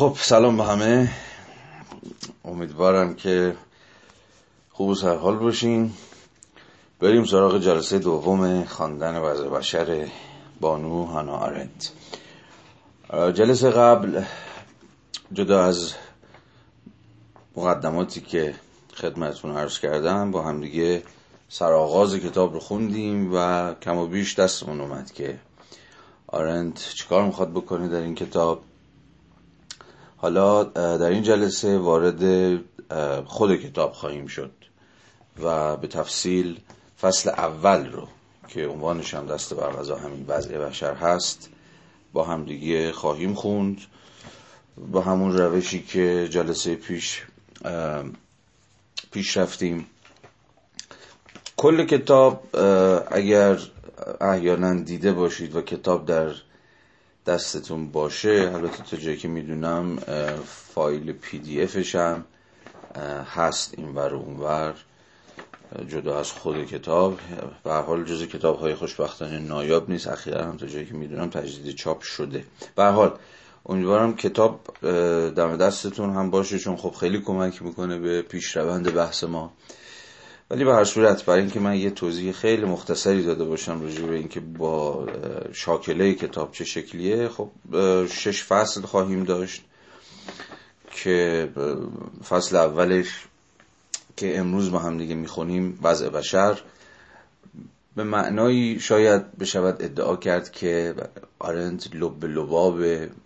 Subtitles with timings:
[0.00, 1.10] خب سلام به همه.
[2.44, 3.56] امیدوارم که
[4.70, 5.92] خوب و سرحال باشین.
[7.00, 10.08] بریم سراغ جلسه دوم خواندن وضع بشر
[10.60, 11.92] بانو هانا آرنت.
[13.12, 14.22] جلسه قبل
[15.32, 15.92] جدا از
[17.56, 18.54] مقدماتی که
[18.94, 21.02] خدمتون عرض کردم با همدیگه
[21.48, 25.38] سرآغاز کتاب رو خوندیم و کم و بیش دستمون اومد که
[26.26, 28.62] آرنت چیکار می‌خواد بکنه در این کتاب؟
[30.20, 32.22] حالا در این جلسه وارد
[33.26, 34.50] خود کتاب خواهیم شد
[35.42, 36.60] و به تفصیل
[37.00, 38.08] فصل اول رو
[38.48, 41.48] که عنوانش هم دست بر غذا همین وضع بشر هست
[42.12, 43.78] با همدیگه خواهیم خوند.
[44.92, 47.22] با همون روشی که جلسه پیش
[49.12, 49.86] پیش رفتیم.
[51.56, 52.56] کل کتاب
[53.10, 53.58] اگر
[54.20, 56.32] احیانا دیده باشید و کتاب در
[57.26, 58.50] دستتون باشه.
[58.54, 59.96] البته تا جایی که می‌دونم
[60.74, 62.24] فایل پی دی افش هم
[63.34, 64.74] هست این ور اونور
[65.88, 67.18] جدا از خود کتاب.
[67.64, 70.08] به حال جز کتاب های خوشبختانه نایاب نیست.
[70.08, 72.44] اخیرا هم تا جایی که می‌دونم تجدید چاپ شده.
[72.76, 73.12] به حال
[73.66, 74.60] امیدوارم کتاب
[75.36, 79.52] دم دستتون هم باشه چون خب خیلی کمک می‌کنه به پیشروند بحث ما.
[80.50, 84.14] ولی به هر صورت برای اینکه من یه توضیح خیلی مختصری داده باشم راجع به
[84.14, 85.06] اینکه با
[85.52, 87.50] شاکله کتاب چه شکلیه خب
[88.06, 89.62] شش فصل خواهیم داشت
[90.90, 91.48] که
[92.28, 93.24] فصل اولش
[94.16, 96.60] که امروز با هم دیگه می‌خونیم وضع بشر.
[97.96, 100.94] به معنایی شاید بشود ادعا کرد که
[101.38, 102.84] آرنت لب لباب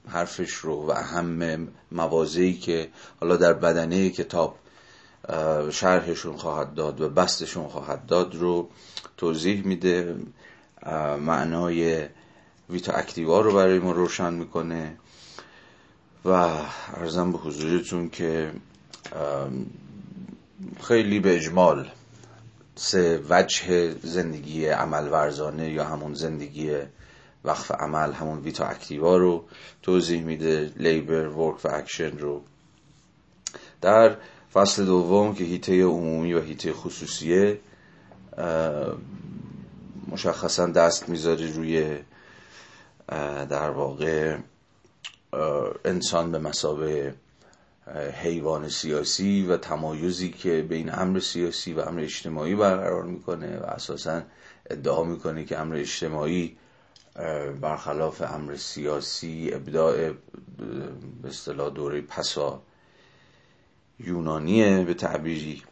[0.09, 2.89] حرفش رو و اهم موازهی که
[3.21, 4.57] حالا در بدنه کتاب
[5.71, 8.69] شرحشون خواهد داد و بستشون خواهد داد رو
[9.17, 10.17] توضیح میده.
[11.21, 12.09] معنای
[12.71, 14.97] ویتا اکتیوا رو برای ما روشن می‌کنه
[16.25, 16.29] و
[16.95, 18.53] ارزم به حضورتون که
[20.83, 21.91] خیلی به اجمال
[22.75, 26.77] سه وجه زندگی عمل ورزانه یا همون زندگی
[27.45, 29.45] وقف عمل همون ویتا اکتیوا رو
[29.83, 30.73] توضیح میده.
[30.77, 32.43] labor work و اکشن رو.
[33.81, 34.17] در
[34.55, 37.61] فصل دوم که حیطه عمومی و حیطه خصوصیه
[40.09, 41.99] مشخصا دست می‌ذاره روی
[43.51, 44.37] در واقع
[45.85, 47.15] انسان به مثابه
[48.23, 54.23] حیوان سیاسی و تمایزی که بین امر سیاسی و امر اجتماعی برقرار می‌کنه و اساسا
[54.71, 56.57] ادعا می‌کنه که امر اجتماعی
[57.61, 60.11] برخلاف امر سیاسی ابداع
[61.23, 62.63] به اصطلاح دوره پسا
[64.01, 65.63] یونانیه به تعبیری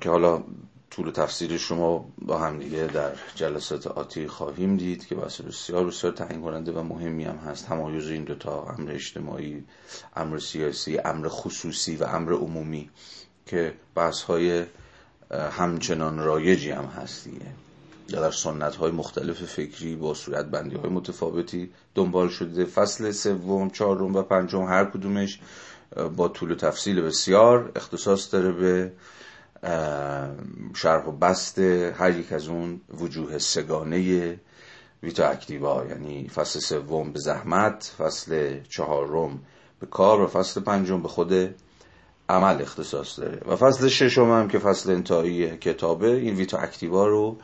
[0.00, 0.42] که حالا
[0.90, 6.12] طول تفسیر شما با هم دیگه در جلسات آتی خواهیم دید که بحث بسیار بسیار
[6.12, 7.66] تعیین کننده و مهمی هم هست.
[7.66, 9.64] تمایز این دوتا امر اجتماعی
[10.16, 12.90] امر سیاسی امر خصوصی و امر عمومی
[13.46, 14.64] که بحث های
[15.30, 17.28] همچنان رایجی هم هست
[18.08, 22.64] یا در سنت های مختلف فکری با صورت بندی های متفاوتی دنبال شده.
[22.64, 25.40] فصل سوم چهارم و پنجم هر کدومش
[26.16, 28.92] با طول و تفصیل بسیار اختصاص داره به
[30.74, 34.40] شرح و بست هر یک از اون وجوه سگانه
[35.02, 35.86] ویتا اکتیوا.
[35.86, 39.40] یعنی فصل سوم به زحمت فصل چهارم
[39.80, 41.54] به کار و فصل پنجم به خود
[42.28, 43.40] عمل اختصاص داره.
[43.48, 47.38] و فصل ششم هم که فصل انتهایی کتابه این ویتا اکتیوا رو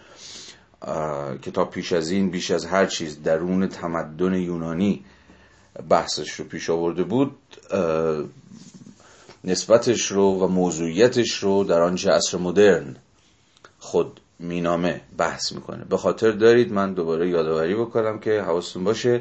[1.43, 5.05] کتاب پیش از این بیش از هر چیز درون تمدن یونانی
[5.89, 7.37] بحثش رو پیش آورده بود
[9.45, 12.97] نسبتش رو و موضوعیتش رو در آنچه عصر مدرن
[13.79, 15.85] خود مینامه بحث می‌کنه.
[15.85, 19.21] به خاطر دارید من دوباره یادآوری بکنم که حواستون باشه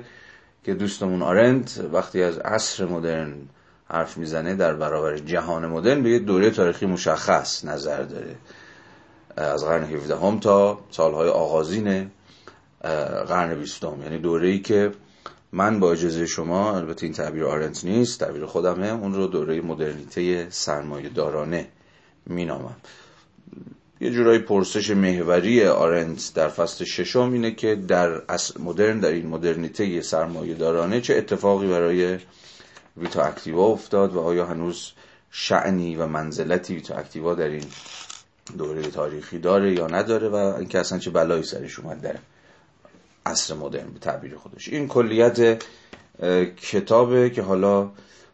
[0.64, 3.34] که دوستمون آرنت وقتی از عصر مدرن
[3.90, 8.36] حرف می‌زنه در برابر جهان مدرن به یه دوره تاریخی مشخص نظر داره.
[9.38, 12.12] از قرن 17 هم تا سالهای آغازین
[13.28, 13.98] قرن بیستم.
[14.04, 14.92] یعنی دوره ای که
[15.54, 20.48] من با اجازه شما البته این تعبیر آرنت نیست تعبیر خودمه اون رو دوره مدرنیته
[20.50, 21.68] سرمایه دارانه
[22.26, 22.76] مینامم.
[24.02, 28.22] یه جورایی پرسش محوری آرنت در فصل ششم اینه که در
[28.60, 32.18] مدرن در این مدرنیته سرمایه دارانه چه اتفاقی برای
[32.98, 34.92] ویتا اکتیوا افتاد و آیا هنوز
[35.32, 37.66] شعنی و منزلتی ویتا اکتیوا در این
[38.58, 42.20] دوره تاریخی داره یا نداره و اینکه اصلا چه بلایی سرش اومد داره
[43.26, 44.70] عصر مدرن به تعبیر خودش.
[44.70, 45.64] این کلیت
[46.58, 47.92] کتابه که حالا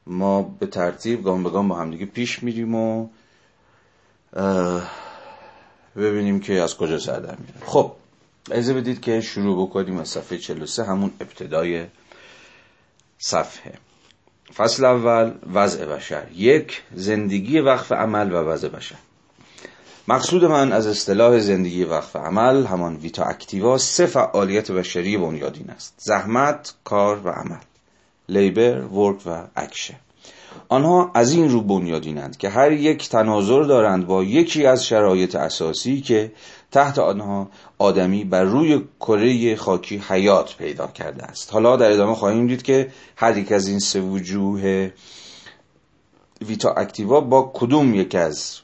[0.07, 3.07] ما به ترتیب گام به گام با همدیگه پیش میریم و
[5.95, 7.91] ببینیم که از کجا سر در میره خب
[8.51, 11.85] اجازه بدید که شروع بکنیم از صفحه 43 همون ابتدای
[13.19, 13.73] صفحه.
[14.55, 16.27] فصل اول وضع بشر.
[16.35, 18.95] یک زندگی وقف عمل و وضع بشر.
[20.09, 25.93] مقصود من از اصطلاح زندگی وقف عمل همان ویتا اکتیوا سه فعالیت بشری بنیادین است.
[25.97, 27.59] زحمت، کار و عمل.
[28.29, 29.95] لیبر، ورک و اکشه
[30.69, 36.01] آنها از این رو بنیادینند که هر یک تناظر دارند با یکی از شرایط اساسی
[36.01, 36.31] که
[36.71, 41.53] تحت آنها آدمی بر روی کره خاکی حیات پیدا کرده است.
[41.53, 44.91] حالا در ادامه خواهیم دید که هر یک از این سه وجوه
[46.41, 48.59] ویتا اکتیوا با کدوم یک از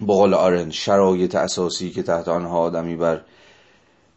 [0.00, 3.20] بقول آرن شرایط اساسی که تحت آنها آدمی بر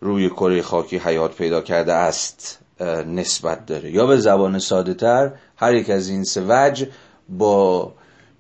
[0.02, 2.60] روی کره خاکی حیات پیدا کرده است
[3.08, 3.92] نسبت داره.
[3.92, 6.88] یا به زبان ساده تر هر یک از این سه وجه
[7.30, 7.94] با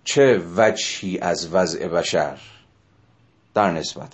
[0.03, 2.37] چه وجهی از وضع بشر؟
[3.53, 4.13] در نسبت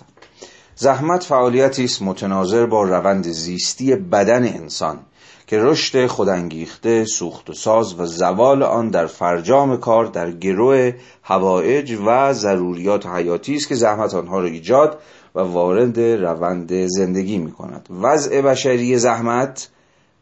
[0.74, 5.00] زحمت فعالیتی است متناظر با روند زیستی بدن انسان.
[5.48, 10.92] که رشد خودانگیخته سوخت و ساز و زوال آن در فرجام کار در گروه
[11.22, 14.98] هوایج و ضروریات حیاتی است که زحمت آنها را ایجاد
[15.34, 17.88] و وارد روند زندگی می کند.
[17.90, 19.68] وضع بشری زحمت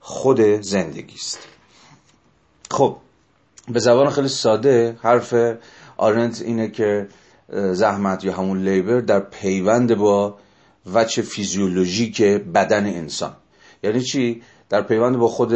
[0.01, 1.39] خود زندگی است.
[2.71, 2.97] خب
[3.69, 5.35] به زبان خیلی ساده حرف
[5.97, 7.09] آرنت اینه که
[7.73, 10.39] زحمت یا همون لیبر در پیوند با
[10.95, 13.37] وجه فیزیولوژیک بدن انسان.
[13.83, 15.55] یعنی چی؟ در پیوند با خود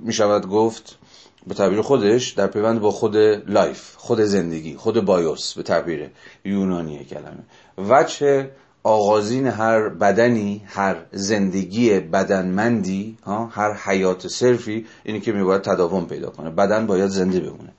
[0.00, 0.98] می شود گفت
[1.46, 3.16] به تعبیر خودش در پیوند با خود
[3.46, 6.10] life خود زندگی خود bios به تعبیر
[6.44, 7.44] یونانی کلمه.
[7.88, 8.50] وجه
[8.82, 13.16] آغازین هر بدنی هر زندگی بدنمندی
[13.50, 16.50] هر حیات صرفی اینی که میباید تداوم پیدا کنه.
[16.50, 17.72] بدن باید زنده بمونه.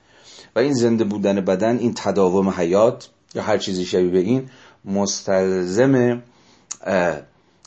[0.56, 4.50] و این زنده بودن بدن این تداوم حیات یا هر چیزی شبیه به این
[4.84, 6.22] مستلزم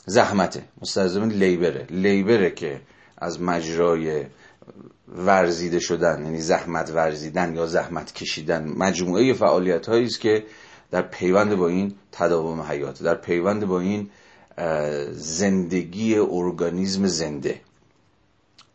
[0.06, 0.62] زحمته.
[0.82, 1.86] مستلزم لیبره.
[1.90, 2.80] لیبره که
[3.18, 4.26] از مجرای
[5.08, 10.44] ورزیده شدن یعنی زحمت ورزیدن یا زحمت کشیدن مجموعه فعالیت هایی است که
[10.90, 14.10] در پیوند با این تداوم حیات در پیوند با این
[15.12, 17.60] زندگی ارگانیزم زنده.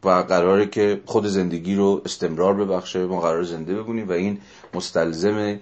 [0.04, 4.40] و قراره که خود زندگی رو استمرار ببخشه ما قرار زنده ببونیم و این
[4.74, 5.60] مستلزم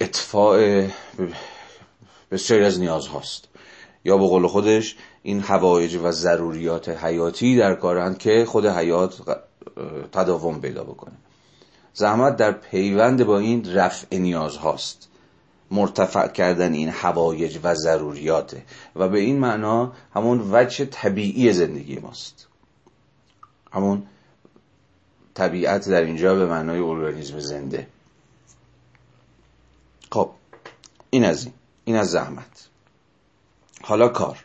[0.00, 0.86] اطفاع
[2.30, 3.48] بسیاری از نیاز هاست
[4.04, 9.38] یا به قول خودش این هوایج و ضروریات حیاتی در کارند که خود حیات
[10.12, 11.14] تداوم پیدا بکنه.
[11.94, 15.08] زحمت در پیوند با این رفع نیاز هاست
[15.70, 18.62] مرتفع کردن این هوایج و ضروریاته
[18.96, 22.46] و به این معنا همون وجه طبیعی زندگی ماست.
[23.72, 24.02] همون
[25.34, 27.86] طبیعت در اینجا به معنای ارگانیسم زنده.
[30.12, 30.30] خب
[31.10, 31.54] این از این.
[31.86, 32.68] این از زحمت.
[33.82, 34.38] حالا کار.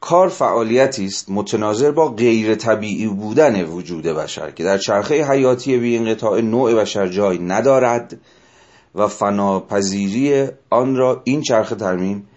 [0.00, 5.96] کار فعالیتی است متناظر با غیر طبیعی بودن وجود بشر که در چرخه حیاتی بی
[5.96, 8.20] انقطاع نوع بشر جای ندارد
[8.94, 12.28] و فناپذیری آن را این چرخه ترمیم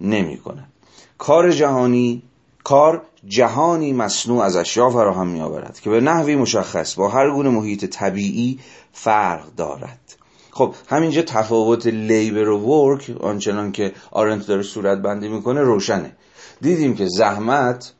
[0.00, 0.72] نمی کند.
[1.18, 2.22] کار جهانی
[2.64, 7.50] کار جهانی مصنوع از اشیا فراهم می آورد که به نحوی مشخص با هر گونه
[7.50, 8.58] محیط طبیعی
[8.92, 10.09] فرق دارد.
[10.52, 16.16] خب همینجا تفاوت لیبر و ورک آنچنان که آرنت داره صورت بندی می‌کنه روشنه.
[16.60, 17.92] دیدیم که زحمت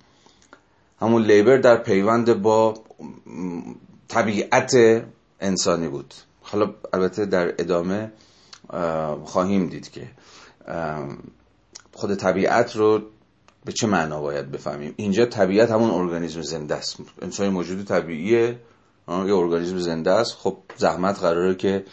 [1.01, 2.75] همون لیبر در پیوند با
[4.09, 4.73] طبیعت
[5.41, 6.15] انسانی بود.
[6.43, 8.13] حالا البته در ادامه
[9.25, 10.11] خواهیم دید که
[11.93, 13.01] خود طبیعت رو
[13.65, 16.97] به چه معنا باید بفهمیم؟ اینجا طبیعت همون ارگانیسم زنده است.
[17.23, 18.59] انسان موجود طبیعیه
[19.09, 20.33] یه ارگانیسم زنده است.
[20.39, 21.85] خب زحمت قراره که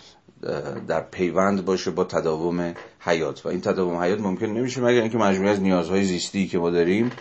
[0.87, 3.45] در پیوند باشه با تداوم حیات.
[3.45, 7.11] و این تداوم حیات ممکن نمیشه مگر اینکه مجموعه از نیازهای زیستی که ما داریم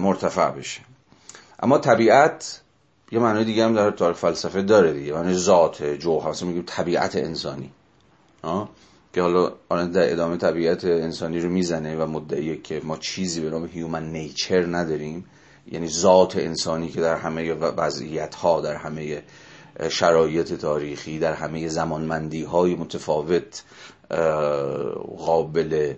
[0.00, 0.80] مرتفع بشه.
[1.62, 2.60] اما طبیعت
[3.12, 5.12] یه معنی دیگه هم در تاریخ فلسفه داره دیگه.
[5.12, 6.30] معنی ذات جوهر.
[6.30, 7.70] مثلا میگیم طبیعت انسانی.
[9.12, 13.50] که حالا آن در ادامه طبیعت انسانی رو می‌زنه و مدعیه که ما چیزی به
[13.50, 15.24] نام هیومن نیچر نداریم.
[15.72, 19.22] یعنی ذات انسانی که در همه وضعیت ها در همه
[19.90, 23.64] شرایط تاریخی در همه زمانمندی های متفاوت
[25.18, 25.94] قابل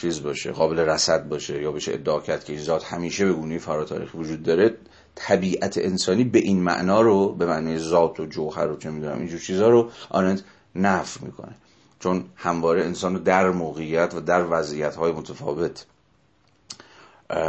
[0.00, 4.18] چیز باشه قابل رسد باشه یا بشه ادعا کرد که ذات همیشه به گونه فراتاریخی
[4.18, 4.74] وجود داره.
[5.14, 9.40] طبیعت انسانی به این معنا رو به معنی ذات و جوهر و چه می‌دونم اینجور
[9.40, 10.42] چیزها رو آنند
[10.74, 11.54] نف می‌کنه.
[12.00, 15.86] چون همواره انسان رو در موقعیت و در وضعیت های متفاوت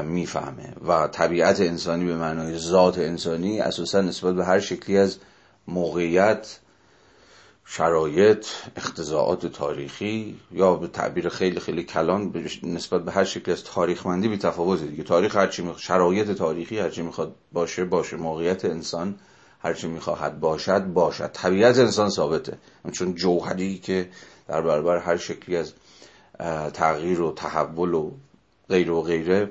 [0.03, 0.73] می‌فهمه.
[0.87, 5.17] و طبیعت انسانی به معنای ذات انسانی اساسا نسبت به هر شکلی از
[5.67, 6.59] موقعیت
[7.65, 14.27] شرایط اختزاعات تاریخی یا به تعبیر خیلی خیلی کلان نسبت به هر شکل از تاریخمندی
[14.27, 15.03] بی تفاوت دیگه.
[15.03, 15.73] تاریخ هرچی می...
[15.77, 18.17] شرایط تاریخی هرچی می‌خواد باشه باشه.
[18.17, 19.15] موقعیت انسان
[19.59, 21.31] هرچی می‌خواهد باشد باشد.
[21.33, 22.57] طبیعت انسان ثابته.
[22.91, 24.09] چون جوهری که
[24.47, 25.73] در برابر هر شکلی از
[26.73, 28.11] تغییر و تحول و
[28.69, 29.49] غیر و غیره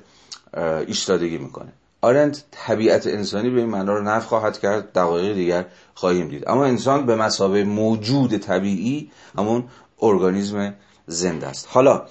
[0.86, 1.72] ایستادگی می‌کنه.
[2.00, 6.48] آرنت طبیعت انسانی به این معنا رو نف خواهد کرد دقایق دیگر خواهیم دید.
[6.48, 9.64] اما انسان به مسابه موجود طبیعی همون
[10.02, 10.74] ارگانیسم
[11.06, 11.68] زنده است.
[11.70, 12.06] حالا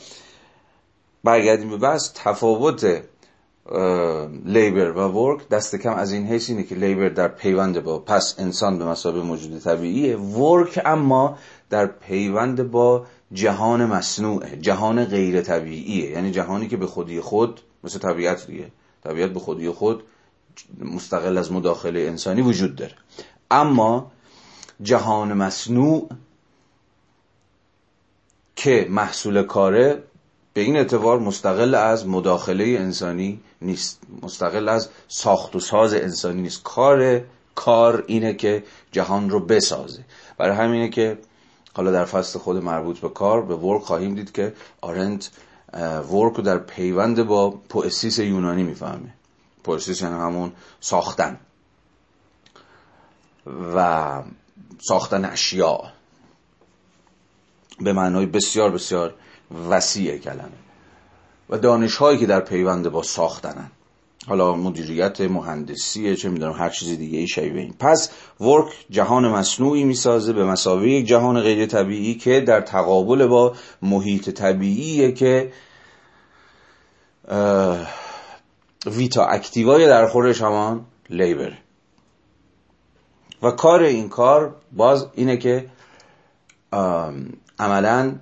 [1.23, 3.01] برگردیم به بس تفاوت
[4.45, 5.49] لیبر و ورک.
[5.49, 9.21] دست کم از این حیث اینه که لیبر در پیوند با پس انسان به مسابه
[9.21, 10.17] موجود طبیعیه.
[10.17, 11.37] ورک اما
[11.69, 16.11] در پیوند با جهان مصنوعه جهان غیر طبیعیه.
[16.11, 18.71] یعنی جهانی که به خودی خود مثل طبیعت دیگه.
[19.03, 20.03] طبیعت به خودی خود
[20.79, 22.95] مستقل از مداخله انسانی وجود داره.
[23.51, 24.11] اما
[24.81, 26.09] جهان مصنوع
[28.55, 30.03] که محصول کاره
[30.53, 34.01] به این اعتبار مستقل از مداخله انسانی نیست.
[34.21, 36.63] مستقل از ساخت و ساز انسانی نیست.
[36.63, 37.21] کار
[37.55, 40.05] کار اینه که جهان رو بسازه.
[40.37, 41.17] برای همینه که
[41.73, 45.29] حالا در فصل خود مربوط به کار به ورک خواهیم دید که آرنت
[45.81, 49.13] ورک رو در پیوند با پوئسیس یونانی می‌فهمه.
[49.63, 51.39] پوئسیس یعنی همون ساختن.
[53.75, 54.23] و
[54.79, 55.89] ساختن اشیاء.
[57.79, 59.13] به معنای بسیار بسیار
[59.69, 60.57] وسیع کلمه.
[61.49, 63.71] و دانش هایی که در پیوند با ساختنن.
[64.27, 67.73] حالا مدیریت مهندسی چه می‌دونم هر چیز دیگه ای شبیه این.
[67.79, 68.09] پس
[68.41, 74.29] ورک جهان مصنوعی می‌سازه به مسابقه یک جهان غیر طبیعی که در تقابل با محیط
[74.29, 75.51] طبیعیه که
[78.85, 81.53] ویتا اکتیوای در خورش همان لیبر.
[83.41, 85.69] و کار این کار باز اینه که
[87.59, 88.15] عملا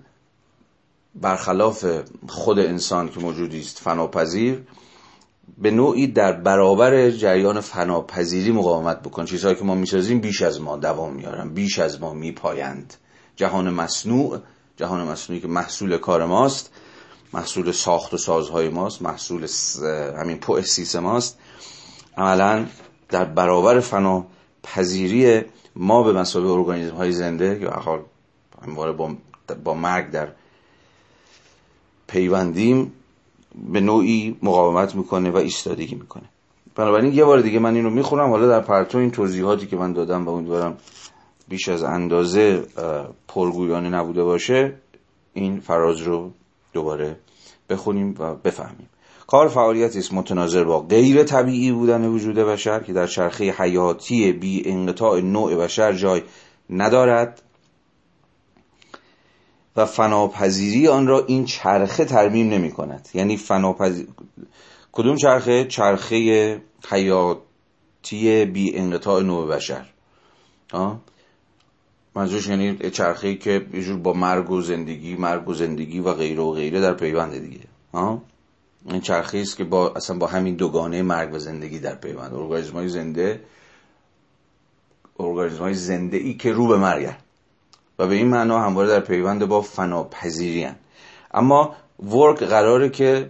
[1.15, 1.85] برخلاف
[2.27, 4.63] خود انسان که موجودی است فناپذیر
[5.57, 9.25] به نوعی در برابر جریان فناپذیری مقاومت بکن.
[9.25, 12.93] چیزهایی که ما می‌سازیم بیش از ما دوام میارن بیش از ما میپایند.
[13.35, 14.39] جهان مصنوع
[14.77, 16.71] جهان مصنوعی که محصول کار ماست
[17.33, 19.47] محصول ساخت و سازهای ماست محصول
[20.17, 21.37] همین پوئسیس ماست.
[22.17, 22.65] عملا
[23.09, 25.41] در برابر فناپذیری
[25.75, 29.15] ما به مسابقه ارگانیسم های زنده که حال با,
[29.63, 30.27] با مرگ در
[32.07, 32.93] پیوندیم
[33.71, 36.23] به نوعی مقاومت می‌کنه و ایستادگی می‌کنه.
[36.75, 38.29] بنابراین یه بار دیگه من این رو می‌خونم.
[38.29, 40.77] حالا در پرتو این توضیحاتی که من دادم و امیدوارم
[41.47, 42.63] بیش از اندازه
[43.27, 44.73] پرگویانه نبوده باشه
[45.33, 46.31] این فراز رو
[46.73, 47.17] دوباره
[47.69, 48.89] بخونیم و بفهمیم.
[49.27, 54.63] کار فعالیتی است متناظر با غیر طبیعی بودن وجود بشر که در چرخه حیاتی بی
[54.65, 56.21] انقطاع نوع بشر جای
[56.69, 57.41] ندارد.
[59.75, 63.09] و فناپذیری آن را این چرخه ترمیم نمی کند.
[63.13, 64.07] یعنی فناپذیر
[64.91, 69.85] کدوم چرخه؟ چرخه حیاتی بی انقطاع نوع بشر.
[72.15, 76.51] منظورش یعنی چرخه که یه با مرگ و زندگی مرگ و زندگی و غیره و
[76.51, 77.65] غیره در پیوند دیگه.
[77.93, 78.21] ها
[78.89, 82.33] این چرخه است که با اصلا با همین دوگانه مرگ و زندگی در پیوند.
[82.33, 83.43] ارگانیسم های زنده
[85.19, 87.15] ارگانیسم های زنده ای که رو به مرگ
[87.99, 90.67] و به این معنا همواره در پیوند با فناپذیری
[91.33, 93.29] اما ورک قراره که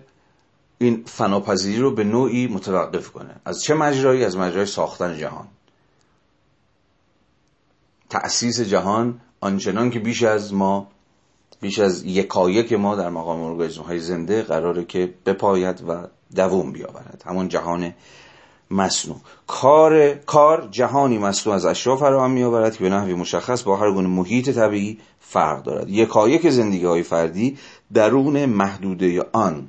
[0.77, 3.35] این فناپذیری رو به نوعی متوقف کنه.
[3.45, 5.47] از چه مجرایی؟ از مجرای ساختن جهان.
[8.09, 10.87] تأسیس جهان آنچنان که بیش از ما
[11.61, 17.23] بیش از یکایک ما در مقام ارگانیسم های زنده قراره که بپاید و دوم بیاورد.
[17.25, 17.93] همون جهان
[18.73, 23.91] مصنوع کار کار جهانی مصنوع از اشیا فراهم میآورد که به نحوی مشخص با هر
[23.91, 25.89] گونه محیط طبیعی فرق دارد.
[25.89, 27.57] یکایک زندگی های فردی
[27.93, 29.67] درون محدوده آن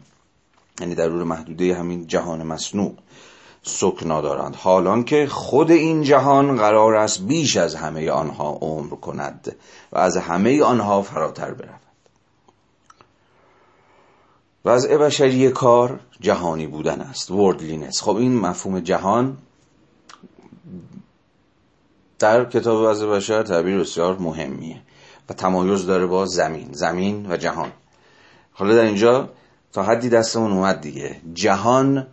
[0.81, 2.95] یعنی درون محدوده همین جهان مصنوع
[3.63, 9.57] سکنا دارند حالان که خود این جهان قرار است بیش از همه آنها عمر کند
[9.93, 11.84] و از همه آنها فراتر برود
[14.65, 17.31] وضع بشری کار جهانی بودن است.
[17.31, 19.37] وردلینس خب این مفهوم جهان
[22.19, 24.81] در کتاب وضع بشر تعبیر بسیار مهمیه
[25.31, 27.73] و تمایز داره با زمین زمین و جهان.
[28.53, 29.29] حالا در اینجا
[29.73, 31.21] تا حدی دستمون اومد دیگه.
[31.35, 32.07] جهان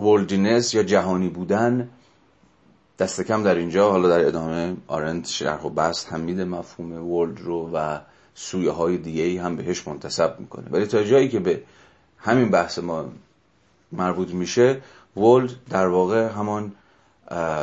[0.00, 1.88] ولدینس یا جهانی بودن
[2.98, 3.90] دست کم در اینجا.
[3.90, 7.98] حالا در ادامه آرنت شرح و بست هم میده مفهوم ولد رو و
[8.38, 10.68] سویه های دیگه ای هم بهش منتصب می‌کنه.
[10.70, 11.62] ولی تا جایی که به
[12.18, 13.04] همین بحث ما
[13.92, 14.80] مربوط میشه
[15.16, 16.72] ولد در واقع همان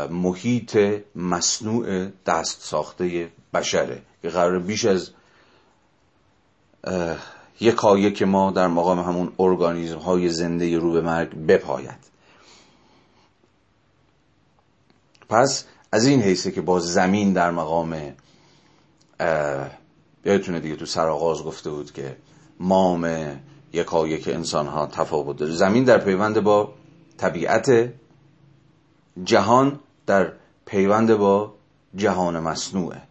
[0.10, 0.78] محیط
[1.16, 5.12] مصنوع دست ساخته بشره که قرار بیش از
[7.60, 12.16] یک که ما در مقام همون ارگانیزم های زنده رو به مرگ بپاید.
[15.30, 18.14] پس از این حیثه که با زمین در مقام
[20.26, 22.18] یادتونه دیگه تو سرآغاز گفته بود که
[22.60, 23.10] مام
[23.74, 25.52] یکایک انسان ها تفاوت داره.
[25.52, 26.74] زمین در پیوند با
[27.18, 27.90] طبیعت
[29.24, 30.32] جهان در
[30.66, 31.54] پیوند با
[31.96, 33.02] جهان مصنوعه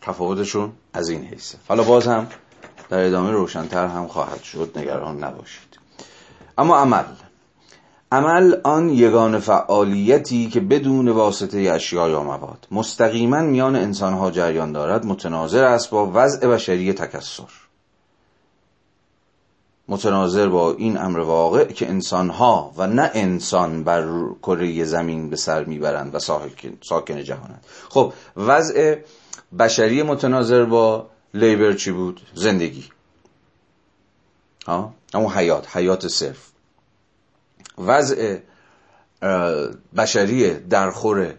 [0.00, 1.58] تفاوتشون از این حیثه.
[1.68, 2.26] حالا باز هم
[2.88, 4.78] در ادامه روشنتر هم خواهد شد.
[4.78, 5.78] نگران نباشید.
[6.58, 7.04] اما عمل.
[8.12, 12.66] عمل آن یگان فعالیتی که بدون واسطه اشیا یا مواد.
[12.70, 17.44] مستقیما میان انسانها جریان دارد متناظر است با وضع بشری تکسر.
[19.88, 24.08] متناظر با این امر واقع که انسانها و نه انسان بر
[24.42, 26.18] کره زمین به سر می‌برند و
[26.80, 27.64] ساکن جهانند.
[27.88, 28.96] خب وضع
[29.58, 32.84] بشری متناظر با لیبر چی بود؟ زندگی.
[34.66, 36.49] ها؟ اما حیات حیات صرف.
[37.86, 38.38] وضع
[39.96, 41.34] بشری درخور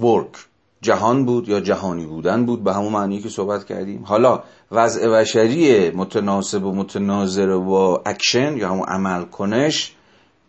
[0.00, 0.46] work
[0.82, 4.04] جهان بود یا جهانی بودن بود؟ به همون معنی که صحبت کردیم.
[4.04, 9.94] حالا وضع بشری متناسب و متناظر با اکشن یا همون عمل کنش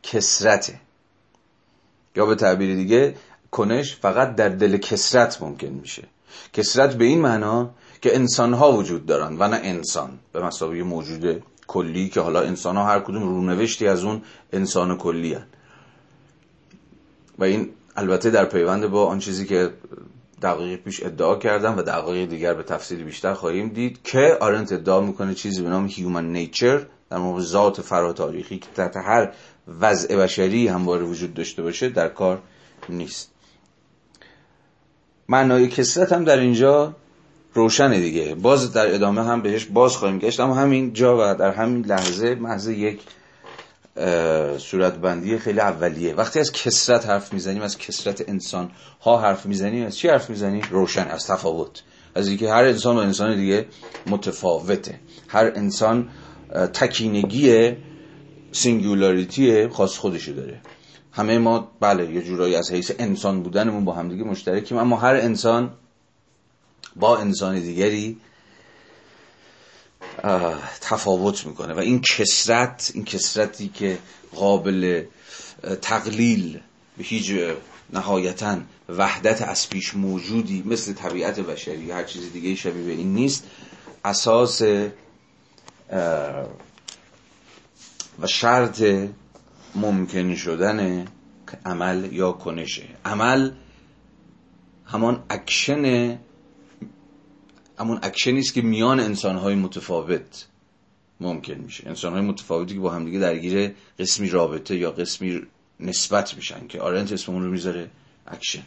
[0.04, 0.80] کثرته.
[2.16, 3.16] یا به تعبیر دیگه
[3.52, 6.04] کنش فقط در دل کثرت ممکن میشه.
[6.54, 7.70] کثرت به این معنا
[8.02, 10.20] که انسان ها وجود دارن و نه انسان.
[10.34, 14.22] به مسابقه موجود کلی که حالا انسان ها هر کدوم رونوشتی از اون
[14.54, 15.46] انسان کلی هن.
[17.40, 19.74] و این البته در پیوند با آن چیزی که
[20.42, 25.02] دقیق پیش ادعا کردم و دقایق دیگر به تفصیل بیشتر خواهیم دید که آرنت ادعا
[25.02, 29.32] می‌کنه چیزی به نام هیومن نیچر در مورد ذات فراتاریخی که تحت هر
[29.80, 32.42] وضع بشری همواره وجود داشته باشه در کار
[32.90, 33.32] نیست
[35.30, 36.96] معنای کثرت هم در اینجا
[37.58, 38.36] روشنه دیگه.
[38.36, 40.40] باز در ادامه هم بهش باز خواهیم گشت.
[40.40, 43.00] اما همین جا و در همین لحظه محض یک
[44.58, 46.14] صورتبندی خیلی اولیه.
[46.14, 50.62] وقتی از کثرت حرف می‌زنیم از کثرت انسان ها حرف می‌زنیم از چی حرف می‌زنیم؟
[50.72, 51.84] روشن از تفاوت.
[52.16, 53.66] از اینکه هر انسان و انسان دیگه
[54.08, 55.00] متفاوته.
[55.28, 56.10] هر انسان
[56.74, 57.76] تکینگی
[58.52, 60.62] singularity ای خاص خودشو داره.
[61.12, 65.72] همه ما بله یه جورایی از حیث انسان بودنمون با همدیگه مشترکیم اما هر انسان
[67.00, 68.18] با انسان دیگری
[70.82, 71.74] تفاوت می‌کنه.
[71.74, 73.98] و این کسرت این کسرتی که
[74.36, 75.04] قابل
[75.82, 76.60] تقلیل
[76.98, 77.32] به هیچ
[77.94, 78.58] نهایتا
[78.90, 83.44] وحدت از پیش موجودی مثل طبیعت بشری هر چیز دیگه شبیه به این نیست
[84.06, 84.62] اساس
[88.20, 88.84] و شرط
[89.76, 91.08] ممکن شدن
[91.66, 93.52] عمل یا کنشه عمل
[94.86, 96.18] همان اکشن
[97.80, 100.48] همون اکشنی است که میان انسانهای متفاوت
[101.20, 101.88] ممکن میشه.
[101.88, 105.42] انسانهای متفاوتی که با همدیگه درگیر قسمی رابطه یا قسمی
[105.80, 107.90] نسبت میشن که آرنت اسم اون رو می‌ذاره
[108.28, 108.64] اکشن.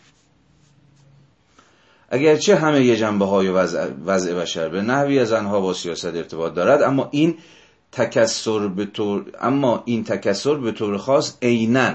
[2.10, 6.82] اگرچه همه یه جنبه های وضع, بشر به نحوی از آنها با سیاست ارتباط دارد
[6.82, 7.38] اما این
[7.92, 11.94] تکسر به طور اما این تکسر به طور خاص عینا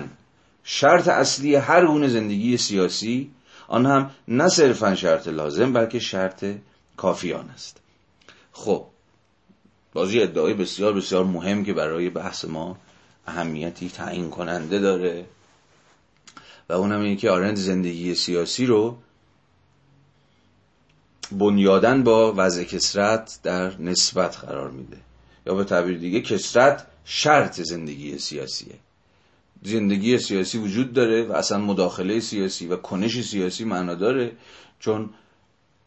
[0.63, 3.31] شرط اصلی هر گونه زندگی سیاسی
[3.67, 6.45] آن هم نه صرفا شرط لازم بلکه شرط
[6.97, 7.79] کافیان است.
[8.51, 8.85] خب
[9.93, 12.77] بازی ادعای بسیار بسیار مهم که برای بحث ما
[13.27, 15.25] اهمیتی تعیین کننده داره
[16.69, 18.97] و اونم اینه که آرند زندگی سیاسی رو
[21.31, 24.97] بنیادن با وضع کسرت در نسبت قرار میده.
[25.45, 28.75] یا به تعبیر دیگه کسرت شرط زندگی سیاسیه.
[29.63, 34.31] زندگی سیاسی وجود داره و اصلا مداخله سیاسی و کنش سیاسی معنا داره
[34.79, 35.09] چون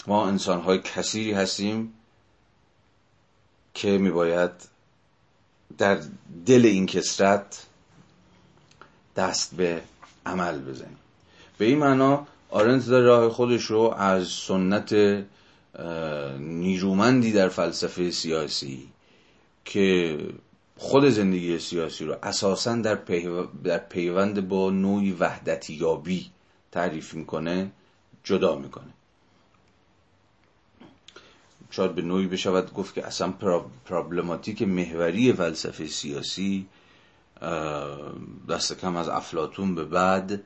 [0.08, 1.92] ما انسان های کثیری هستیم
[3.74, 4.50] که میباید
[5.78, 6.00] در
[6.46, 7.66] دل این کسرت
[9.16, 9.82] دست به
[10.26, 10.98] عمل بزنیم.
[11.58, 14.94] به این معنا آرنت در راه خودش رو از سنت
[16.38, 18.88] نیرومندی در فلسفه سیاسی
[19.64, 20.18] که
[20.76, 22.94] خود زندگی سیاسی رو اساسا در,
[23.64, 26.30] در پیوند با نوعی وحدتی یابی
[26.72, 27.70] تعریف می‌کنه
[28.24, 28.97] جدا می‌کنه.
[31.70, 33.32] شاید به نوعی بشود گفت که اصلا
[33.84, 36.66] پرابلماتیک محوری فلسفه سیاسی
[38.48, 40.40] دست کم از افلاطون به بعد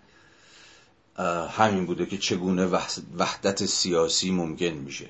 [1.50, 2.66] همین بوده که چگونه
[3.18, 5.08] وحدت سیاسی ممکن میشه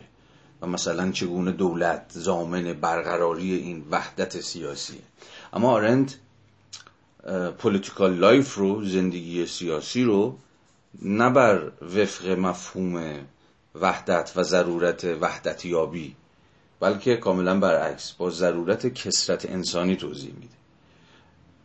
[0.62, 4.98] و مثلا چگونه دولت ضامن برقراری این وحدت سیاسی.
[5.52, 6.14] اما آرنت
[7.58, 10.38] political life رو زندگی سیاسی رو
[11.02, 13.18] نه بر وفق مفهوم
[13.74, 16.16] وحدت و ضرورت وحدت یابی
[16.80, 20.54] بلکه کاملا برعکس با ضرورت کثرت انسانی توضیح میده.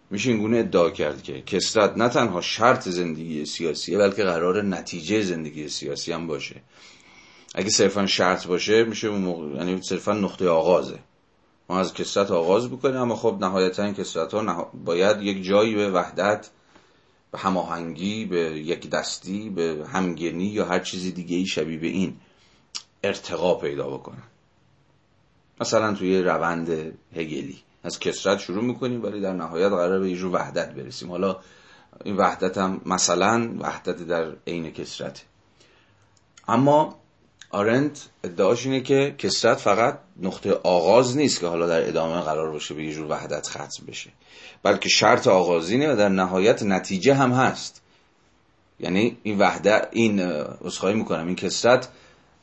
[0.09, 5.69] میشه اینگونه ادعا کرد که کسرت نه تنها شرط زندگی سیاسیه بلکه قرار نتیجه زندگی
[5.69, 6.55] سیاسی هم باشه.
[7.55, 10.99] اگه صرفا شرط باشه میشه یعنی صرفا نقطه آغازه.
[11.69, 16.49] ما از کسرت آغاز بکنیم اما خب نهایتا کسرت ها باید یک جایی به وحدت
[17.31, 22.17] به هماهنگی به یک دستی به همگنی یا هر چیزی دیگه ای شبیه به این
[23.03, 24.23] ارتقا پیدا بکنن.
[25.61, 26.69] مثلا توی روند
[27.15, 27.59] هگلی.
[27.83, 31.09] از کسرت شروع می‌کنیم ولی در نهایت قرار به یه جور وحدت برسیم.
[31.09, 31.39] حالا
[32.03, 35.25] این وحدت هم مثلا وحدت در عین کسرت
[36.47, 36.99] اما
[37.49, 42.73] آرنت ادعاش اینه که کسرت فقط نقطه آغاز نیست که حالا در ادامه قرار باشه
[42.73, 44.09] به یه جور وحدت ختم بشه.
[44.63, 47.81] بلکه شرط آغازینه و در نهایت نتیجه هم هست.
[48.79, 51.27] یعنی این وحدت این اصخایی می‌کنم.
[51.27, 51.89] این کسرت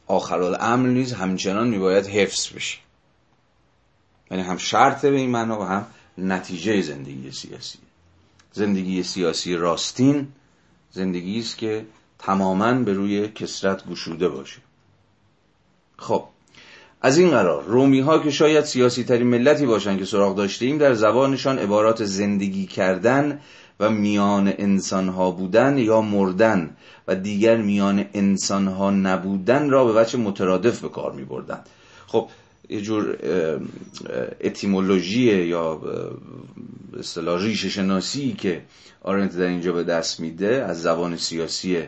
[0.06, 2.78] آخرالامر نیز همچنان میباید حفظ بشه.
[4.30, 5.86] یعنی هم شرط به این معنا و هم
[6.18, 7.78] نتیجه زندگی سیاسی.
[8.52, 10.28] زندگی سیاسی راستین
[10.90, 11.86] زندگی است که
[12.18, 14.60] تماما به روی کسرت گشوده باشه.
[15.96, 16.28] خب
[17.04, 20.94] از این قرار رومی ها که شاید سیاسی ترین ملتی باشند که سراغ داشتیم در
[20.94, 23.40] زبانشان عبارات زندگی کردن
[23.80, 26.76] و میان انسان ها بودن یا مردن
[27.08, 31.60] و دیگر میان انسان ها نبودن را به وجه مترادف به کار می بردن.
[32.06, 32.28] خب
[32.68, 33.16] یه جور
[34.40, 35.80] اتیمولوژی یا
[36.98, 38.62] اصطلاح ریشه شناسی که
[39.02, 41.82] آرنت در اینجا به دست میده از زبان سیاسی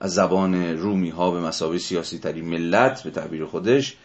[0.00, 3.96] از زبان رومی ها به مسابقه سیاسی ترین ملت به تعبیر خودش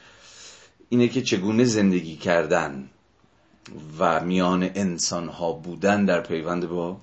[0.90, 2.90] اینه که چگونه زندگی کردن
[4.00, 6.98] و میان انسان ها بودن در پیوند با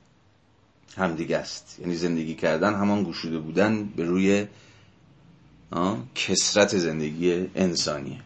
[0.96, 1.76] همدیگه است.
[1.80, 4.46] یعنی زندگی کردن همان گشوده بودن به روی
[6.14, 8.20] کسرت زندگی انسانیه.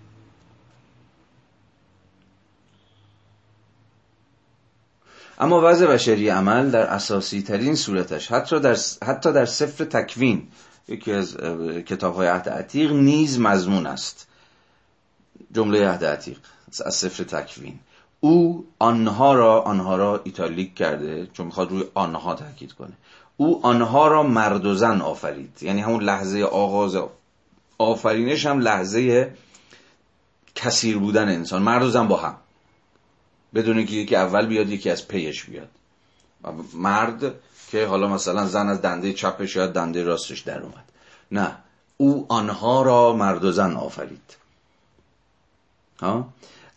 [5.39, 10.49] اما وضع بشری عمل در اساسی ترین صورتش حتی در, حتی در سفر تکوین
[10.89, 11.37] یکی از
[11.87, 14.27] کتاب های عتیق نیز مضمون است.
[15.53, 16.39] جمله عهد عتیق
[16.85, 17.79] از سفر تکوین.
[18.21, 22.93] او آنها را آنها را ایتالیک کرده چون می‌خواد روی آنها تاکید کنه.
[23.37, 25.59] او آنها را مرد و زن آفرید.
[25.63, 26.97] یعنی همون لحظه آغاز
[27.79, 29.33] آفرینش هم لحظه
[30.55, 31.63] کثیر بودن انسان.
[31.63, 32.37] مرد و زن با هم.
[33.55, 35.69] بدون که یکی اول بیاد یکی از پیش بیاد.
[36.75, 37.35] مرد
[37.71, 40.85] که حالا مثلا زن از دنده چپش یا دنده راستش در اومد.
[41.33, 41.57] نه.
[41.97, 44.37] او آنها را مرد و زن آفرید.
[46.03, 46.29] ها؟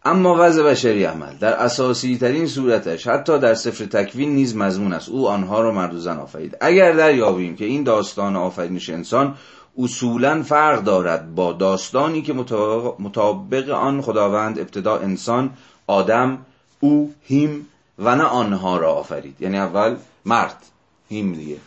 [0.06, 1.34] اما وضع بشری عمل.
[1.40, 5.10] در اساسی ترین صورتش حتی در سفر تکوین نیز مضمون است.
[5.10, 6.58] او آنها را مرد و زن آفرید.
[6.62, 9.36] اگر دریابیم که این داستان آفرینش انسان
[9.78, 12.34] اصولا فرق دارد با داستانی که
[13.00, 15.50] مطابق آن خداوند ابتدا انسان
[15.88, 16.38] آدم
[16.80, 17.68] او هیم
[18.00, 19.36] و نه آنها را آفرید.
[19.40, 20.58] یعنی اول مرد
[21.10, 21.58] هیم دیگه.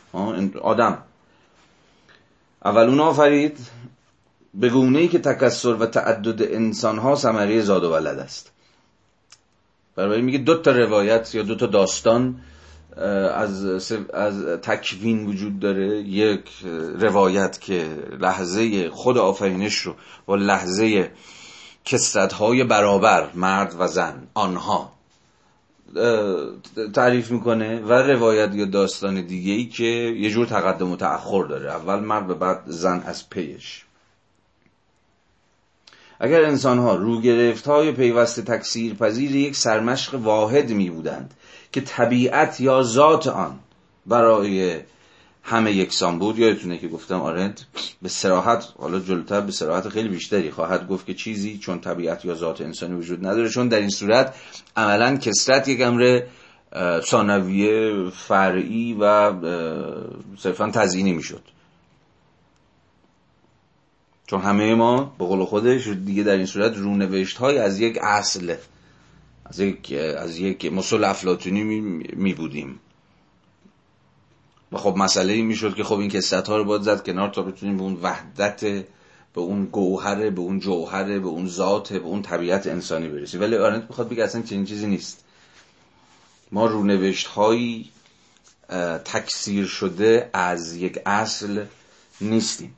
[0.63, 0.99] آدم.
[2.65, 3.59] اول اون آفرید.
[4.55, 8.53] به گونه ای که تکسر و تعدد انسان ها ثمره زاد و ولد است.
[9.97, 12.41] برای میگه دو تا روایت یا دو تا داستان
[13.35, 13.65] از
[14.15, 15.99] از تکوین وجود داره.
[15.99, 16.51] یک
[16.99, 17.89] روایت که
[18.21, 19.95] لحظه خود آفرینش رو
[20.27, 21.11] با لحظه
[21.85, 24.93] کسرت های برابر مرد و زن آنها
[26.95, 27.81] تعریف می‌کنه.
[27.81, 31.71] و روایت یا داستان دیگه ای که یه جور تقدم و تأخر داره.
[31.71, 33.85] اول مرد و بعد زن از پیش.
[36.25, 41.35] اگر انسان ها روگرفت های پیوست تکثیر پذیر یک سرمشق واحد می بودند
[41.73, 43.59] که طبیعت یا ذات آن
[44.07, 44.81] برای
[45.43, 47.65] همه یکسان بود یادتونه که گفتم آرنت
[48.03, 52.35] به سراحت حالا جلوتر به سراحت خیلی بیشتری خواهد گفت که چیزی چون طبیعت یا
[52.35, 54.35] ذات انسانی وجود نداره چون در این صورت
[54.77, 56.21] عملا کسرت یک امر
[57.01, 59.33] ثانویه فرعی و
[60.39, 61.43] صرفا تزیینی می‌شد.
[64.33, 68.55] چون همه ما به قول خودش دیگه در این صورت رونوشت های از یک اصل
[69.45, 71.65] از یک از یک مسل افلاطونی
[72.17, 72.81] می بودیم.
[74.73, 77.43] و خب مسئله این می‌شد که خب این کسرت ها رو باید زد کنار تا
[77.43, 78.61] بتونیم به اون وحدت
[79.35, 83.41] به اون گوهره به اون جوهره به اون ذات به اون طبیعت انسانی برسیم.
[83.41, 85.25] ولی آرنت می‌خواد بگه اصلا چنین چیزی نیست.
[86.53, 87.91] ما رونوشت هایی
[89.05, 91.65] تکثیر شده از یک اصل
[92.21, 92.75] نیستیم.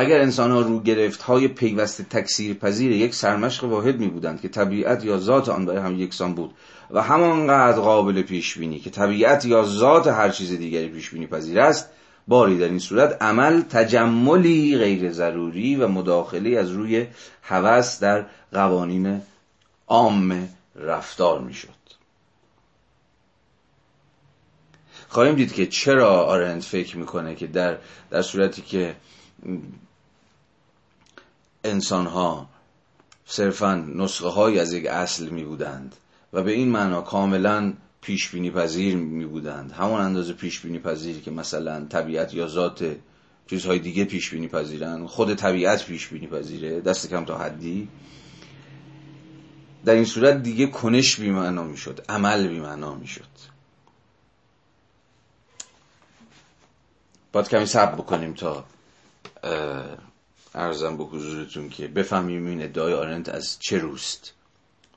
[0.00, 4.48] اگر انسان ها رو گرفت های پیوسته تکثیر پذیر یک سرمشق واحد می بودند که
[4.48, 6.54] طبیعت یا ذات آن برای هم یکسان بود
[6.90, 11.60] و همانقدر قابل پیش بینی که طبیعت یا ذات هر چیز دیگری پیش بینی پذیر
[11.60, 11.90] است
[12.28, 17.06] باری در این صورت عمل تجملی غیر ضروری و مداخله از روی
[17.42, 19.20] هوس در قوانین
[19.86, 21.68] عام رفتار می‌شد.
[25.08, 27.78] خواهیم دید که چرا آرند فکر می‌کنه که در,
[28.10, 28.94] در صورتی که
[31.64, 32.48] انسان ها
[33.26, 35.96] صرفا نسخه های از یک اصل می بودند
[36.32, 41.20] و به این معنا کاملا پیش بینی پذیر می بودند همون اندازه پیش بینی پذیر
[41.20, 42.96] که مثلا طبیعت یا ذات
[43.50, 45.06] چیزهای دیگه پیش بینی پذیرن.
[45.06, 47.88] خود طبیعت پیش بینی پذیره دست کم تا حدی.
[49.84, 53.24] در این صورت دیگه کنش بی معنا می شد عمل بی معنا می شد
[57.32, 58.64] باید کمی صبر بکنیم تا
[60.54, 64.32] عرضم به حضورتون که بفهمیم این ادعای آرنت از چه روست.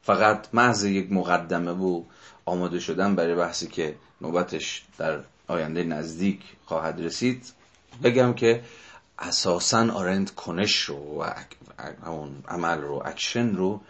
[0.04, 2.04] فقط محض یک مقدمه و
[2.46, 7.54] آماده شدن برای بحثی که نوبتش در آینده نزدیک خواهد رسید
[8.04, 8.64] بگم که
[9.20, 11.34] اساسا آرنت کنش رو و
[12.10, 13.82] اون عمل رو اکشن رو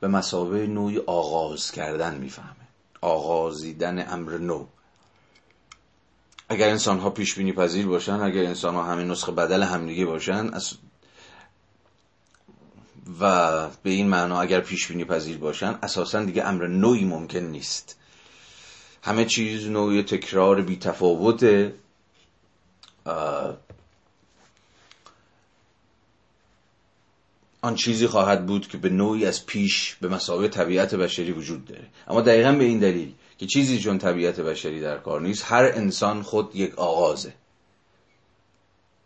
[0.00, 2.64] به مثابه نوعی آغاز کردن می‌فهمه.
[3.00, 4.66] آغازیدن امر نو.
[6.48, 10.50] اگر انسان ها پیش بینی پذیر باشن اگر انسان ها همین نسخه بدل همدیگه باشن
[13.20, 17.98] و به این معنا اگر پیش بینی پذیر باشن اساسا دیگه امر نوعی ممکن نیست.
[19.02, 21.72] همه چیز نوعی تکرار بی تفاوت
[27.62, 31.86] آن چیزی خواهد بود که به نوعی از پیش به مسابقه طبیعت بشری وجود داره.
[32.08, 36.22] اما دقیقا به این دلیل که چیزی چون طبیعت بشری در کار نیست هر انسان
[36.22, 37.32] خود یک آغازه.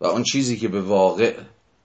[0.01, 1.35] و آن چیزی که به واقع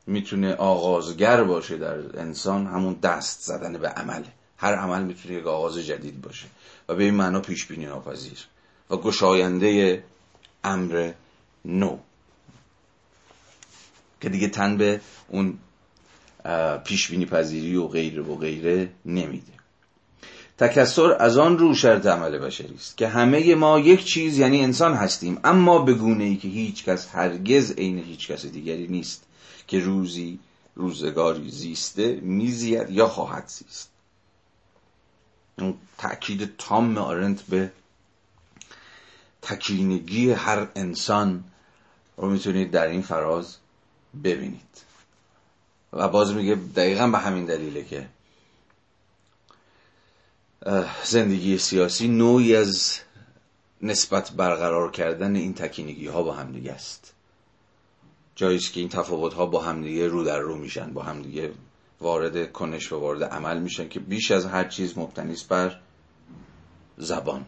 [0.08, 5.78] می‌تونه آغازگر باشه در انسان همون دست زدن به عمله هر عمل می‌تونه یک آغاز
[5.78, 6.46] جدید باشه
[6.90, 8.40] و به این معنا پیش بینی ناپذیر.
[8.90, 10.04] و گشاینده
[10.64, 11.12] امر
[11.66, 11.98] نو.
[14.22, 15.58] که دیگه تن به اون
[16.84, 19.54] پیش بینی پذیری و غیره و غیره نمیده.
[20.58, 24.94] تکسر از آن رو شرط عمل بشری است که همه ما یک چیز یعنی انسان
[24.94, 29.26] هستیم اما به گونه ای که هیچ کس هرگز عین هیچ کس دیگری نیست.
[29.68, 30.40] که روزی
[30.76, 33.90] روزگاری زیسته میزید یا خواهد زیست.
[35.58, 37.72] اون تأکید تام آرنت به
[39.42, 41.44] تکینگی هر انسان
[42.18, 43.58] رو می‌تونید در این فراز
[44.24, 44.84] ببینید.
[45.94, 48.08] و باز میگه دقیقا به همین دلیله که
[51.04, 53.00] زندگی سیاسی نوعی از
[53.82, 57.14] نسبت برقرار کردن این تکینگی ها با همدیگه است.
[58.36, 61.52] جایی که این تفاوت ها با همدیگه رو در رو میشن با همدیگه
[62.02, 65.80] وارد کنش و وارد عمل میشن که بیش از هر چیز مبتنی بر
[66.98, 67.46] زبان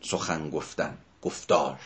[0.00, 1.78] سخن گفتن گفتار.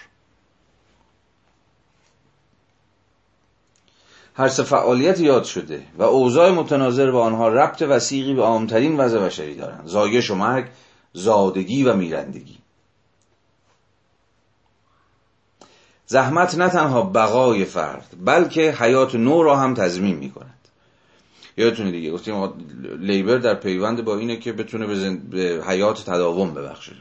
[4.35, 9.19] هر سه فعالیت یاد شده و اوضاع متناظر با آنها ربط وسیقی به عامترین وضع
[9.19, 9.87] بشری دارند.
[9.87, 10.69] زایش و مرگ
[11.13, 12.60] زادگی و میرندگی.
[16.11, 20.69] زحمت نه تنها بقای فرد بلکه حیات نو را هم تضمین می کند
[21.57, 22.53] یادتونه دیگه گفتیم
[22.99, 26.93] لیبر در پیوند با اینه که بتونه به, به حیات تداوم ببخشه.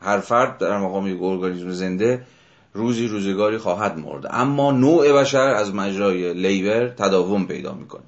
[0.00, 2.26] هر فرد در مقام یک ارگانیسم زنده
[2.72, 4.26] روزی روزگاری خواهد مرد.
[4.30, 8.02] اما نوع بشر از مجرای لیبر تداوم پیدا می‌کنه.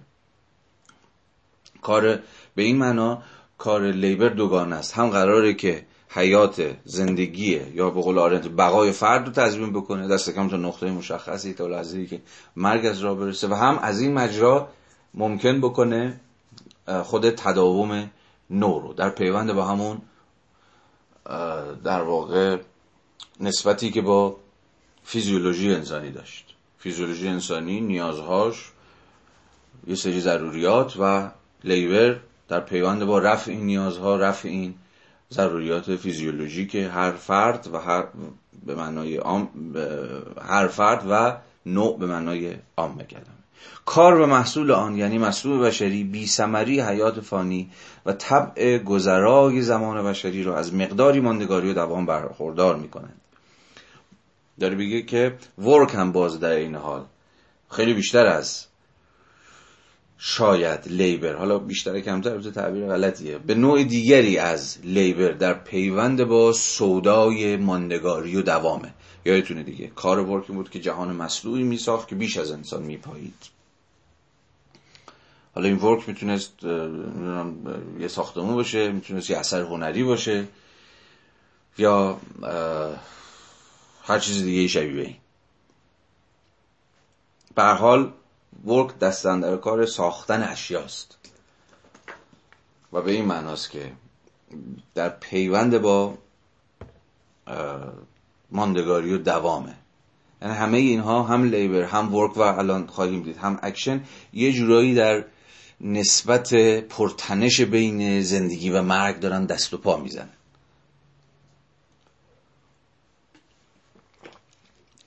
[1.83, 2.19] کار
[2.55, 3.23] به این معنا
[3.59, 4.95] کار لیبر دوگانه است.
[4.95, 10.09] هم قراره که حیات زندگی یا به قول آرنت بقای فرد رو تضمین بکنه.
[10.09, 12.21] دست کم تا نقطه مشخصی تا لحظه‌ای که
[12.57, 13.49] مرگ از راه برسه.
[13.49, 14.69] و هم از این مجرا
[15.15, 16.21] ممکن بکنه
[17.03, 18.11] خود تداوم
[18.51, 18.93] نو رو.
[18.93, 20.01] در پیوند با همون
[21.85, 22.59] در واقع
[23.41, 24.37] نسبتی که با
[25.05, 26.55] فیزیولوژی انسانی داشت.
[26.79, 28.73] فیزیولوژی انسانی نیازهاش
[29.87, 31.31] یه سری ضروریات و
[31.65, 34.75] لیبر در پیوند با رفع این نیازها رفع این
[35.33, 38.05] ضروریات فیزیولوژیک هر فرد و هر
[38.67, 39.21] به معنای
[40.43, 41.37] هر فرد و
[41.67, 43.25] نوع به معنای عام کلمه
[43.85, 47.71] کار به محصول آن یعنی محصول بشری بی سمری حیات فانی
[48.07, 53.21] و طبع گذرای زمان بشری را از مقداری ماندگاری و دوام برخوردار می کنند
[54.61, 57.05] داره بگه که ورک هم باز در این حال
[57.71, 58.68] خیلی بیشتر از
[60.21, 61.35] شاید لیبر.
[61.35, 63.39] حالا بیشتر کمتر به تعبیر غلطیه.
[63.39, 68.95] به نوع دیگری از لیبر در پیوند با سودای ماندگاری و دوامه.
[69.25, 73.59] یادتونه دیگه کار ورکی بود که جهان مسلوعی میساخت که بیش از انسان میپایید.
[75.55, 76.65] حالا این ورک می‌تونست
[78.01, 80.45] یه ساختمون باشه می‌تونست یه اثر هنری باشه
[81.79, 82.21] یا
[84.03, 85.17] هر چیز دیگه شبیه این.
[87.55, 88.13] به حال
[88.67, 91.19] work دست در کار ساختن اشیاست.
[92.93, 93.93] و به این معناست که
[94.95, 96.19] در پیوند با
[98.51, 99.75] ماندگاری و دوامه.
[100.43, 104.95] یعنی همه اینها هم labor هم work و الان خواهیم دید هم اکشن یه جورایی
[104.95, 105.25] در
[105.81, 106.55] نسبت
[106.89, 110.29] پرتنش بین زندگی و مرگ دارن دست و پا می‌زنن.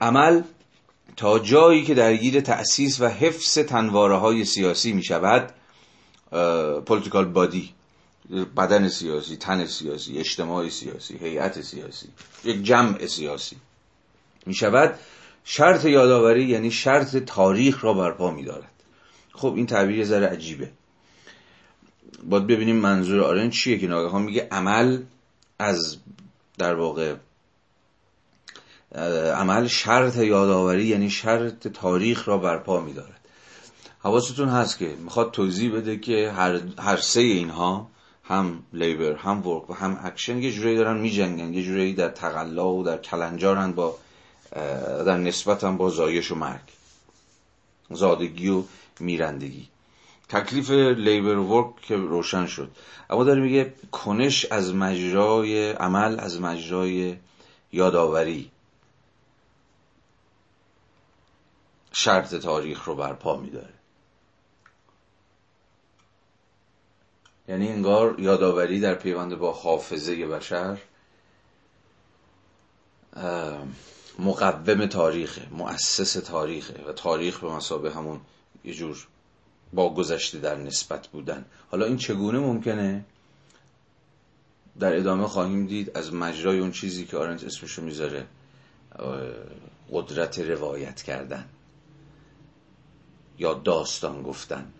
[0.01, 0.41] عمل
[1.15, 5.53] تا جایی که درگیر تأسیس و حفظ تنواره های سیاسی می شود
[6.85, 7.73] پولیتیکال بادی
[8.57, 12.07] بدن سیاسی تن سیاسی اجتماع سیاسی هیئت سیاسی
[12.43, 13.55] یک جمع سیاسی
[14.45, 14.99] می شود
[15.43, 18.71] شرط یادآوری یعنی شرط تاریخ را برپا می دارد
[19.33, 20.71] خب این تعبیر یه ذره عجیبه.
[22.23, 25.01] باید ببینیم منظور آرن چیه که ناگهان میگه عمل
[25.59, 25.97] از
[26.57, 27.15] در واقع
[29.35, 33.21] عمل شرط یادآوری یعنی شرط تاریخ را برپا میدارد.
[34.03, 37.87] حواستون هست که می‌خواد توضیح بده که هر, هر سه اینها
[38.23, 42.73] هم labor هم work و هم اکشن یه جورایی دارن میجنگن یه جورایی در تقلا
[42.73, 43.97] و در کلنجارن با
[45.05, 46.61] در نسبت هم با زایش و مرگ
[47.89, 48.63] زادگی و
[48.99, 49.67] میرندگی.
[50.29, 52.71] تکلیف labor work که روشن شد.
[53.09, 57.15] اما داره میگه کنش از مجرای عمل از مجرای
[57.71, 58.51] یادآوری.
[61.91, 63.73] شرط تاریخ رو برپا میداره.
[67.47, 70.77] یعنی انگار یادآوری در پیوند با حافظه بشر
[74.19, 78.21] مقوم تاریخه مؤسس تاریخه و تاریخ به مسابه همون
[78.63, 79.07] یه جور
[79.73, 81.45] با گذشته در نسبت بودن.
[81.71, 83.05] حالا این چگونه ممکنه؟
[84.79, 88.27] در ادامه خواهیم دید از مجرای اون چیزی که آرنت اسمشو می‌ذاره
[89.91, 91.49] قدرت روایت کردن.
[93.41, 94.73] یا داستان گفتن.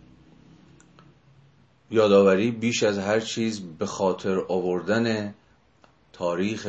[1.91, 5.33] یادآوری بیش از هر چیز به خاطر آوردن
[6.13, 6.65] تاریخ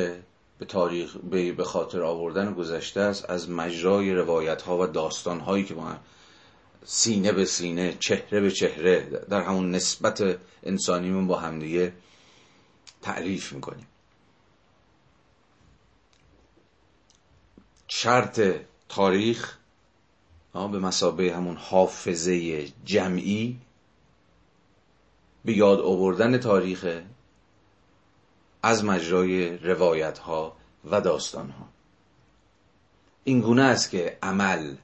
[0.59, 1.16] به تاریخ
[1.57, 5.96] به خاطر آوردن گذشته است از مجرای روایت ها و داستان هایی که ما
[6.85, 9.00] سینه به سینه چهره به چهره
[9.31, 11.92] در همون نسبت انسانیمون با همدیگه
[13.02, 13.87] تعریف می‌کنیم.
[17.88, 18.40] شرط
[18.88, 19.62] تاریخ
[20.53, 23.61] به مسابه همون حافظه جمعی
[25.45, 27.03] به یاد آوردن تاریخ
[28.62, 30.57] از مجرای روایت ها
[30.91, 31.69] و داستان ها
[33.25, 34.75] این گونه است که عمل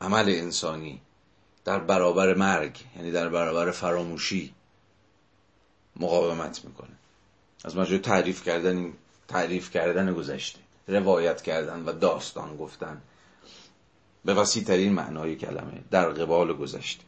[0.00, 1.00] عمل انسانی
[1.64, 4.54] در برابر مرگ یعنی در برابر فراموشی
[5.96, 6.96] مقاومت می‌کنه.
[7.64, 8.92] از مجرای تعریف کردن
[9.28, 10.58] تعریف کردن گذشته
[10.88, 13.02] روایت کردن و داستان گفتن.
[14.24, 17.04] به وسیع ترین معنای کلمه در قبال گذشته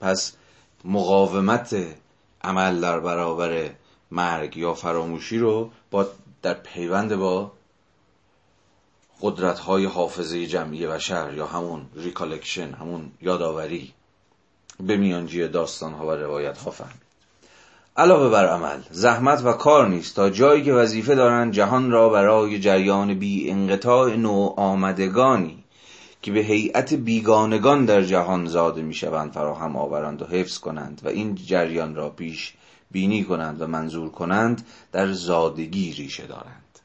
[0.00, 0.32] پس
[0.84, 1.76] مقاومت
[2.42, 3.70] عمل در برابر
[4.10, 6.06] مرگ یا فراموشی رو با
[6.42, 7.52] در پیوند با
[9.22, 13.92] قدرت های حافظه جمعی بشر یا همون recollection همون یادآوری
[14.80, 17.03] به میانجی داستان ها و روایت ها فهمید
[17.96, 22.58] علاوه بر عمل زحمت و کار نیز تا جایی که وظیفه دارند جهان را برای
[22.58, 25.64] جریان بی انقطاع نوآمدگانی
[26.22, 31.08] که به هیئت بیگانگان در جهان زاده می شوند فراهم آورند و حفظ کنند و
[31.08, 32.54] این جریان را پیش
[32.90, 36.78] بینی کنند و منظور کنند در زادگی ریشه دارند.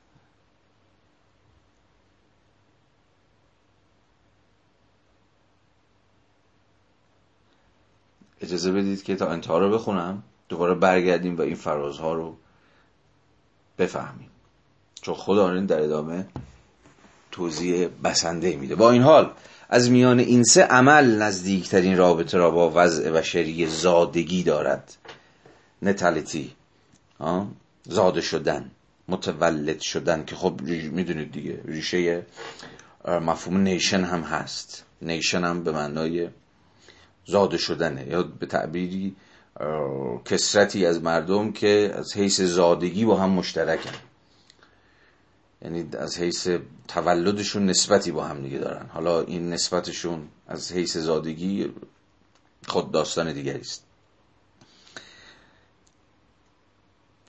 [8.42, 10.24] اجازه بدید که تا انتها رو بخونم.
[10.50, 12.38] دوباره برگردیم و این فرازها رو
[13.78, 14.30] بفهمیم.
[15.02, 16.28] چون خدا این در ادامه
[17.32, 18.76] توضیح بسنده میده.
[18.76, 19.32] با این حال
[19.70, 24.98] از میان این سه عمل نزدیکترین رابطه را با وضع بشری زادگی دارد.
[25.82, 26.56] نتالیتی
[27.84, 28.72] زاده شدن
[29.08, 32.26] متولد شدن که خب می‌دونید دیگه ریشه
[33.06, 34.86] مفهوم نیشن هم هست.
[35.02, 36.30] نیشن هم به معنای
[37.26, 39.16] زاده شدنه یا به تعبیری
[40.26, 43.96] کسرتی از مردم که از حیث زادگی با هم مشترکن.
[45.62, 46.48] یعنی از حیث
[46.88, 48.86] تولدشون نسبتی با هم دیگه دارن.
[48.94, 51.72] حالا این نسبتشون از حیث زادگی
[52.68, 53.84] خود داستان دیگری است.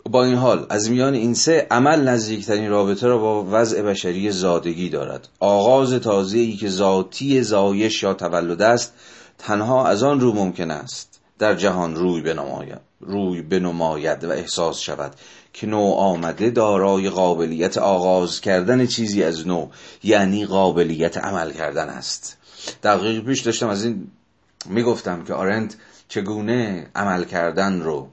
[0.05, 4.89] با این حال از میان این سه عمل نزدیکترین رابطه را با وضع بشری زادگی
[4.89, 5.28] دارد.
[5.41, 8.95] آغاز تازه ای که ذاتی زایش یا تولد است
[9.39, 11.10] تنها از آن رو ممکن است.
[11.41, 15.14] در جهان روی بنماید روی بنماید و احساس شود
[15.53, 19.68] که نو آمده دارای قابلیت آغاز کردن چیزی از نو
[20.03, 22.36] یعنی قابلیت عمل کردن است.
[22.82, 24.11] دقیق پیش داشتم از این
[24.66, 25.76] می‌گفتم که آرنت
[26.09, 28.09] چگونه عمل کردن رو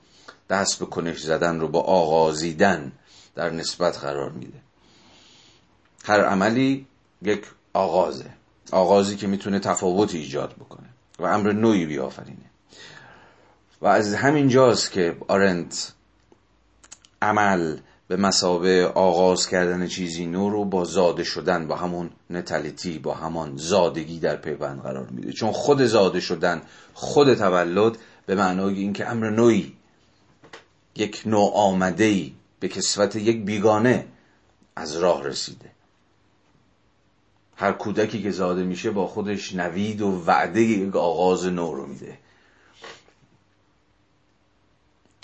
[0.49, 2.91] دست به کنش زدن رو با آغازیدن
[3.36, 4.59] در نسبت قرار میده.
[6.05, 6.88] هر عملی
[7.21, 7.41] یک
[7.73, 8.30] آغازه
[8.71, 10.88] آغازی که می‌تونه تفاوت ایجاد بکنه
[11.19, 12.47] و امر نوعی بیافرینه.
[13.82, 15.93] و از همین جاست که آرنت
[17.21, 23.13] عمل به مسابه آغاز کردن چیزی نو رو با زاده شدن با همون نتالیتی با
[23.13, 25.34] همان زادگی در پیوند قرار میده.
[25.34, 26.61] چون خود زاده شدن
[26.93, 29.73] خود تولد به معنای اینکه امر نوعی
[30.95, 34.07] یک نوع آمده ای به کسوت یک بیگانه
[34.75, 35.71] از راه رسیده.
[37.55, 42.17] هر کودکی که زاده میشه با خودش نوید و وعده یک آغاز نو رو میده.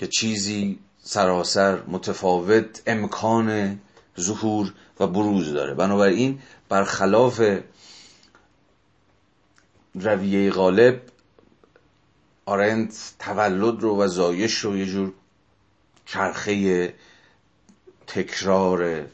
[0.04, 3.80] که چیزی سراسر متفاوت امکان
[4.20, 5.74] ظهور و بروز داره.
[5.74, 6.39] بنابراین
[6.70, 7.41] برخلاف
[9.95, 11.01] رویه غالب
[12.45, 15.14] آرنت تولد رو و زایش رو یه جور
[16.06, 16.93] چرخه
[18.08, 19.06] تکرار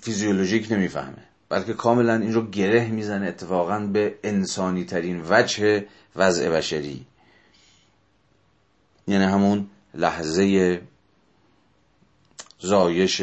[0.00, 1.24] فیزیولوژیک نمی‌فهمه.
[1.48, 7.06] بلکه کاملا این رو گره می‌زنه اتفاقا به انسانی ترین وجه وضع بشری.
[9.08, 10.80] یعنی همون لحظه
[12.60, 13.22] زایش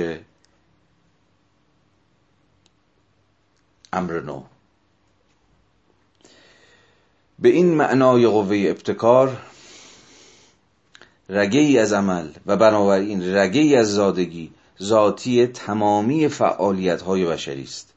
[3.93, 4.43] امر نو.
[7.39, 9.41] به این معنای قوه ابتکار
[11.29, 17.63] رگه ای از عمل و بنابراین رگه ای از زادگی ذاتی تمامی فعالیت های بشری
[17.63, 17.92] است.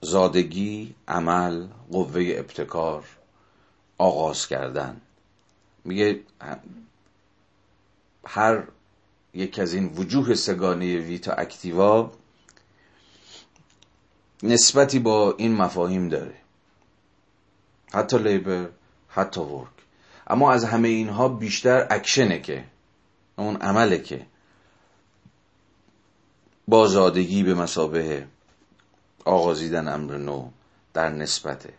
[0.00, 3.04] زادگی عمل قوه ابتکار
[3.98, 5.00] آغاز کردن.
[5.84, 6.20] میگه
[8.26, 8.62] هر
[9.34, 12.12] یک از این وجوه سگانه ویتا اکتیوا
[14.42, 16.34] نسبتی با این مفاهیم داره.
[17.92, 18.68] حتی لیبر
[19.08, 19.68] حتی ورک.
[20.26, 22.64] اما از همه اینها بیشتر اکشنه که
[23.36, 24.26] اون عمله که
[26.68, 28.26] با زادگی به مسابه
[29.24, 30.48] آغازیدن امر نو
[30.94, 31.72] در نسبته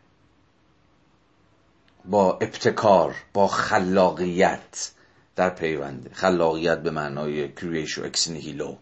[2.05, 4.91] با ابتکار با خلاقیت
[5.35, 8.75] در پیونده خلاقیت به معنای کریشو اکس نهیلو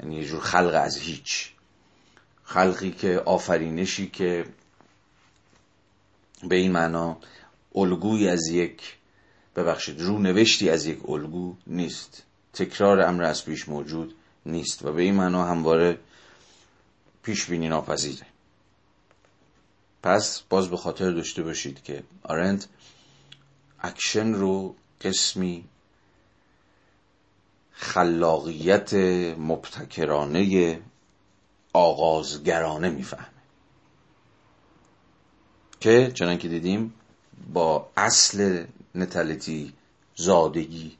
[0.00, 1.50] یعنی یه جور خلق از هیچ.
[2.44, 4.44] خلقی که آفرینشی که
[6.48, 7.16] به این معنا
[7.74, 8.96] الگوی از یک
[9.56, 12.22] ببخشید رو نوشتی از یک الگو نیست.
[12.52, 14.14] تکرار امر از پیش موجود
[14.46, 15.98] نیست و به این معنا همواره
[17.22, 18.26] پیش بینی ناپذیره.
[20.02, 22.66] پس باز به خاطر داشته باشید که آرند
[23.80, 25.64] اکشن رو قسمی
[27.72, 28.94] خلاقیت
[29.38, 30.80] مبتکرانه
[31.72, 33.40] آغازگرانه می‌فهمه.
[35.80, 36.94] که چنان که دیدیم
[37.52, 39.72] با اصل natality
[40.16, 40.96] زادگی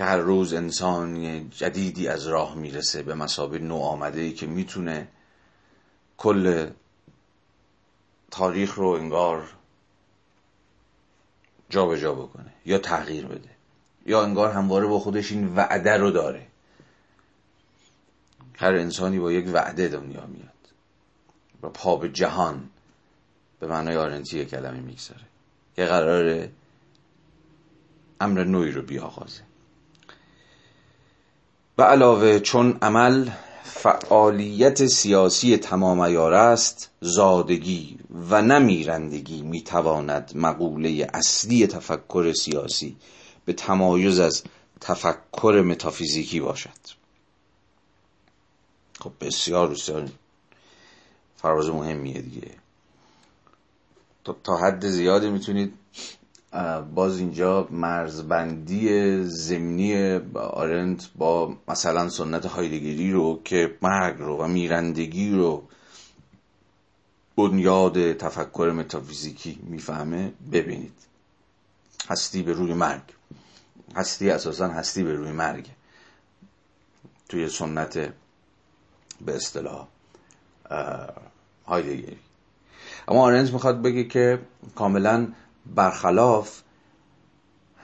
[0.00, 5.08] که هر روز انسان جدیدی از راه می‌رسه به مسابه نو آمده ای که می‌تونه
[6.16, 6.70] کل
[8.30, 9.52] تاریخ رو انگار
[11.70, 13.48] جابجا جا بکنه یا تغییر بده
[14.06, 16.46] یا انگار همواره با خودش این وعده رو داره.
[18.56, 20.72] هر انسانی با یک وعده دنیا میاد
[21.62, 22.70] و پا به جهان
[23.60, 25.24] به معنای آرنتی کلمه می‌گذاره.
[25.76, 26.48] که قرار
[28.20, 29.49] امر نوعی رو بیاغازه.
[31.80, 33.30] و علاوه چون عمل
[33.64, 37.98] فعالیت سیاسی تمام ایار است زادگی
[38.30, 42.96] و نمیرندگی می‌تواند مقوله اصلی تفکر سیاسی
[43.44, 44.42] به تمایز از
[44.80, 46.80] تفکر متافیزیکی باشد.
[49.00, 50.08] خب بسیار بسیار
[51.36, 52.50] فراز مهمیه دیگه.
[54.44, 55.74] تا حد زیادی می‌تونید
[56.94, 65.30] باز اینجا مرزبندی زمینی آرنت با مثلا سنت هایدگری رو که مرگ رو و میرندگی
[65.30, 65.62] رو
[67.36, 70.94] بنیاد تفکر متافیزیکی می‌فهمه ببینید.
[72.08, 73.02] هستی به روی مرگ.
[73.96, 75.66] هستی اساسا هستی به روی مرگ.
[77.28, 77.98] توی سنت
[79.26, 79.86] به اصطلاح
[81.66, 82.18] هایدگری
[83.08, 84.38] اما آرنز می‌خواد بگه که
[84.74, 85.28] کاملا
[85.74, 86.60] برخلاف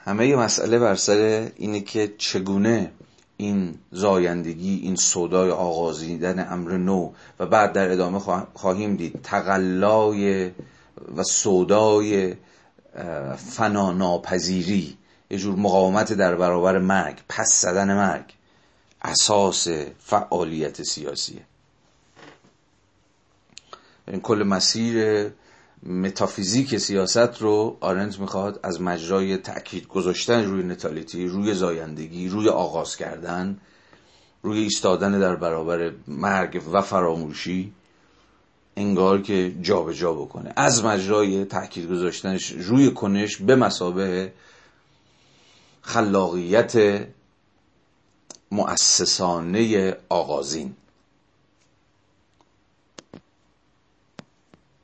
[0.05, 2.91] همه مسئله بر سر اینه که چگونه
[3.37, 8.19] این زایندگی این صدای آغازیدن امر نو و بعد در ادامه
[8.53, 9.19] خواهیم دید.
[9.23, 10.51] تقلای
[11.17, 12.35] و صدای
[13.37, 14.97] فناناپذیری.
[15.29, 18.33] یه جور مقاومت در برابر مرگ پس زدن مرگ.
[19.01, 19.67] اساس
[19.99, 21.41] فعالیت سیاسیه.
[24.07, 25.27] این کل مسیر
[25.83, 32.97] متافیزیک سیاست رو آرنت می‌خواد از مجرای تأکید گذاشتن روی نتالیتی روی زایندگی روی آغاز
[32.97, 33.59] کردن
[34.43, 37.73] روی ایستادن در برابر مرگ و فراموشی
[38.77, 40.53] انگار که جابجا جا بکنه.
[40.55, 44.33] از مجرای تأکید گذاشتنش روی کنش به مسابه
[45.81, 47.07] خلاقیت
[48.51, 50.75] مؤسسانه آغازین.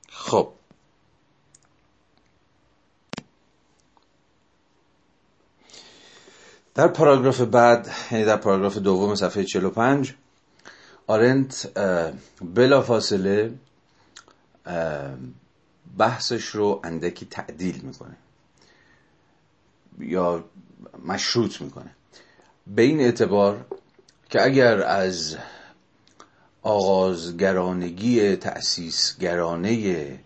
[0.09, 0.49] خب
[6.75, 10.13] در پاراگراف بعد یعنی در پاراگراف دوم صفحه 45
[11.07, 11.79] آرنت
[12.41, 13.53] بلا فاصله
[15.97, 18.15] بحثش رو اندکی تعدیل می‌کنه.
[19.99, 20.43] یا
[21.05, 21.95] مشروط می‌کنه.
[22.67, 23.65] به این اعتبار
[24.29, 25.37] که اگر از
[26.61, 30.19] آغازگرانگی تأسیسگرانه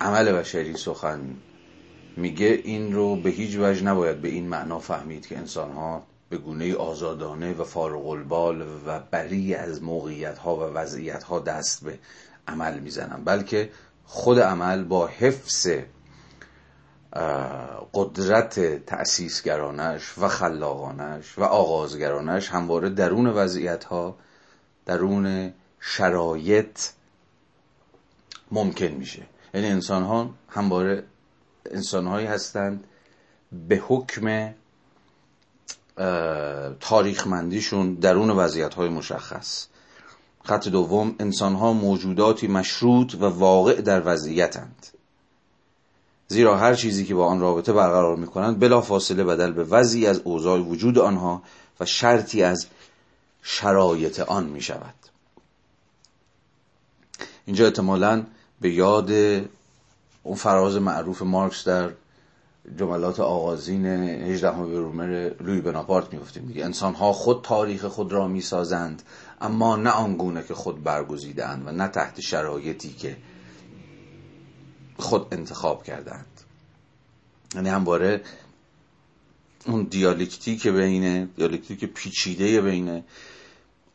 [0.00, 1.36] عمل بشری سخن
[2.18, 6.36] میگه این رو به هیچ وجه نباید به این معنا فهمید که انسان ها به
[6.38, 11.98] گونه آزادانه و فارغ البال و بری از موقعیت ها و وضعیت ها دست به
[12.48, 13.70] عمل می‌زنن بلکه
[14.04, 15.68] خود عمل با حفظ
[17.94, 24.16] قدرت تأسیسگرانش و خلاقانش و آغازگرانش همواره درون وضعیت ها
[24.86, 26.80] درون شرایط
[28.50, 29.22] ممکن میشه.
[29.54, 31.04] یعنی انسان ها همواره
[31.70, 32.84] انسان هایی هستند
[33.68, 34.54] به حکم
[36.80, 39.66] تاریخمندیشون درون وضعیت های مشخص.
[40.44, 44.86] خط دوم انسان ها موجوداتی مشروط و واقع در وضعیتند.
[46.28, 50.06] زیرا هر چیزی که با آن رابطه برقرار می کنند بلا فاصله بدل به وضعی
[50.06, 51.42] از اوضاع وجود آنها
[51.80, 52.66] و شرطی از
[53.42, 54.94] شرایط آن می شود
[57.46, 58.24] اینجا احتمالا
[58.60, 59.10] به یاد
[60.28, 61.90] اون فراز معروف مارکس در
[62.78, 69.02] جملات آغازین 18 برومر لوی بناپارت میفتیم دیگه انسان ها خود تاریخ خود را می‌سازند
[69.40, 73.16] اما نه آنگونه که خود برگزیدند و نه تحت شرایطی که
[74.98, 76.40] خود انتخاب کردند
[77.54, 78.22] یعنی همواره
[79.66, 83.02] اون دیالکتیک بین دیالکتیک پیچیده بین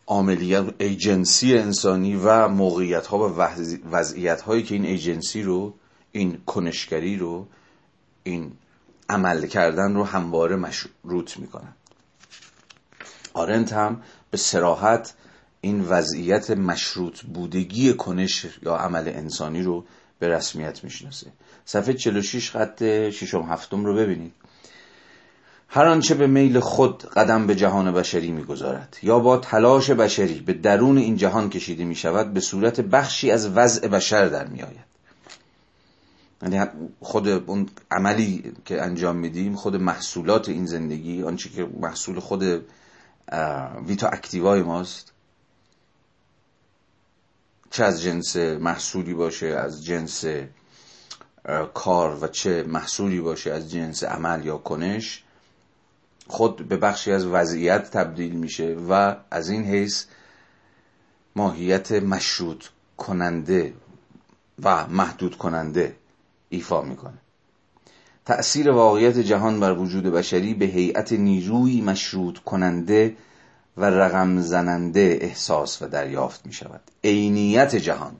[0.07, 3.41] عاملیت ایجنسی انسانی و موقعیت ها و
[3.91, 5.73] وضعیت هایی که این ایجنسی رو
[6.15, 7.47] این کنشگری رو
[8.23, 8.51] این
[9.09, 11.73] عمل کردن رو همواره مشروط می‌کنن.
[13.33, 14.01] آرنت هم
[14.31, 15.13] به سراحت
[15.61, 19.85] این وضعیت مشروط بودگی کنش یا عمل انسانی رو
[20.19, 21.31] به رسمیت می‌شناسه.
[21.65, 24.33] صفحه 46 خط ششم هفتم رو ببینید.
[25.67, 30.53] هر آنچه به میل خود قدم به جهان بشری می‌گذارد یا با تلاش بشری به
[30.53, 34.92] درون این جهان کشیده می شود به صورت بخشی از وضع بشر در می آید
[36.43, 36.65] یعنی
[37.01, 42.65] خود اون عملی که انجام میدیم خود محصولات این زندگی آنچه که محصول خود
[43.87, 45.11] ویتا اکتیوای ماست.
[47.71, 50.25] چه از جنس محصولی باشه از جنس
[51.73, 55.23] کار و چه محصولی باشه از جنس عمل یا کنش
[56.27, 60.05] خود به بخشی از وضعیت تبدیل میشه و از این حیث
[61.35, 62.65] ماهیت مشروط
[62.97, 63.73] کننده
[64.63, 65.95] و محدود کننده
[66.53, 67.17] ایفا می‌کنه.
[68.25, 73.15] تأثیر واقعیت جهان بر وجود بشری به هیئت نیروی مشروط کننده
[73.77, 78.15] و رقم زننده احساس و دریافت می شود عینیت جهان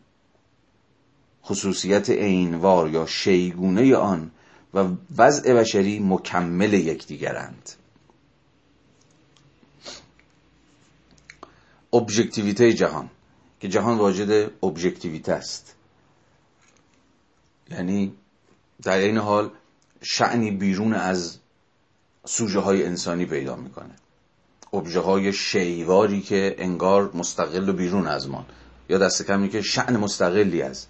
[1.46, 4.32] خصوصیت عینوار یا شیگونه آن
[4.74, 7.70] و وضع بشری مکمل یکدیگرند.
[11.94, 13.10] ابژکتیویته جهان
[13.60, 15.76] که جهان واجد ابژکتیویته است.
[17.72, 18.14] یعنی
[18.82, 19.50] در این حال
[20.02, 21.38] شعنی بیرون از
[22.26, 23.96] سوژه های انسانی پیدا می‌کنه.
[24.74, 28.46] ابژه های شیواری که انگار مستقل و بیرون از ما.
[28.90, 30.86] یا دست کمی که شعن مستقلی از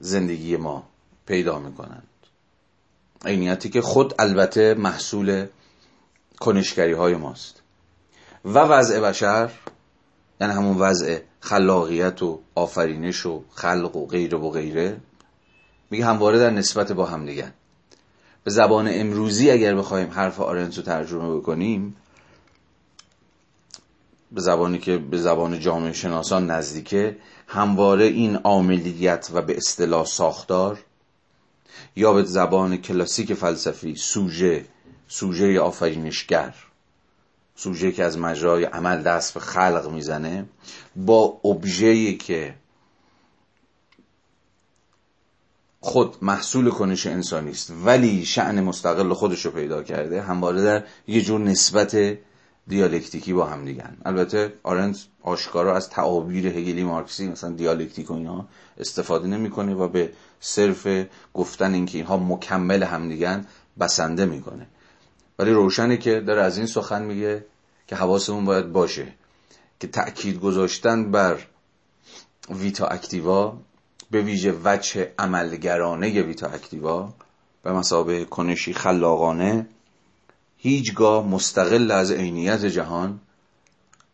[0.00, 0.88] زندگی ما
[1.26, 2.08] پیدا می‌کنند.
[3.24, 5.46] عینیتی که خود البته محصول
[6.40, 7.62] کنشگری های ماست.
[8.44, 9.50] و وضع بشر
[10.40, 15.00] یعنی همون وضع خلاقیت و آفرینش و خلق و غیره و غیره
[15.90, 17.52] میگه همواره در نسبت با هم دیگه
[18.44, 21.96] به زبان امروزی اگر بخوایم حرف آرنت رو ترجمه بکنیم
[24.32, 27.16] به زبانی که به زبان جامعه شناسان نزدیکه
[27.46, 30.78] همواره این عاملیت و به اصطلاح ساختار
[31.96, 34.64] یا به زبان کلاسیک فلسفی سوژه
[35.08, 36.54] سوژه آفرینشگر
[37.56, 40.46] سوژه که از مجرای عمل دست به خلق می‌زنه
[40.96, 42.54] با ابژه‌ای که
[45.80, 47.72] خود محصول کنش انسانی است.
[47.84, 50.22] ولی شعن مستقل خودش رو پیدا کرده.
[50.22, 52.18] همواره در یه جور نسبت
[52.68, 58.46] دیالکتیکی با هم دیگن البته آرنت آشکارا از تعابیر هگلی مارکسی مثلا دیالکتیک و اینا
[58.78, 63.46] استفاده نمی‌کنه و به صرف گفتن اینکه اینها مکمل همدیگن
[63.80, 64.66] بسنده می‌کنه.
[65.38, 67.44] ولی روشنه که داره از این سخن میگه
[67.86, 69.06] که حواسمون باید باشه
[69.80, 71.38] که تأکید گذاشتن بر
[72.50, 73.58] ویتا اکتیوا
[74.10, 77.12] به ویژه وجه عملگرانه ویتا اکتیوا
[77.62, 79.66] به مسابه کنشی خلاقانه
[80.58, 83.20] هیچگاه مستقل از عینیت جهان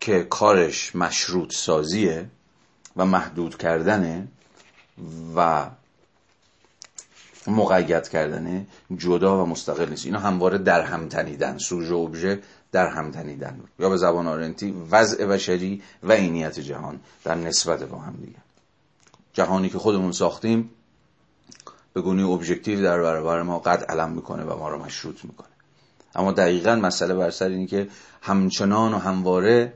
[0.00, 2.30] که کارش مشروط سازیه
[2.96, 4.28] و محدود کردنه
[5.36, 5.70] و
[7.46, 8.66] مقید کردنه
[8.96, 10.06] جدا و مستقل نیست.
[10.06, 11.58] اینا همواره در هم تنیدن.
[11.58, 12.42] سوژه ابژه
[12.72, 13.60] در هم تنیدن.
[13.78, 18.45] یا به زبان آرنتی وضع بشری و عینیت جهان در نسبت با هم دیگه.
[19.36, 20.70] جهانی که خودمون ساختیم
[21.92, 25.48] به گونه ابژکتیو در برابر ما قد علم می‌کنه و ما رو مشروط می‌کنه.
[26.14, 27.88] اما دقیقا مسئله بر سر اینه که
[28.22, 29.72] همچنان و همواره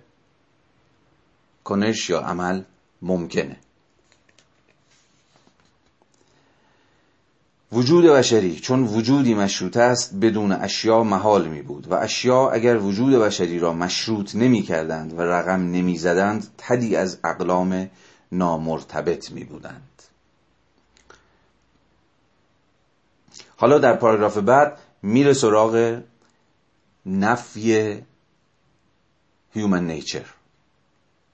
[1.64, 2.62] کنش یا عمل
[3.02, 3.56] ممکنه.
[7.72, 13.14] وجود بشری چون وجودی مشروط است بدون اشیا محال می بود و اشیا اگر وجود
[13.14, 17.90] بشری را مشروط نمی کردند و رقم نمی زدند تدی از اقلام
[18.32, 20.02] نامرتبط می بودند.
[23.56, 26.02] حالا در پاراگراف بعد میره سراغ
[27.06, 27.98] نفی
[29.52, 30.24] هیومن نیچر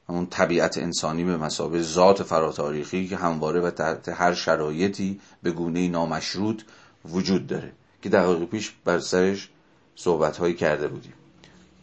[0.09, 5.89] همون طبیعت انسانی به مسابه ذات فراتاریخی که همواره و تحت هر شرایطی به گونه
[5.89, 6.63] نامشروط
[7.05, 7.73] وجود داره
[8.03, 9.49] که دقیقه پیش بر سرش
[9.97, 11.13] صحبت هایی کرده بودیم.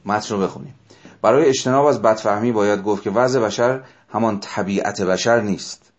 [0.06, 0.76] متن رو بخونیم.
[1.22, 3.84] برای اجتناب از بدفهمی باید گفت که وضع بشر
[4.14, 5.92] همان طبیعت بشر نیست.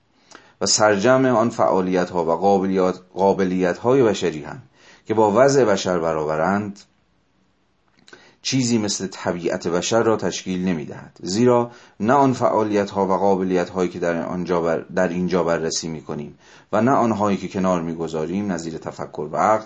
[0.61, 4.63] و سرجم آن فعالیت ها و قابلیت, قابلیت های بشری هم
[5.07, 6.81] که با وضع بشر برابرند
[8.43, 11.19] چیزی مثل طبیعت بشر را تشکیل نمی دهد.
[11.23, 15.89] زیرا نه آن فعالیت ها و قابلیت هایی که در, آنجا بر در اینجا بررسی
[15.89, 16.39] می کنیم
[16.73, 19.65] و نه آنهایی که کنار می گذاریم نظیر تفکر و عقل.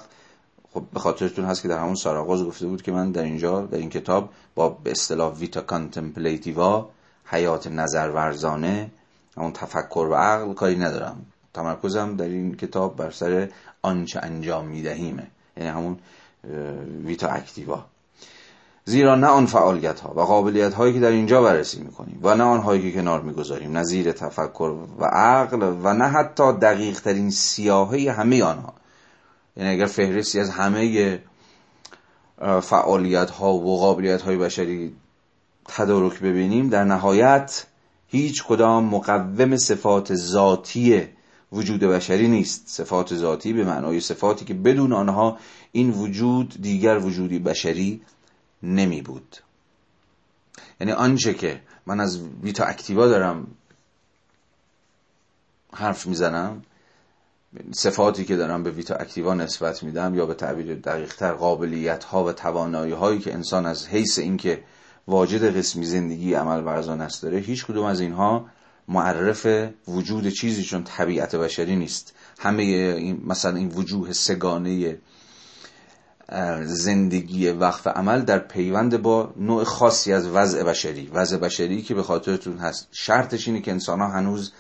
[0.74, 3.78] خب به خاطرتون هست که در همون سراغاز گفته بود که من در اینجا در
[3.78, 6.90] این کتاب با به اصطلاح ویتا کانتمپلیتیوا
[7.30, 8.90] حیات نظر ورزانه
[9.36, 11.26] همون تفکر و عقل کاری ندارم.
[11.54, 13.48] تمرکزم در این کتاب بر سر
[13.82, 15.26] آنچه انجام می دهیمه
[15.56, 15.98] یعنی همون
[17.04, 17.84] ویتا اکتیوا.
[18.84, 22.44] زیرا نه آن فعالیت ها و قابلیت هایی که در اینجا بررسی می‌کنیم و نه
[22.44, 28.42] آنهایی که کنار می‌گذاریم نظیر تفکر و عقل و نه حتی دقیق ترین سیاهی همه
[28.42, 28.74] آنها.
[29.56, 31.18] یعنی اگر فهرستی از همه
[32.62, 34.96] فعالیت ها و قابلیت های بشری
[35.68, 37.66] تدارک ببینیم در نهایت
[38.06, 41.08] هیچ کدام مقوم صفات ذاتی
[41.52, 42.62] وجود بشری نیست.
[42.66, 45.38] صفات ذاتی به معنای صفاتی که بدون آنها
[45.72, 48.02] این وجود دیگر وجودی بشری
[48.62, 49.36] نمی بود.
[50.80, 53.46] یعنی آنچه که من از ویتا اکتیوا دارم
[55.72, 56.62] حرف می‌زنم
[57.72, 62.32] صفاتی که دارم به ویتا اکتیوا نسبت میدم یا به تعبیر دقیقتر قابلیت ها و
[62.32, 64.64] توانایی هایی که انسان از حیث اینکه
[65.08, 67.22] واجد قسمی زندگی عمل ورزان است.
[67.22, 67.38] داره.
[67.38, 68.46] هیچ کدوم از اینها
[68.88, 69.46] معرف
[69.88, 72.14] وجود چیزی چون طبیعت بشری نیست.
[72.38, 74.98] همه این مثلا این وجوه سگانه
[76.64, 81.10] زندگی وقف عمل در پیوند با نوع خاصی از وضع بشری.
[81.12, 82.88] وضع بشری که به خاطرتون هست.
[82.92, 84.52] شرطش اینه که انسان ها هنوز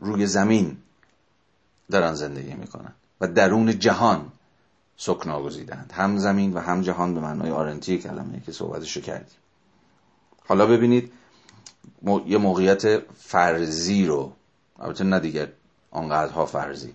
[0.00, 0.76] روی زمین
[1.90, 4.32] دارن زندگی می‌کنن و درون جهان
[4.96, 9.36] سکنا گزیدند هم زمین و هم جهان به معنای آرنتی کلمه که صحبتشو کردیم.
[10.48, 11.12] حالا ببینید
[12.26, 14.32] یه موقعیت فرضی رو
[14.80, 15.52] البته نه دیگه
[15.90, 16.92] آنقدرها فرضی.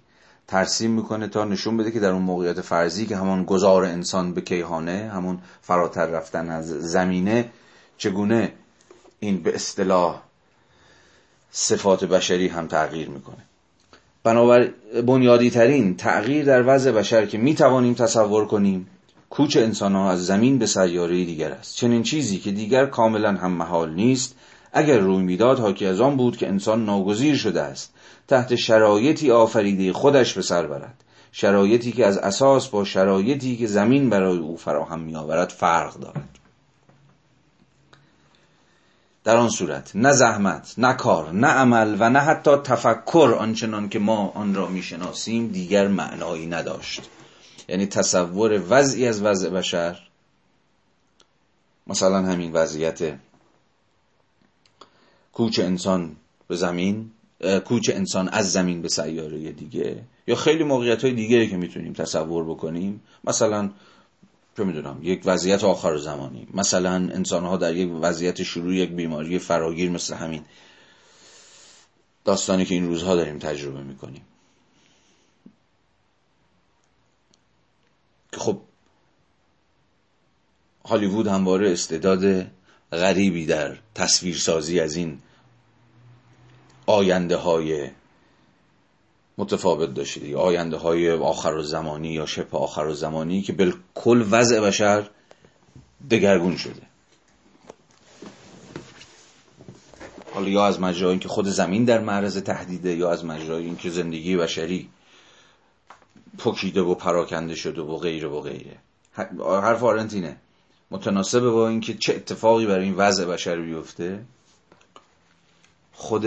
[0.48, 4.42] ترسیم می‌کنه تا نشون بده که در اون موقعیت فرضی که همون گذار انسان به
[4.42, 7.50] کیهانه همون فراتر رفتن از زمینه
[7.98, 8.54] چگونه
[9.20, 10.22] این به اصطلاح
[11.52, 13.46] صفات بشری هم تغییر می‌کنه.
[14.24, 14.70] بنابر
[15.08, 18.88] بنیادی ترین تغییر در وضع بشر که می‌توانیم تصور کنیم
[19.32, 21.76] کوچ انسان ها از زمین به سیاره دیگر است.
[21.76, 24.36] چنین چیزی که دیگر کاملا هم محال نیست.
[24.74, 27.94] اگر روی می‌داد حاکی از آن بود که انسان ناگزیر شده است.
[28.28, 31.04] تحت شرایطی آفریده خودش به سر برد.
[31.32, 36.30] شرایطی که از اساس با شرایطی که زمین برای او فراهم می آورد فرق دارد.
[39.24, 44.00] در آن صورت نه زحمت نه کار نه عمل و نه حتی تفکر آنچنان که
[44.00, 47.10] ما آن را می‌شناسیم دیگر معنایی نداشت.
[47.72, 50.00] یعنی تصور وضعی از وضع بشر.
[51.88, 53.20] مثلا همین وضعیت
[55.34, 56.16] کوچ انسان
[56.48, 57.12] به زمین
[57.66, 60.04] کوچ انسان از زمین به سیاره دیگه.
[60.28, 63.02] یا خیلی موقعیت های دیگه که می‌تونیم تصور بکنیم.
[63.24, 63.70] مثلا
[64.58, 66.48] چه می‌دونم یک وضعیت آخر زمانی.
[66.54, 70.42] مثلا انسان ها در یک وضعیت شروع یک بیماری فراگیر مثل همین
[72.26, 74.22] داستانی که این روزها داریم تجربه می‌کنیم.
[78.32, 78.62] که خب
[80.86, 82.48] هالیوود همواره استعداد
[82.92, 85.20] غریبی در تصویرسازی از این
[86.86, 87.90] آینده های
[89.38, 94.62] متفاوت داشته آینده های آخر و زمانی یا شبه آخر و زمانی که بالکل وضع
[94.62, 95.10] بشر
[96.12, 96.82] دگرگون شده.
[100.34, 104.38] حالا یا از مجرای که خود زمین در معرض تهدیده یا از مجرای اینکه زندگی
[104.38, 104.90] بشری
[106.38, 108.78] پکیده و پراکنده شده و غیره و غیره.
[109.40, 110.38] حرف آرنتینه
[110.92, 114.24] متناسب با اینکه چه اتفاقی برای این وضع بشر بیفته.
[115.94, 116.26] خود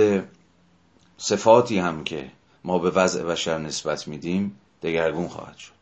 [1.17, 2.31] صفاتی هم که
[2.65, 5.75] ما به وضع بشر نسبت میدیم دگرگون خواهد شد.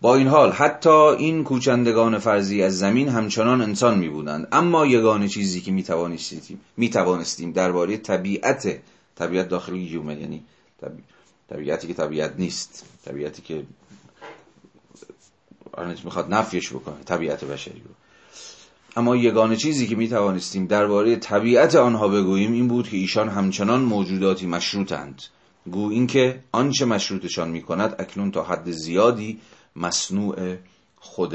[0.00, 5.26] با این حال حتی این کوچندگان فرضی از زمین همچنان انسان می بودند اما یگان
[5.28, 8.78] چیزی که می توانستیم می توانستیم درباره طبیعت
[9.16, 10.44] طبیعت داخل یومه یعنی
[11.54, 12.84] طبیعتی که طبیعت نیست.
[13.04, 13.64] طبیعتی که
[15.72, 17.90] آرنت می‌خواد نفیش بکنه طبیعت بشری رو.
[18.96, 23.80] اما یگان چیزی که می توانستیم درباره طبیعت آنها بگوییم این بود که ایشان همچنان
[23.80, 25.22] موجوداتی مشروطند.
[25.70, 29.40] گو اینکه آنچه مشروطشان می کند اکنون تا حد زیادی
[29.76, 30.56] مصنوع
[30.96, 31.34] خود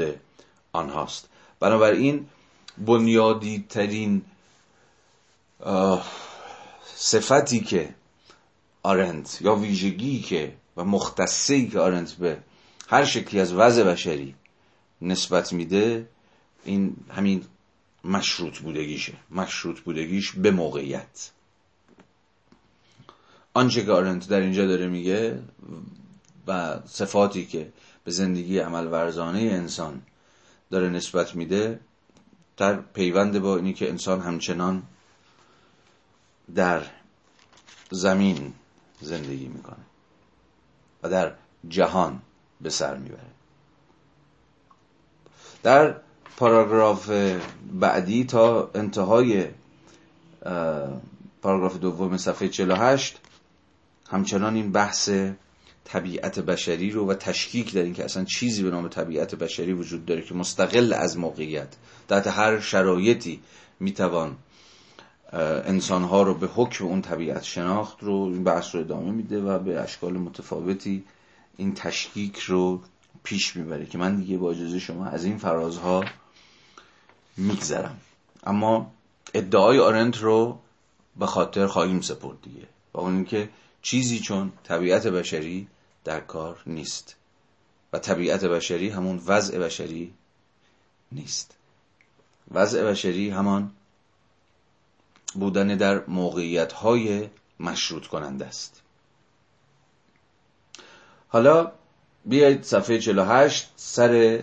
[0.72, 1.28] آنهاست.
[1.60, 2.26] بنابراین
[2.78, 4.22] بنیادی ترین
[6.94, 7.94] صفتی که
[8.82, 12.38] آرنت یا ویژگی که و مختصی که آرنت به
[12.88, 14.34] هر شکلی از وضع بشری
[15.02, 16.08] نسبت میده
[16.64, 17.44] این همین
[18.04, 19.12] مشروط بودگیشه.
[19.30, 21.30] مشروط بودگیش به موقعیت.
[23.54, 25.42] آنچه که آرنت در اینجا داره میگه
[26.46, 27.72] و صفاتی که
[28.04, 30.02] به زندگی عمل ورزانه انسان
[30.70, 31.80] داره نسبت میده
[32.56, 34.82] در پیوند با اینی که انسان همچنان
[36.54, 36.82] در
[37.90, 38.52] زمین
[39.00, 39.84] زندگی می‌کنه.
[41.02, 41.32] و در
[41.68, 42.22] جهان
[42.60, 43.30] به سر می‌بره.
[45.62, 45.94] در
[46.36, 47.10] پاراگراف
[47.72, 49.48] بعدی تا انتهای
[51.42, 53.18] پاراگراف دوم صفحه 48
[54.10, 55.10] همچنان این بحث
[55.84, 60.06] طبیعت بشری رو و تشکیک در این که اصلا چیزی به نام طبیعت بشری وجود
[60.06, 61.76] داره که مستقل از موقعیت
[62.08, 63.42] در هر شرایطی
[63.80, 64.36] می‌توان
[65.32, 69.80] انسانها رو به حکم اون طبیعت شناخت رو این بحث رو ادامه میده و به
[69.80, 71.04] اشکال متفاوتی
[71.56, 72.80] این تشکیک رو
[73.22, 76.04] پیش می‌بره که من دیگه با اجازه شما از این فرازها
[77.36, 78.00] میگذرم.
[78.44, 78.92] اما
[79.34, 80.58] ادعای آرنت رو
[81.16, 82.66] به خاطر خواهیم سپرد دیگه.
[82.94, 83.48] و اون اینکه
[83.82, 85.66] چیزی چون طبیعت بشری
[86.04, 87.16] در کار نیست
[87.92, 90.12] و طبیعت بشری همون وضع بشری
[91.12, 91.56] نیست.
[92.50, 93.70] وضع بشری همان
[95.34, 97.28] بودن در موقعیت های
[97.60, 98.82] مشروط کننده است.
[101.28, 101.72] حالا
[102.24, 104.42] بیایید صفحه 48 سر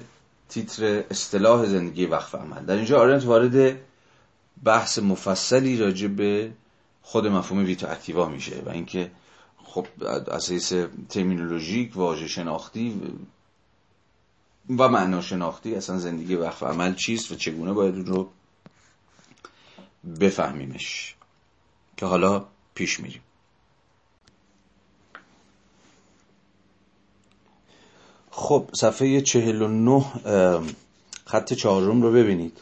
[0.50, 2.66] تیتر اصطلاح زندگی وقف عمل.
[2.66, 3.78] در اینجا آرنت وارد
[4.64, 6.52] بحث مفصلی راجع به
[7.02, 9.12] خود مفهوم ویتو اکتیوا میشه و اینکه
[9.64, 9.88] خب
[10.32, 10.74] اساس
[11.10, 13.02] ترمینولوژیک واژه شناختی
[14.70, 18.30] و معنا شناختی اصلا زندگی وقف عمل چیست و چگونه باید اون رو
[20.20, 21.16] بفهمیمش.
[21.98, 22.46] که حالا
[22.76, 23.22] پیش میریم.
[28.32, 30.06] خب صفحه 49
[31.26, 32.58] خط چهارم رو ببینید.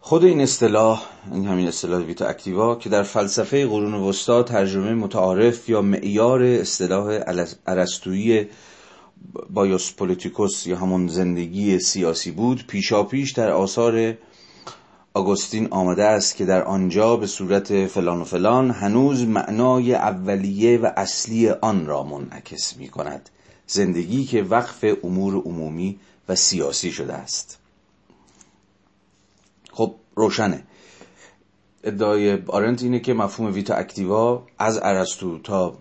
[0.00, 5.68] خود این اصطلاح این همین اصطلاح ویتا اکتیوا که در فلسفه قرون وسطا ترجمه متعارف
[5.68, 7.20] یا معیار اصطلاح
[7.66, 8.46] ارسطویی
[9.50, 14.16] بایوس پولیتیکوس یا همون زندگی سیاسی بود پیشا پیش در آثار
[15.16, 20.90] آگوستین آمده است که در آنجا به صورت فلان و فلان هنوز معنای اولیه و
[20.96, 23.30] اصلی آن را منعکس می کند.
[23.66, 25.98] زندگی که وقف امور عمومی
[26.28, 27.58] و سیاسی شده است.
[29.72, 30.62] خب روشنه.
[31.84, 35.78] ادعای آرنت اینه که مفهوم ویتا اکتیوا از ارسطو تا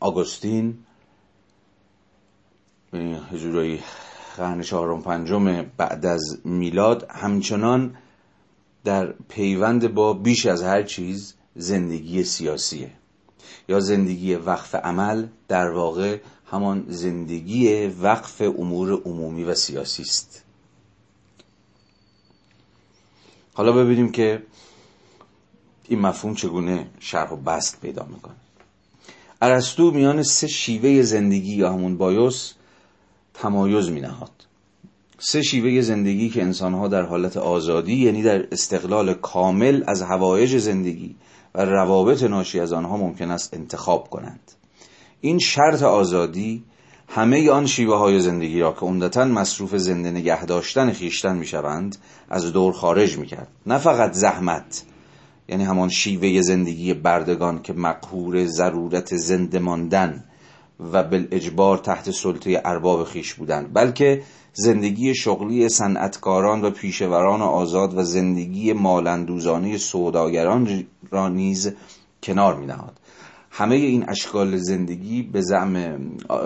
[0.00, 0.78] آگوستین
[3.32, 3.78] حضورای
[4.36, 7.96] قرن چهارم پنجم بعد از میلاد همچنان
[8.84, 12.90] در پیوند با بیش از هر چیز زندگی سیاسیه.
[13.68, 16.18] یا زندگی وقف عمل در واقع
[16.50, 20.44] همان زندگی وقف امور عمومی و سیاسی است.
[23.54, 24.42] حالا ببینیم که
[25.88, 28.34] این مفهوم چگونه شرح و بست پیدا می‌کنه.
[29.42, 32.52] ارسطو میان سه شیوه زندگی یا همون بایوس
[33.34, 34.46] تمایز می نهاد
[35.22, 41.16] سه شیوه زندگی که انسانها در حالت آزادی یعنی در استقلال کامل از هوایج زندگی
[41.54, 44.52] و روابط ناشی از آنها ممکن است انتخاب کنند.
[45.20, 46.64] این شرط آزادی
[47.08, 51.96] همه آن شیوه های زندگی را که عمدتا مصروف زنده نگه داشتن خیشتن می شوند
[52.28, 54.82] از دور خارج می کرد نه فقط زحمت
[55.48, 60.24] یعنی همان شیوه زندگی بردگان که مقهور ضرورت زنده ماندن
[60.92, 64.22] و بالاجبار تحت سلطه ارباب خیش بودند بلکه
[64.52, 71.72] زندگی شغلی صنعتکاران و پیشوران آزاد و زندگی مالندوزانه سوداگران را نیز
[72.22, 73.00] کنار می نهاد.
[73.50, 76.00] همه این اشکال زندگی به زعم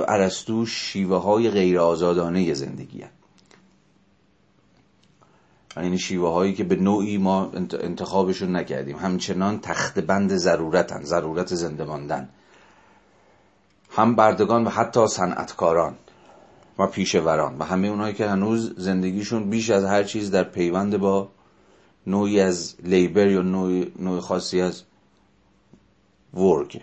[0.08, 3.12] ارسطو شیوه های غیر آزادانه زندگی هست.
[5.76, 11.84] یعنی شیوه هایی که به نوعی ما انتخابشون نکردیم همچنان تخت بند ضرورتن ضرورت زنده
[11.84, 12.28] ماندن
[13.96, 15.96] هم بردگان و حتی صنعتکاران
[16.78, 21.28] و پیشوران و همه اونایی که هنوز زندگیشون بیش از هر چیز در پیوند با
[22.06, 24.82] نوعی از لیبر یا نوع, نوع خاصی از
[26.34, 26.82] ورک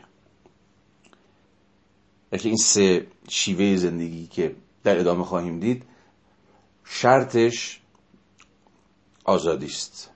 [2.31, 5.83] یکی این سه شیوه زندگی که در ادامه خواهیم دید
[6.85, 7.81] شرطش
[9.25, 10.09] آزادی است.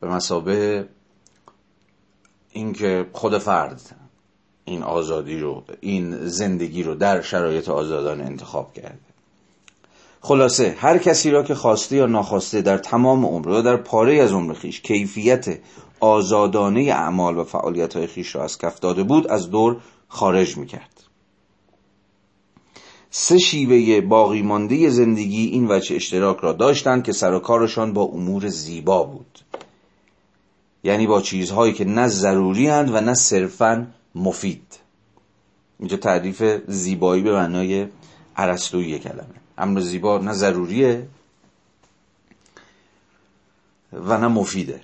[0.00, 0.88] به مسابه
[2.50, 4.01] اینکه خود فرد
[4.64, 8.98] این آزادی رو این زندگی رو در شرایط آزادانه انتخاب کرده.
[10.20, 14.32] خلاصه هر کسی را که خواسته یا ناخواسته در تمام عمر یا در پاره از
[14.32, 15.58] عمر خیش کیفیت
[16.00, 19.76] آزادانه اعمال و فعالیت های خیش را از کف داده بود از دور
[20.08, 21.02] خارج می‌کرد.
[23.10, 28.02] سه شیوه باقی مانده زندگی این وجه اشتراک را داشتند که سر و کارشان با
[28.02, 29.38] امور زیبا بود.
[30.84, 34.78] یعنی با چیزهایی که نه ضروری و نه صرفا مفید.
[35.78, 37.88] اینجا تعریف زیبایی به معنای
[38.36, 39.24] عرستویی کلمه.
[39.58, 41.08] امر زیبا نه ضروریه
[43.92, 44.80] و نه مفیده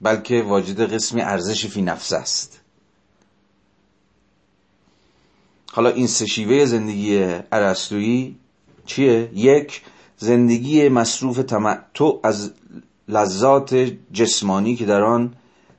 [0.00, 2.60] بلکه واجد قسمی ارزش فی نفس است.
[5.72, 7.18] حالا این سه شیوه زندگی
[7.52, 8.36] عرستویی
[8.86, 9.82] چیه؟ یک
[10.16, 12.52] زندگی مصروف تمتع از
[13.08, 13.74] لذات
[14.12, 15.34] جسمانی که در آن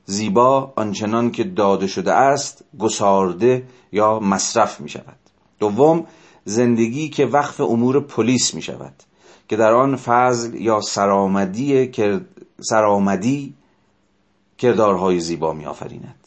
[0.06, 5.16] زیبا آنچنان که داده شده است گسارده یا مصرف می شود.
[5.58, 6.06] دوم
[6.44, 8.94] زندگی که وقف امور پلیس می شود
[9.48, 11.92] که در آن فضل یا سرآمدی
[12.60, 13.54] سرآمدی
[14.58, 16.26] کردارهای زیبا می آفریند.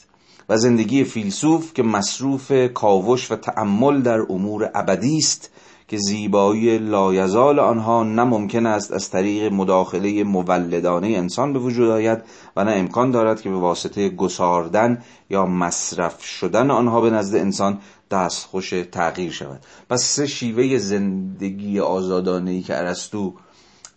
[0.50, 5.52] و زندگی فیلسوف که مصروف کاوش و تأمل در امور ابدی است
[5.90, 12.24] که زیبایی لایزال آنها نه ممکن است از طریق مداخله مولدانه انسان به وجود آید
[12.56, 17.80] و نه امکان دارد که به واسطه گساردن یا مصرف شدن آنها به نزد انسان
[18.12, 19.66] دستخوش تغییر شود.
[19.90, 23.34] پس سه شیوه زندگی آزادانه ای که ارسطو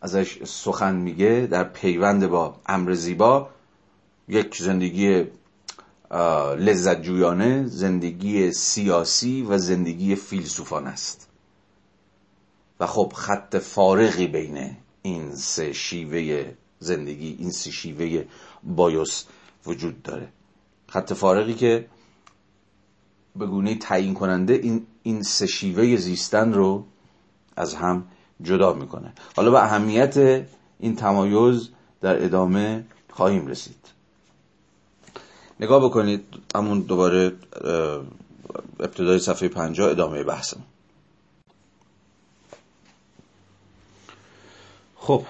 [0.03, 3.49] ازش سخن میگه در پیوند با امر زیبا
[4.28, 5.24] یک زندگی
[6.59, 11.32] لذت جویانه زندگی سیاسی و زندگی فیلسوفان است.
[12.83, 18.24] و خب خط فارغی بین این سه شیوه زندگی این سه شیوه
[18.62, 19.24] بایوس
[19.66, 20.28] وجود داره.
[20.89, 21.87] خط فارغی که
[23.37, 26.85] به گونه تعیین کننده این این سه شیوه زیستن رو
[27.57, 28.05] از هم
[28.43, 29.14] جدا می‌کنه.
[29.37, 30.47] حالا به اهمیت
[30.78, 31.68] این تمایز
[32.01, 33.89] در ادامه خواهیم رسید.
[35.61, 36.24] نگاه بکنید
[36.55, 37.33] همون دوباره
[38.80, 40.61] ابتدای صفحه پنجاه ادامه بحثم
[45.05, 45.22] خب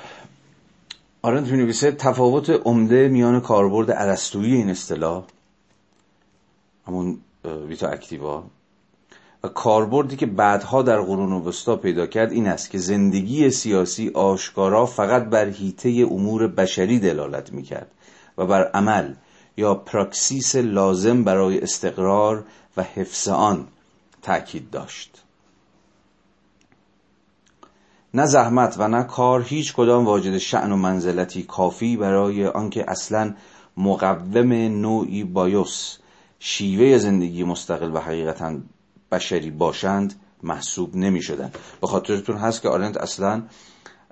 [1.22, 5.24] آرنت می نویسه تفاوت عمده میان کاربرد عرستویی این اصطلاح
[6.86, 8.44] همون ویتا اکتیوا
[9.42, 14.86] و کاربردی که بعدها در قرون وسطا پیدا کرد این است که زندگی سیاسی آشکارا
[14.86, 17.90] فقط بر هیته امور بشری دلالت می کرد
[18.38, 19.14] و بر عمل
[19.56, 22.44] یا پراکسیس لازم برای استقرار
[22.76, 23.66] و حفظ آن
[24.22, 25.21] تأکید داشت.
[28.14, 33.34] نه زحمت و نه کار هیچ کدام واجد شعن و منزلتی کافی برای آنکه اصلا
[33.76, 35.98] مقوم نوعی بایوس
[36.38, 38.58] شیوه زندگی مستقل و حقیقتا
[39.12, 41.50] بشری باشند محسوب نمی شدن
[41.80, 43.42] به خاطرتون هست که آرنت اصلا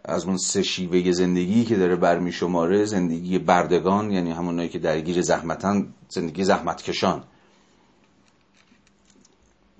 [0.04, 5.22] از اون سه شیوه زندگی که داره برمی شماره زندگی بردگان یعنی همونایی که درگیر
[5.22, 7.24] زحمتن زندگی زحمتکشان.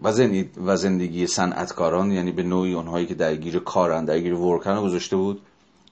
[0.02, 5.42] و زندگی, صنعتکاران یعنی به نوعی اونهایی که درگیر کارن درگیر ورکن گذاشته بود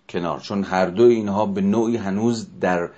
[0.08, 0.40] کنار.
[0.40, 2.90] چون هر دو اینها به نوعی هنوز در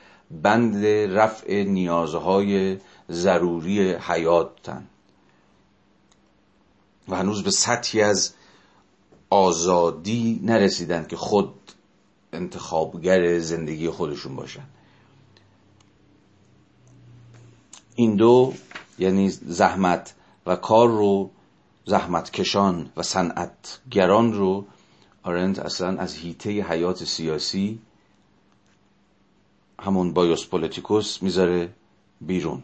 [0.43, 2.79] بند رفع نیازهای
[3.11, 4.87] ضروری حیاتن.
[7.09, 8.35] و هنوز به سطحی از
[9.31, 11.55] آزادی نرسیدن که خود
[12.33, 14.65] انتخابگر زندگی خودشون باشن.
[17.95, 18.55] این دو
[18.99, 20.15] یعنی زحمت
[20.51, 21.31] و کار رو
[21.85, 24.65] زحمت کشان و صنعتگران رو
[25.23, 27.79] آرنت اصلا از هیته حیات سیاسی
[29.81, 31.69] همون بایوس پولیتیکوس می‌ذاره
[32.21, 32.63] بیرون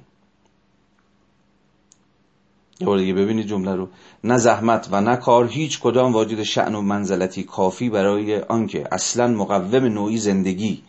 [2.81, 3.89] یه بار دیگه ببینید جمله رو
[4.25, 9.27] نه زحمت و نه کار هیچ کدام واجد شعن و منزلتی کافی برای آنکه اصلا
[9.27, 10.83] مقوم نوعی زندگی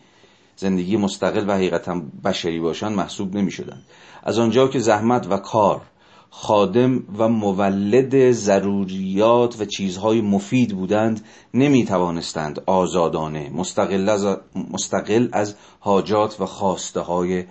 [0.55, 3.81] زندگی مستقل و حقیقتا بشری باشند محسوب نمی شدن.
[4.23, 5.81] از آنجا که زحمت و کار
[6.29, 14.37] خادم و مولد ضروریات و چیزهای مفید بودند نمی توانستند آزادانه مستقل از,
[14.71, 17.43] مستقل از حاجات و خواسته های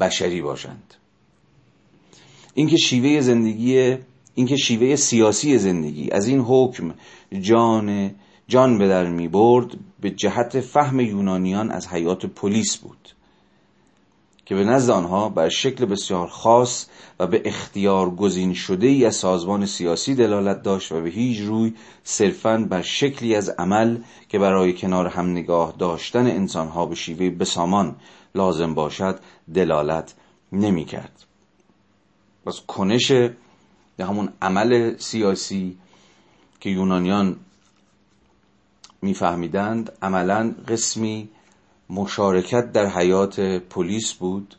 [0.00, 0.94] بشری باشند.
[2.54, 3.96] اینکه شیوه زندگی
[4.34, 6.94] اینکه شیوه سیاسی زندگی از این حکم
[7.40, 8.10] جان
[8.48, 9.66] جان به در می برد
[10.00, 13.15] به جهت فهم یونانیان از حیات پلیس بود.
[14.46, 16.86] که به نزد آنها بر شکل بسیار خاص
[17.18, 21.74] و به اختیار گزین شده ای از سازمان سیاسی دلالت داشت و به هیچ روی
[22.04, 27.96] صرفا بر شکلی از عمل که برای کنار هم نگاه داشتن انسانها به شیوه بسامان
[28.34, 29.20] لازم باشد
[29.54, 30.14] دلالت
[30.52, 31.24] نمی کرد
[32.46, 33.12] پس کنش
[34.00, 35.76] همون عمل سیاسی
[36.60, 37.36] که یونانیان
[39.02, 41.28] میفهمیدند عملا قسمی
[41.90, 44.56] مشارکت در حیات پلیس بود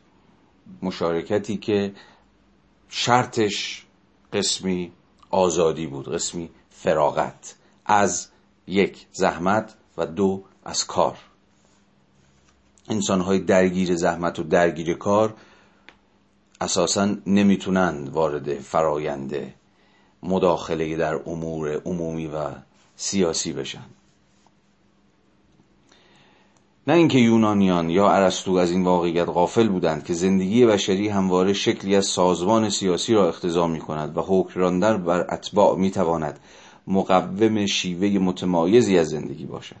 [0.82, 1.92] مشارکتی که
[2.88, 3.86] شرطش
[4.32, 4.92] قسمی
[5.30, 7.54] آزادی بود قسمی فراغت
[7.86, 8.28] از
[8.66, 11.18] یک زحمت و دو از کار.
[12.88, 15.34] انسانهای درگیر زحمت و درگیر کار
[16.60, 19.54] اساسا نمی‌تونند وارد فرایند
[20.22, 22.50] مداخله در امور عمومی و
[22.96, 23.84] سیاسی بشن.
[26.88, 31.96] نه اینکه یونانیان یا ارسطو از این واقعیت غافل بودند که زندگی بشری همواره شکلی
[31.96, 36.40] از سازمان سیاسی را اقتضا می کند و حکم بر اتباع می تواند
[36.86, 39.76] مقوم شیوه متمایزی از زندگی باشد.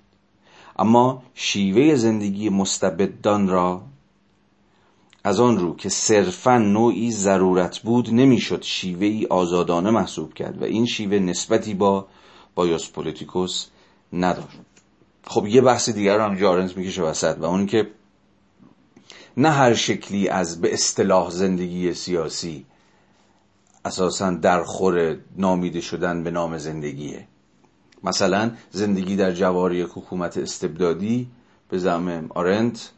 [0.78, 3.82] اما شیوه زندگی مستبدان را
[5.24, 10.64] از آن رو که صرفا نوعی ضرورت بود نمی‌شد شیوه ای آزادانه محسوب کرد و
[10.64, 12.06] این شیوه نسبتی با
[12.54, 13.66] بایوس پولیتیکوس
[14.12, 14.67] نداشت.
[15.28, 17.90] خب یه بحث دیگر رو هم جارنز می‌کشه وسط و اون که
[19.36, 22.66] نه هر شکلی از به اصطلاح زندگی سیاسی
[23.84, 27.26] اساسا در خور نامیده شدن به نام زندگیه.
[28.04, 31.28] مثلا زندگی در جواری حکومت استبدادی
[31.68, 32.90] به زعم آرنت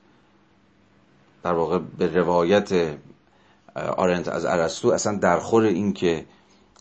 [1.42, 2.96] در واقع به روایت
[3.96, 6.26] آرنت از ارسطو اصلا درخور این که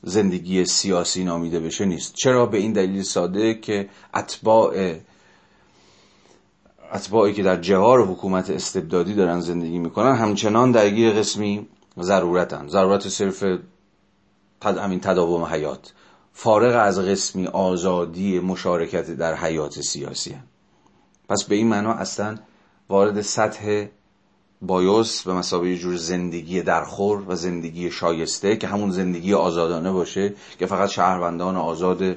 [0.03, 2.13] زندگی سیاسی نامیده بشه نیست.
[2.13, 4.99] چرا؟ به این دلیل ساده که اتباع
[6.93, 11.67] اتباعی که در جهار حکومت استبدادی دارن زندگی می‌کنن همچنان درگیر قسمی
[12.01, 13.43] ضرورتن ضرورت صرف
[14.61, 14.77] تد...
[14.77, 15.93] همین تداوم حیات
[16.33, 20.43] فارغ از قسمی آزادی مشارکت در حیات سیاسی هم.
[21.29, 22.35] پس به این معنا اصلا
[22.89, 23.85] وارد سطح
[24.61, 30.65] بایوس به مسابقه جور زندگی درخور و زندگی شایسته که همون زندگی آزادانه باشه که
[30.65, 32.15] فقط شهروندان آزاد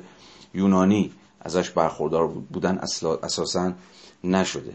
[0.54, 2.78] یونانی ازش برخوردار بودن
[3.22, 3.72] اساسا
[4.24, 4.72] نشده.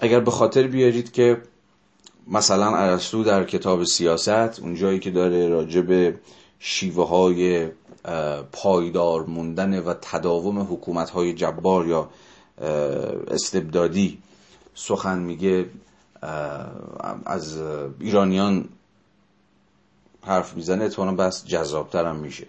[0.00, 1.42] اگر به خاطر بیارید که
[2.28, 6.20] مثلا ارسطو در کتاب سیاست اونجایی که داره راجع به
[6.58, 7.68] شیوه های
[8.52, 12.10] پایدار موندن و تداوم حکومت های جبار یا
[13.28, 14.18] استبدادی
[14.74, 15.66] سخن میگه
[17.26, 17.58] از
[18.00, 18.68] ایرانیان
[20.22, 22.46] حرف می‌زنه اتفاقا بس جذابتر هم میشه.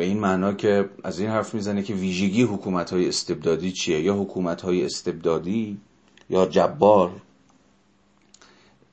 [0.00, 4.14] به این معنا که از این حرف می‌زنه که ویژگی حکومت های استبدادی چیه؟ یا
[4.14, 5.80] حکومت های استبدادی
[6.30, 7.10] یا جبار؟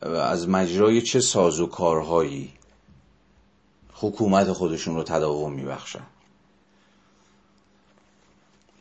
[0.01, 2.53] از مجرای چه ساز و کارهایی
[3.93, 6.03] حکومت خودشون رو تداوم میبخشن؟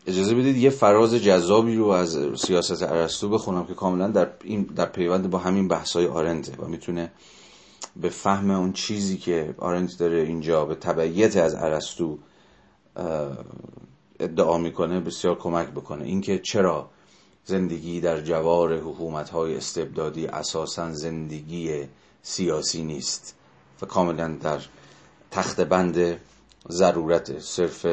[0.07, 4.87] اجازه بدید یه فراز جذابی رو از سیاست ارسطو بخونم که کاملا در این در
[4.87, 7.13] پیوند با همین بحث‌های آرنته و می‌تونه
[8.01, 12.19] به فهم اون چیزی که آرنت داره اینجا به تبعیت از ارسطو
[14.21, 16.05] ادعا می‌کنه بسیار کمک بکنه.
[16.05, 16.91] اینکه چرا
[17.45, 21.85] زندگی در جوار حکومت‌های استبدادی اساسا زندگی
[22.23, 23.35] سیاسی نیست
[23.83, 24.61] و کاملا در
[25.31, 26.21] تخت بند
[26.71, 27.87] ضرورت صرف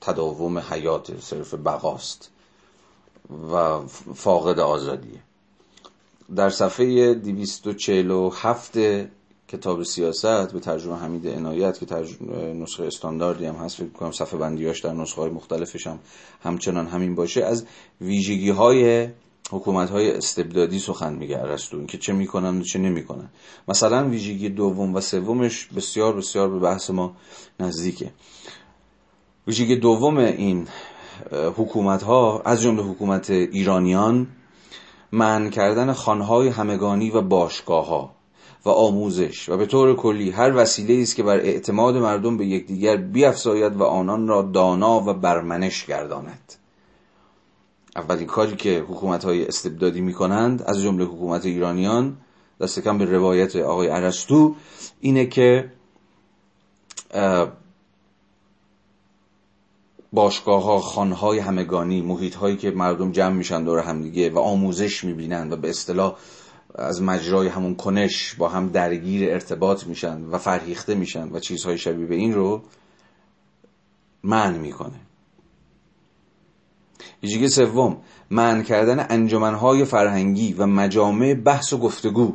[0.00, 2.30] تداوم حیات صرف بقاست
[3.52, 3.80] و
[4.14, 5.20] فاقد آزادیه
[6.36, 8.78] در صفحه 247
[9.50, 11.86] کتاب سیاست به ترجمه حمید عنایت که
[12.54, 15.98] نسخه استانداردی هم هست فکر کنم صفحه بندیاش در نسخه های مختلفش هم
[16.42, 17.44] همچنان همین باشه.
[17.44, 17.66] از
[18.00, 19.08] ویژگی های
[19.50, 23.28] حکومت های استبدادی سخن میگه ارسطو اینکه چه می‌کنن و چه نمی‌کنن.
[23.68, 27.16] مثلا ویژگی دوم و سومش بسیار بسیار به بحث ما
[27.60, 28.10] نزدیکه.
[29.46, 30.68] ویژگی دوم این
[31.32, 34.26] حکومت ها از جمله حکومت ایرانیان
[35.12, 38.19] من کردن خانهای همگانی و باشگاه ها
[38.64, 39.48] و آموزش.
[39.48, 43.84] و به طور کلی هر وسیله است که بر اعتماد مردم به یکدیگر بیافزاید و
[43.84, 46.54] آنان را دانا و برمنش گرداند.
[47.96, 52.16] اولین کاری که حکومت های استبدادی می کنند از جمله حکومت ایرانیان
[52.60, 54.54] دست کم به روایت آقای ارسطو
[55.00, 55.72] اینه که
[60.12, 65.52] باشگاه ها خانهای همگانی محیط هایی که مردم جمع میشن دور همدیگه و آموزش می‌بینن
[65.52, 66.16] و به اصطلاح
[66.74, 72.06] از مجرای همون کنش با هم درگیر ارتباط میشن و فرهیخته میشن و چیزهای شبیه
[72.06, 72.62] به این رو
[74.22, 75.00] من می‌کنه.
[77.22, 77.96] ویژگی سوم
[78.30, 82.34] من کردن انجمنهای فرهنگی و مجامع بحث و گفتگو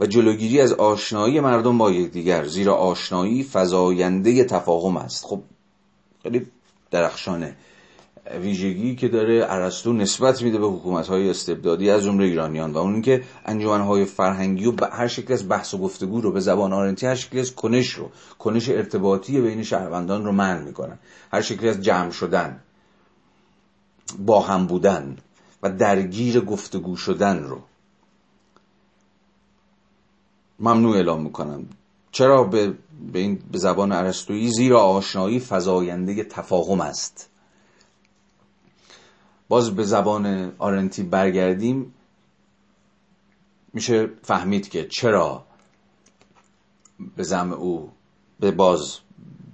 [0.00, 5.24] و جلوگیری از آشنایی مردم با یکدیگر زیرا آشنایی فزاینده تفاهم است.
[5.24, 5.42] خب
[6.22, 6.46] خیلی
[6.90, 7.56] درخشانه.
[8.26, 12.92] ویژگی که داره ارسطو نسبت میده به حکومت های استبدادی از جمله ایرانیان و اون
[12.92, 17.06] اینکه انجمن های فرهنگی و هر شکل از بحث و گفتگو رو به زبان آرنتی
[17.06, 20.98] هر شکل از کنش رو کنش ارتباطی بین شهروندان رو منع می‌کنن.
[21.32, 22.60] هر شکلی از جمع شدن
[24.18, 25.16] با هم بودن
[25.62, 27.60] و درگیر گفتگو شدن رو.
[30.60, 31.66] ممنوع اعلام می‌کنن
[32.12, 32.74] چرا به,
[33.12, 37.29] به, این به زبان ارسطویی؟ زیرا آشنایی فزاینده تفاهم است.
[39.50, 41.94] باز به زبان آرنتی برگردیم.
[43.72, 45.44] میشه فهمید که چرا
[47.16, 47.90] به زم او
[48.40, 48.98] به باز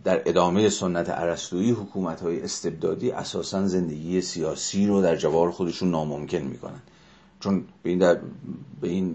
[0.04, 6.38] در ادامه سنت عرستویی حکومت های استبدادی اساسا زندگی سیاسی رو در جوار خودشون ناممکن
[6.38, 6.82] می‌کنن.
[7.40, 7.98] چون به این,
[8.80, 9.14] به این,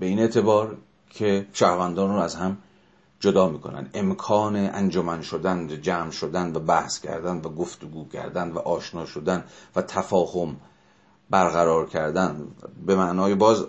[0.00, 0.76] به این اعتبار
[1.10, 2.56] که شهروندان رو از هم
[3.20, 3.90] جدا می‌کنن.
[3.94, 9.44] امکان انجمن شدن جمع شدن و بحث کردن و گفتگو کردن و آشنا شدن
[9.76, 10.56] و تفاهم
[11.30, 12.46] برقرار کردن
[12.86, 13.64] به معنای باز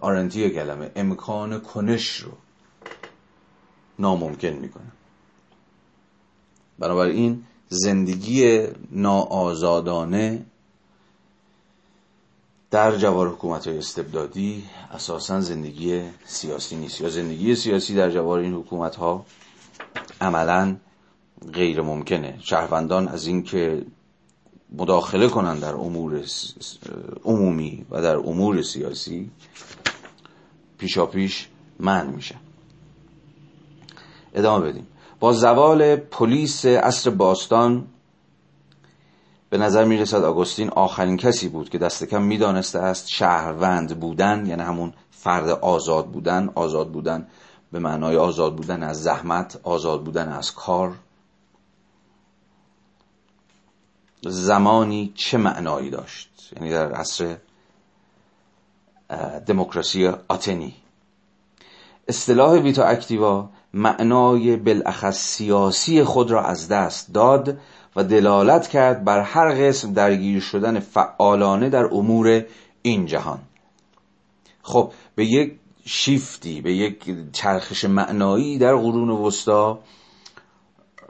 [0.00, 2.32] آرنتی کلمه امکان کنش رو
[3.98, 4.92] ناممکن می‌کنن.
[6.78, 10.46] بنابراین زندگی ناآزادانه
[12.70, 17.00] در جوار حکومت های استبدادی اساسا زندگی سیاسی نیست.
[17.00, 19.24] یا زندگی سیاسی در جوار این حکومت ها
[20.20, 20.76] عملا
[21.52, 22.38] غیر ممکنه.
[22.40, 23.82] شهروندان از اینکه
[24.72, 26.24] مداخله کنند در امور
[27.24, 29.30] عمومی و در امور سیاسی
[30.78, 31.48] پیشاپیش
[31.80, 32.34] من میشه.
[34.34, 34.86] ادامه بدیم.
[35.20, 37.86] با زوال پلیس اصر باستان
[39.50, 44.00] به نظر می رسد آگوستین آخرین کسی بود که دست کم می دانسته است شهروند
[44.00, 47.26] بودن یعنی همون فرد آزاد بودن آزاد بودن
[47.72, 50.94] به معنای آزاد بودن از زحمت آزاد بودن از کار.
[54.22, 57.36] زمانی چه معنایی داشت؟ یعنی در عصر
[59.46, 60.74] دموکراسی آتنی.
[62.08, 67.58] اصطلاح ویتا اکتیوا معنای بالاخص سیاسی خود را از دست داد.
[67.96, 72.44] و دلالت کرد بر هر قسم درگیر شدن فعالانه در امور
[72.82, 73.38] این جهان.
[74.62, 75.54] خب به یک
[75.84, 79.78] شیفتی به یک چرخش معنایی در قرون وسطا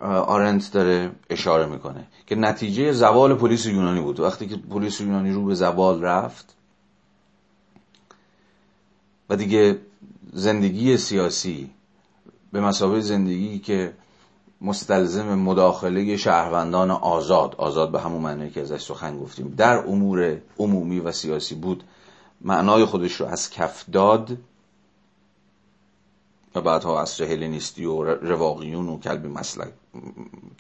[0.02, 4.20] آرنت داره اشاره می‌کنه که نتیجه زوال پلیس یونانی بود.
[4.20, 6.54] وقتی که پلیس یونانی رو به زوال رفت
[9.30, 9.78] و دیگه
[10.32, 11.70] زندگی سیاسی
[12.52, 13.92] به مسابقه زندگی که
[14.60, 17.54] مستلزم مداخله شهروندان آزاد.
[17.54, 19.54] آزاد به همون معنی که ازش سخن گفتیم.
[19.56, 21.84] در امور عمومی و سیاسی بود.
[22.40, 24.38] معنای خودش رو از کف داد
[26.54, 29.72] و بعدها عصر هلنیستی و رواقیون و کلبی, مسلک،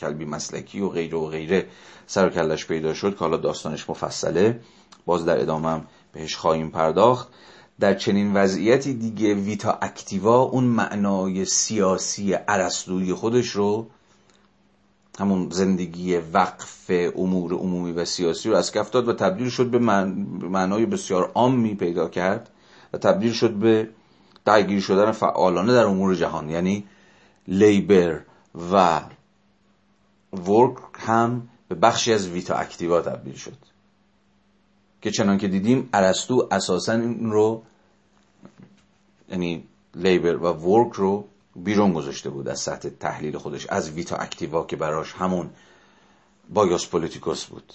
[0.00, 1.66] کلبی مسلکی و غیره و غیره
[2.06, 4.60] سر کلش پیدا شد که حالا داستانش مفصله.
[5.06, 5.80] باز در ادامه
[6.12, 7.28] بهش خواهیم پرداخت.
[7.80, 13.86] در چنین وضعیتی دیگه ویتا اکتیوا اون معنای سیاسی عرستوی خودش رو
[15.18, 19.78] همون زندگی وقف امور عمومی و سیاسی رو از کف داد و تبدیل شد به
[20.48, 22.50] معنای بسیار عامی پیدا کرد
[22.92, 23.88] و تبدیل شد به
[24.44, 26.50] درگیر شدن فعالانه در امور جهان.
[26.50, 26.84] یعنی
[27.48, 28.20] لیبر
[28.72, 29.00] و
[30.32, 33.56] ورک هم به بخشی از ویتا اکتیوا تبدیل شد.
[35.02, 37.62] که چنان که دیدیم ارسطو اساسا این رو
[39.28, 39.64] یعنی
[39.94, 41.24] لیبر و ورک رو
[41.56, 45.50] بیرون گذاشته بود از سطح تحلیل خودش از ویتا اکتیوا که براش همون
[46.48, 47.72] بایوس پولیتیکوس بود.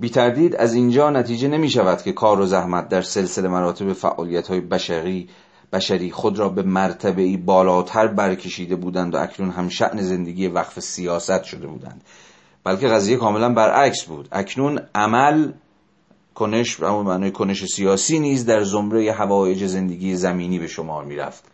[0.00, 4.48] بی تردید از اینجا نتیجه نمی شود که کار و زحمت در سلسله مراتب فعالیت
[4.48, 5.28] های بشری
[5.72, 10.80] بشری خود را به مرتبه ای بالاتر برکشیده بودند و اکنون هم شعن زندگی وقف
[10.80, 12.04] سیاست شده بودند.
[12.68, 14.28] بلکه قضیه کاملا برعکس بود.
[14.32, 15.52] اکنون عمل
[16.34, 21.44] کنش همون معنای کنش سیاسی نیز در زمره هوایج زندگی زمینی به شمار می‌رفت.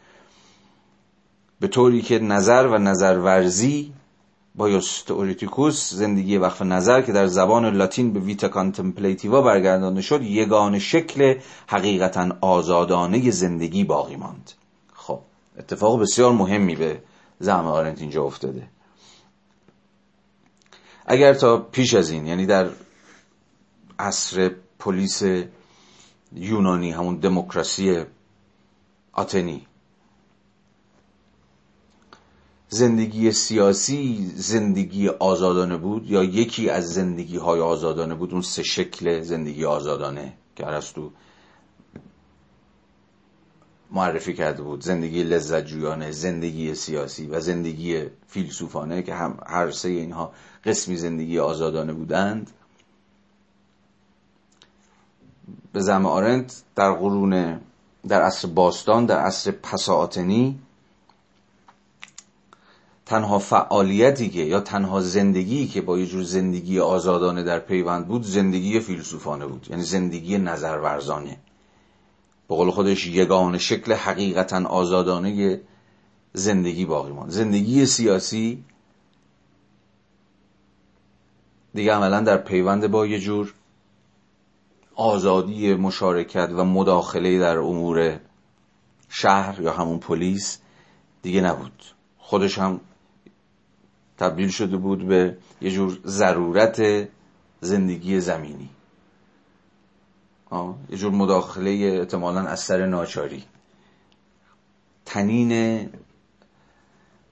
[1.60, 3.92] به طوری که نظر و نظرورزی
[4.54, 10.78] bios theoretikos زندگی وقف نظر که در زبان لاتین به vita contemplativa برگردانده شد یگانه
[10.78, 11.34] شکل
[11.66, 14.52] حقیقتا آزادانه زندگی باقی ماند.
[14.94, 15.18] خب
[15.58, 16.98] اتفاق بسیار مهمی به
[17.40, 18.62] زعم آرنت اینجا افتاده.
[21.06, 22.70] اگر تا پیش از این یعنی در
[23.98, 25.22] عصر polis
[26.32, 28.04] یونانی همون دموکراسی
[29.12, 29.66] آتنی
[32.68, 39.20] زندگی سیاسی زندگی آزادانه بود یا یکی از زندگی های آزادانه بود اون سه شکل
[39.20, 41.10] زندگی آزادانه که ارسطو
[43.94, 44.82] معرفی کرده بود.
[44.82, 50.32] زندگی لذت جویانه زندگی سیاسی و زندگی فیلسوفانه که هم هر سه اینها
[50.64, 52.50] قسمی زندگی آزادانه بودند.
[55.72, 57.60] به زم آرنت در قرون
[58.08, 60.58] در عصر باستان در عصر پساعتنی
[63.06, 68.22] تنها فعالیتی که یا تنها زندگی که با یه جور زندگی آزادانه در پیوند بود
[68.22, 69.66] زندگی فیلسوفانه بود.
[69.70, 71.36] یعنی زندگی نظرورزانه.
[72.48, 75.60] به قول خودش یگان شکل حقیقتا آزادانه
[76.32, 78.64] زندگی باقی ماند زندگی سیاسی
[81.74, 83.54] دیگه عملا در پیوند با یه جور
[84.94, 88.20] آزادی مشارکت و مداخله در امور
[89.08, 90.58] شهر یا همون پلیس
[91.22, 91.84] دیگه نبود
[92.18, 92.80] خودش هم
[94.18, 97.08] تبدیل شده بود به یه جور ضرورت
[97.60, 98.70] زندگی زمینی.
[100.90, 103.44] یه جور مداخله احتمالا از سر ناچاری.
[105.04, 105.88] تنین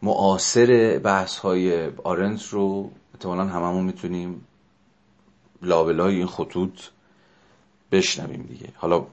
[0.03, 4.47] معاصر بحث های آرنت رو احتمالا هممون می‌تونیم
[5.63, 6.81] لابلای این خطوط
[7.93, 8.69] بشنویم دیگه.
[8.77, 9.07] حالا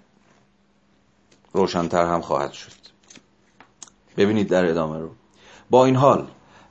[1.54, 2.72] روشنتر هم خواهد شد.
[4.18, 5.10] ببینید در ادامه رو.
[5.70, 6.28] با این حال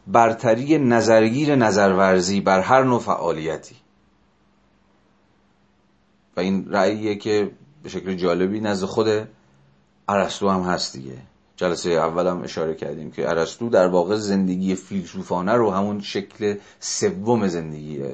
[0.06, 3.76] برتری نظرگیر نظرورزی بر هر نوع فعالیتی
[6.38, 7.50] و این رأییه که
[7.82, 9.28] به شکل جالبی نزد خود
[10.08, 11.18] ارسطو هم هست دیگه.
[11.56, 17.48] جلسه اول هم اشاره کردیم که ارسطو در واقع زندگی فیلسوفانه رو همون شکل سوم
[17.48, 18.04] زندگی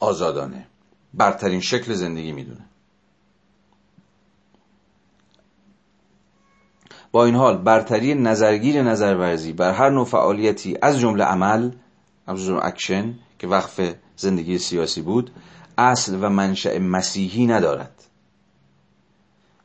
[0.00, 0.66] آزادانه.
[1.14, 2.64] برترین شکل زندگی می‌دونه.
[7.12, 11.70] با این حال برتری نظرگیر نظرورزی بر هر نوع فعالیتی از جمله عمل
[12.26, 15.30] از اکشن که وقف زندگی سیاسی بود
[15.78, 18.04] اصل و منشأ مسیحی ندارد.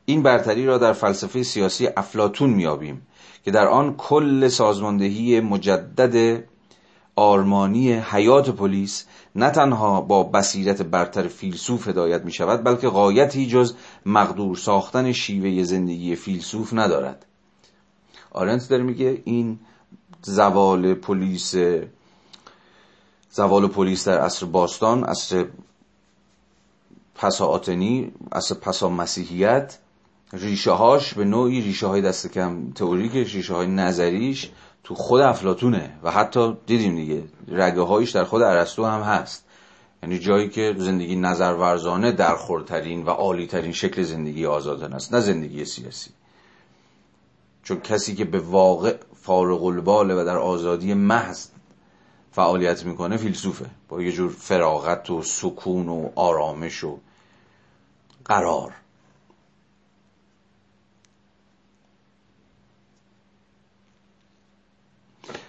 [0.04, 3.06] این برتری را در فلسفه سیاسی افلاتون میابیم
[3.44, 6.44] که در آن کل سازماندهی مجدد
[7.16, 9.04] آرمانی حیات پلیس
[9.34, 13.74] نه تنها با بصیرت برتر فیلسوف هدایت می شود بلکه قایتی جز
[14.06, 17.26] مقدور ساختن شیوه زندگی فیلسوف ندارد.
[18.30, 19.58] آرنت داره میگه این
[20.22, 21.54] زوال پلیس
[23.36, 25.46] زوال پلیس در عصر باستان عصر
[27.14, 29.78] پسا آتنی عصر پسا مسیحیت
[30.32, 34.50] ریشه هاش به نوعی ریشه های دست کم تئوریکش ریشه های نظریش
[34.84, 39.44] تو خود افلاتونه و حتی دیدیم دیگه رگه هایش در خود ارسطو هم هست.
[40.02, 45.64] یعنی جایی که زندگی نظرورزانه در خورترین و عالیترین شکل زندگی آزادانه است نه زندگی
[45.64, 46.10] سیاسی.
[47.62, 51.46] چون کسی که به واقع فارغ الباله و در آزادی محض
[52.34, 53.66] فعالیت می‌کنه فیلسوفه.
[53.88, 56.98] با یه جور فراغت و سکون و آرامش و
[58.24, 58.72] قرار.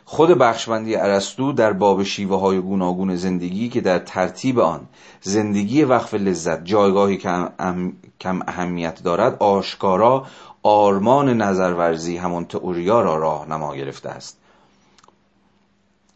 [0.05, 4.87] خود بخشبندی ارسطو در باب شیوه های گوناگون زندگی که در ترتیب آن
[5.21, 7.93] زندگی وقف لذت جایگاهی کم, اهم...
[8.21, 10.25] کم اهمیت دارد آشکارا
[10.63, 14.37] آرمان نظرورزی همون تئوریا را راهنما گرفته است.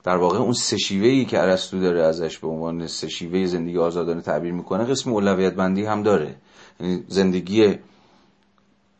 [0.04, 4.52] در واقع اون سه ای که ارسطو داره ازش به عنوان سه زندگی آزادانه تعبیر
[4.52, 6.36] می‌کنه قسم اولویت بندی هم داره.
[6.80, 7.76] یعنی زندگی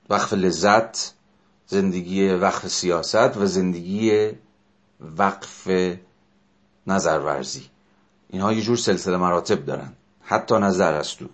[0.10, 1.14] وقف لذت
[1.68, 4.30] زندگی وقف سیاست و زندگی
[5.18, 5.70] وقف
[6.88, 7.64] نظرورزی.
[8.30, 9.94] اینها یه جور سلسله مراتب دارن.
[10.22, 11.26] حتی نظر ارسطو.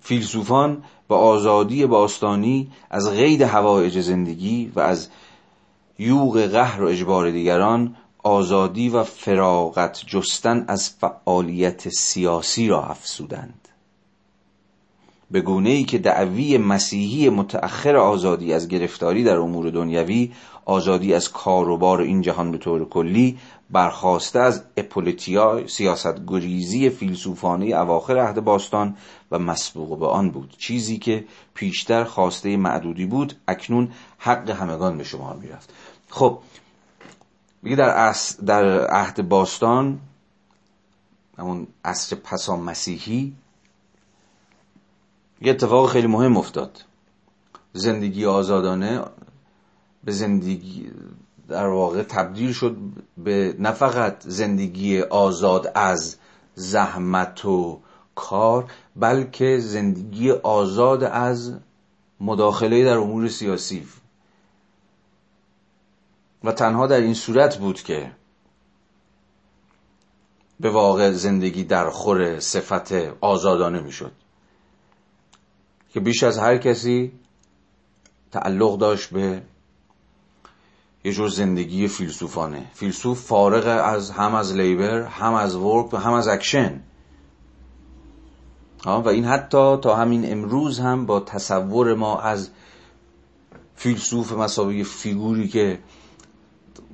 [0.00, 5.08] فیلسوفان با آزادی باستانی از غید هوایج زندگی و از
[5.98, 13.68] یوغ قهر و اجبار دیگران آزادی و فراغت جستن از فعالیت سیاسی را افسودند
[15.30, 20.32] به گونه ای که دعوی مسیحی متأخر آزادی از گرفتاری در امور دنیوی
[20.64, 23.38] آزادی از کار و بار این جهان به طور کلی
[23.70, 28.96] برخواسته از اپولیتیا سیاست گریزی فیلسوفانه اواخر عهد باستان
[29.30, 30.54] و مسبوق به آن بود.
[30.58, 31.24] چیزی که
[31.54, 35.72] پیشتر خواسته معدودی بود اکنون حق همگان به شمار می‌رفت.
[36.10, 36.38] خب
[37.62, 38.14] میگه در,
[38.46, 40.00] در عهد باستان
[41.38, 43.36] همون عصر پسا مسیحی
[45.40, 46.84] یه اتفاق خیلی مهم افتاد.
[47.72, 49.02] زندگی آزادانه
[50.04, 50.90] به زندگی
[51.48, 52.76] در واقع تبدیل شد
[53.18, 56.16] به نه فقط زندگی آزاد از
[56.54, 57.80] زحمت و
[58.14, 61.54] کار بلکه زندگی آزاد از
[62.20, 63.86] مداخله در امور سیاسی.
[66.44, 68.12] و تنها در این صورت بود که
[70.60, 74.12] به واقع زندگی در خور صفت آزادانه می‌شد.
[75.92, 77.12] که بیش از هر کسی
[78.30, 79.42] تعلق داشت به
[81.04, 82.70] یه جور زندگی فیلسوفانه.
[82.74, 86.80] فیلسوف فارغ از هم از labor هم از work و هم از اکشن.
[88.86, 92.50] و این حتی تا همین امروز هم با تصور ما از
[93.76, 95.78] فیلسوف مسابقه فیگوری که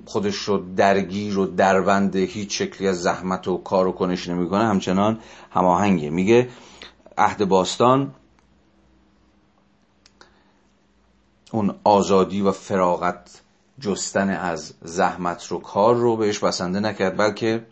[0.04, 5.18] خودش رو درگیر و دربند هیچ شکلی از زحمت و کار و کنش نمی‌کنه همچنان
[5.50, 6.10] هماهنگه.
[6.10, 6.48] میگه
[7.18, 8.14] عهد باستان
[11.52, 13.42] اون آزادی و فراغت
[13.80, 17.66] جستن از زحمت رو کار رو بهش بسنده نکرد بلکه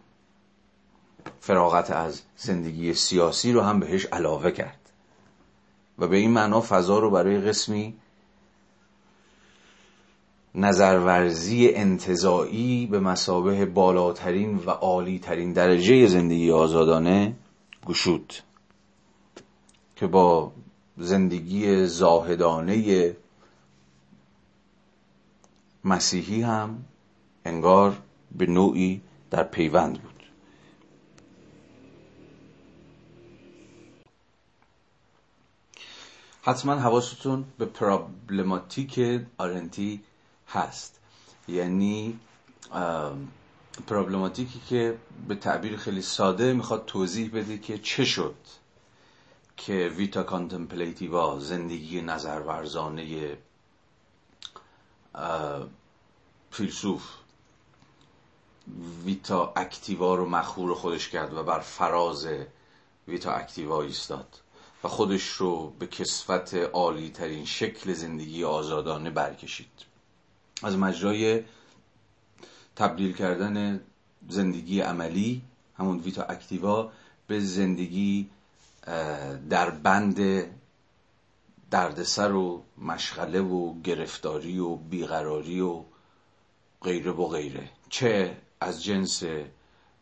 [1.40, 4.90] فراغت از زندگی سیاسی رو هم بهش علاوه کرد.
[5.98, 7.94] و به این معنا فضا رو برای قسمی
[10.54, 17.34] نظرورزی انتظایی به مسابه بالاترین و عالیترین درجه زندگی آزادانه
[17.86, 18.32] گشود.
[19.96, 20.52] که با
[20.96, 23.16] زندگی زاهدانه
[25.84, 26.84] مسیحی هم
[27.44, 28.02] انگار
[28.38, 29.00] به نوعی
[29.30, 30.22] در پیوند بود.
[36.42, 40.00] حتما حواستون به پرابلماتیک آرنتی
[40.48, 41.00] هست.
[41.48, 42.18] یعنی
[43.86, 44.98] پرابلماتیکی که
[45.28, 48.34] به تعبیر خیلی ساده می‌خواد توضیح بده که چه شد
[49.56, 53.36] که ویتا کانتمپلیتیوا زندگی نظرورزانه
[56.50, 57.02] فیلسوف
[59.04, 62.28] ویتا اکتیوا رو مخور خودش کرد و بر فراز
[63.08, 64.40] ویتا اکتیوا ایستاد
[64.84, 69.70] و خودش رو به کسفت عالی ترین شکل زندگی آزادانه برکشید.
[70.62, 71.44] از مجرای
[72.76, 73.80] تبدیل کردن
[74.28, 75.42] زندگی عملی
[75.78, 76.92] همون ویتا اکتیوا
[77.26, 78.30] به زندگی
[79.50, 80.44] در بند
[81.70, 85.84] دردسر و مشغله و گرفتاری و بیقراری و
[86.82, 87.70] غیره و غیره.
[87.88, 89.22] چه از جنس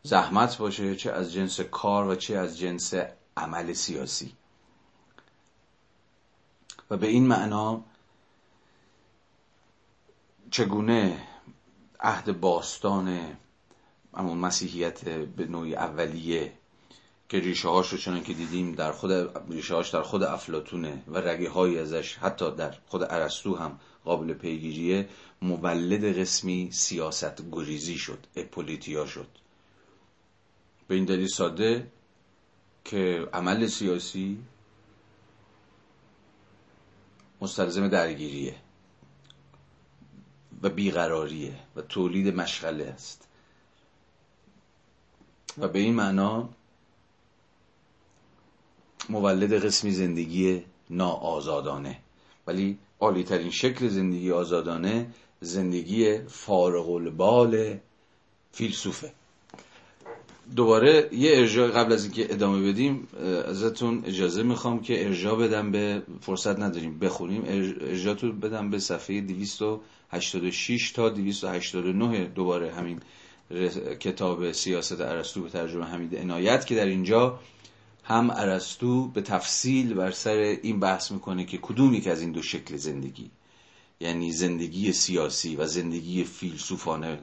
[0.03, 2.93] زحمت باشه چه از جنس کار و چه از جنس
[3.37, 4.33] عمل سیاسی.
[6.89, 7.83] و به این معنا
[10.51, 11.27] چگونه
[11.99, 13.37] عهد باستان
[14.13, 16.53] همون مسیحیت به نوعی اولیه
[17.29, 19.11] که ریشه رو چنان که دیدیم در خود
[19.51, 24.33] ریشه هاش در خود افلاتونه و رگه های ازش حتی در خود ارسطو هم قابل
[24.33, 25.09] پیگیریه
[25.41, 29.27] مولد قسمی سیاست گریزی شد اپولیتیا شد.
[30.87, 31.91] به این دلیل ساده
[32.85, 34.37] که عمل سیاسی
[37.41, 38.55] مستلزم درگیریه
[40.61, 43.27] و بیقراریه و تولید مشغله است.
[45.57, 46.49] و به این معنا
[49.09, 51.97] مولد قسمی زندگی ناآزادانه.
[52.47, 55.07] ولی عالی ترین شکل زندگی آزادانه
[55.41, 57.77] زندگی فارغ البال
[58.51, 59.11] فیلسوفه.
[60.55, 63.07] دوباره یه ارجاع قبل از اینکه ادامه بدیم
[63.47, 67.73] ازتون اجازه می‌خوام که ارجاع بدم به فرصت نداریم بخونیم.
[68.13, 72.99] تو بدم به صفحه 286 تا 289 دوباره همین
[73.99, 77.39] کتاب سیاست ارسطو به ترجمه حمید عنایت که در اینجا
[78.07, 82.41] هم ارسطو به تفصیل بر سر این بحث می‌کنه که کدوم یک از این دو
[82.41, 83.31] شکل زندگی.
[83.99, 87.19] یعنی زندگی سیاسی و زندگی فیلسوفانه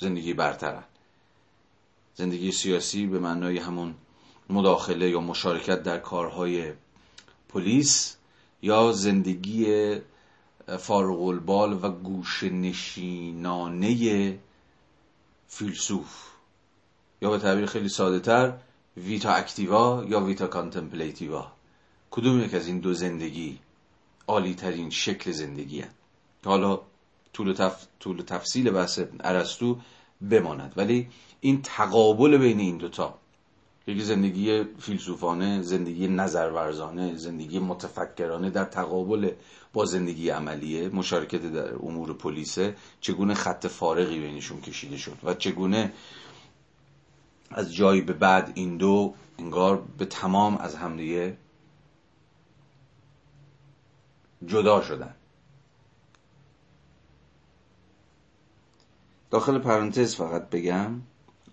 [0.00, 0.82] زندگی برترن.
[2.14, 3.94] زندگی سیاسی به معنای همون
[4.50, 6.72] مداخله یا مشارکت در کارهای
[7.48, 8.16] پلیس
[8.62, 9.96] یا زندگی
[10.78, 14.38] فارغ البال و گوش نشینانه
[15.48, 16.30] فیلسوف.
[17.22, 18.58] یا به تعبیر خیلی ساده تر
[18.96, 21.52] vita activa یا vita contemplativa
[22.10, 23.58] کدوم یک از این دو زندگی
[24.28, 25.94] عالی ترین شکل زندگی هست.
[26.44, 26.80] حالا
[27.32, 27.86] طول, تف...
[28.00, 29.78] طول تفصیل بحث ارسطو
[30.30, 31.08] بماند ولی
[31.40, 33.18] این تقابل بین این دوتا
[33.86, 39.30] یکی زندگی فیلسوفانه زندگی نظرورزانه زندگی متفکرانه در تقابل
[39.72, 45.34] با زندگی عملیه مشارکت در امور polis ه چگونه خط فارقی بینشون کشیده شد و
[45.34, 45.92] چگونه
[47.50, 51.36] از جایی به بعد این دو انگار به تمام از همدیگه
[54.46, 55.14] جدا شدن.
[59.30, 61.00] داخل پرانتز فقط بگم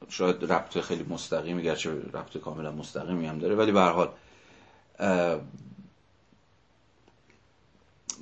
[0.10, 4.10] شاید ربط خیلی مستقیمی گرچه ربط کاملا مستقیمی هم داره ولی به حال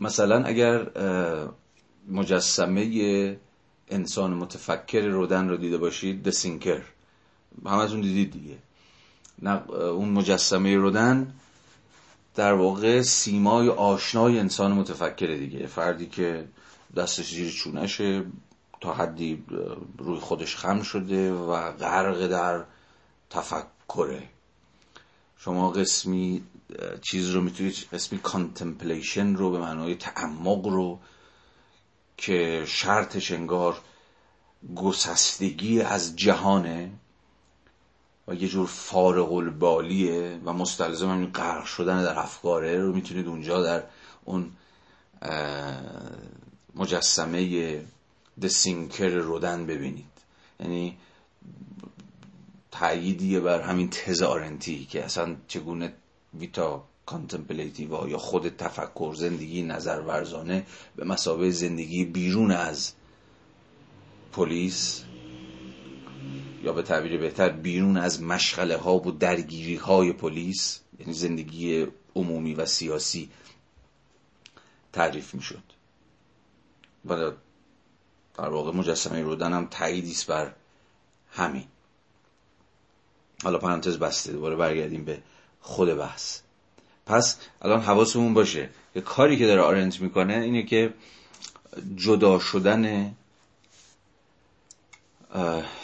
[0.02, 0.88] مثلا اگر
[2.08, 3.38] مجسمه
[3.88, 6.82] انسان متفکر رودن رو دیده باشید The Thinker
[7.66, 8.58] همتون دیدید دیگه.
[9.70, 11.34] اون مجسمه رودن
[12.36, 15.68] در واقع سیمای آشنای انسان متفکر دیگه.
[15.68, 16.48] فردی که
[16.96, 18.26] دستش زیر چونشه
[18.82, 19.44] تا حدی
[19.98, 22.64] روی خودش خم شده و غرق در
[23.30, 24.24] تفکره.
[25.38, 26.44] شما قسمی
[27.02, 31.00] چیز رو می‌تونید قسمی contemplation رو به معنای تعمق رو
[32.18, 33.78] که شرطش انگار
[34.76, 36.92] گسستگی از جهانه
[38.28, 43.64] و یه جور فارغ البالیه و مستلزم همین غرق شدن در افکاره رو می‌تونید اونجا
[43.64, 43.84] در
[44.26, 44.52] اون
[46.76, 47.82] مجسمه
[48.42, 50.06] دسینکر رودن ببینید.
[50.60, 50.98] یعنی
[52.72, 55.94] تأییدیه بر همین تزارنتی که اصلا چگونه
[56.34, 60.66] ویتا کانتمپلیتیوا یا خود تفکر زندگی نظر ورزانه
[60.96, 62.94] به مسابقه زندگی بیرون از
[64.34, 65.04] پلیس
[66.66, 72.54] یا به تعبیر بهتر بیرون از مشغله ها و درگیری های پلیس یعنی زندگی عمومی
[72.54, 73.30] و سیاسی
[74.94, 75.64] تعریف می شد
[77.06, 77.32] و
[78.38, 80.54] در واقع مجسمه رودن هم تاییدیست بر
[81.32, 81.66] همین.
[83.44, 85.22] حالا پرانتز بسته دوباره برگردیم به
[85.62, 86.40] خود بحث.
[87.06, 90.94] پس الان حواسمون باشه یه کاری که داره آرنت می‌کنه اینه که
[91.96, 93.16] جدا شدن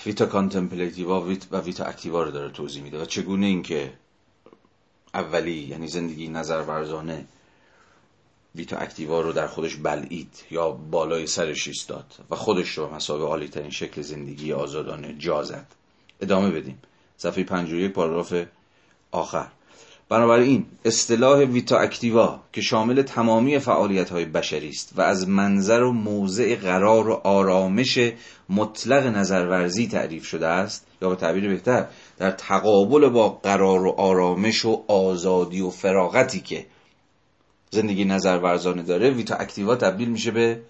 [0.05, 1.21] vita contemplativa
[1.51, 3.01] و vita activa رو داره توضیح میده.
[3.01, 3.93] و چگونه اینکه
[5.13, 7.25] اولی یعنی زندگی نظر ورزانه
[8.55, 13.25] vita activa رو در خودش بلعید یا بالای سرش ایستاد و خودش رو به مثابه
[13.25, 15.67] عالی ترین شکل زندگی آزادانه جا زد.
[16.21, 16.81] ادامه بدیم.
[17.17, 18.45] صفحه 51 پاراگراف
[19.11, 19.47] آخر.
[20.11, 25.91] بنابراین اصطلاح ویتا اکتیوا که شامل تمامی فعالیت های بشری است و از منظر و
[25.91, 27.99] موضع قرار و آرامش
[28.49, 34.65] مطلق نظرورزی تعریف شده است یا به تعبیر بهتر در تقابل با قرار و آرامش
[34.65, 36.65] و آزادی و فراغتی که
[37.69, 40.61] زندگی نظرورزانه داره ویتا اکتیوا تبدیل میشه به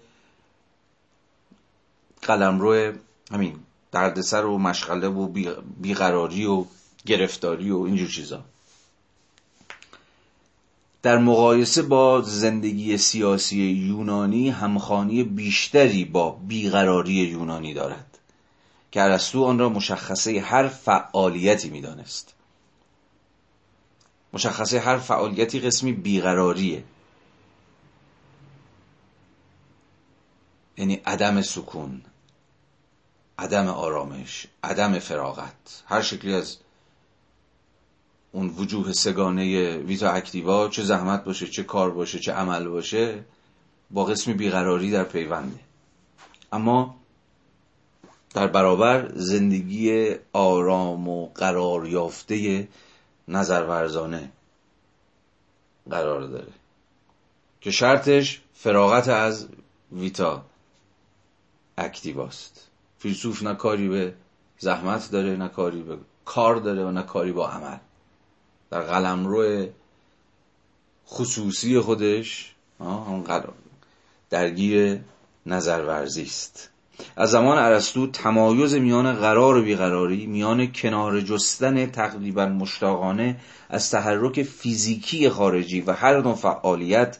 [2.22, 2.92] قلمرو
[3.32, 3.54] همین
[3.92, 5.28] دردسر و مشغله و
[5.80, 6.64] بیقراری و
[7.06, 8.44] گرفتاری و اینجور چیزا.
[11.02, 18.18] در مقایسه با زندگی سیاسی یونانی همخانی بیشتری با بیقراری یونانی دارد
[18.90, 22.34] که ارسطو آن را مشخصه هر فعالیتی می‌دانست.
[24.32, 26.84] مشخصه هر فعالیتی قسمی بیقراریه.
[30.76, 32.02] یعنی عدم سکون
[33.38, 36.56] عدم آرامش عدم فراغت هر شکلی از
[38.32, 43.24] اون وجوه سگانه ویتا اکتیوا چه زحمت باشه چه کار باشه چه عمل باشه
[43.90, 45.60] با قسم بیقراری در پیونده.
[46.52, 46.96] اما
[48.34, 52.68] در برابر زندگی آرام و قرار یافته
[53.28, 54.30] نظر ورزانه
[55.90, 56.52] قرار داره.
[57.60, 59.48] که شرطش فراغت از
[59.92, 60.44] ویتا
[61.78, 62.68] اکتیواست.
[62.98, 64.14] فیلسوف نه کاری به
[64.58, 67.78] زحمت داره نه کاری به کار داره و نه کاری با عمل.
[68.72, 69.66] در قلمرو
[71.08, 72.54] خصوصی خودش
[74.30, 75.00] درگیر
[75.46, 76.70] نظرورزی است.
[77.16, 83.36] از زمان ارسطو تمایز میان قرار و بیقراری میان کنار جستن تقریبا مشتاقانه
[83.68, 87.18] از تحرک فیزیکی خارجی و هر نوع فعالیت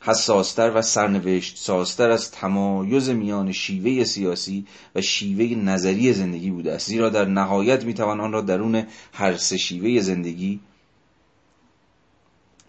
[0.00, 6.86] حساستر و سرنوشت سازتر از تمایز میان شیوه سیاسی و شیوه نظری زندگی بوده است.
[6.86, 10.60] زیرا در نهایت می‌توان آن را درون هر سه شیوه زندگی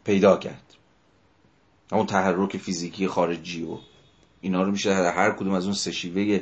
[0.03, 0.63] پیدا کرد.
[1.91, 3.77] همون تحرک فیزیکی خارجی و
[4.41, 6.41] اینا رو میشه در هر کدوم از اون سه شیوه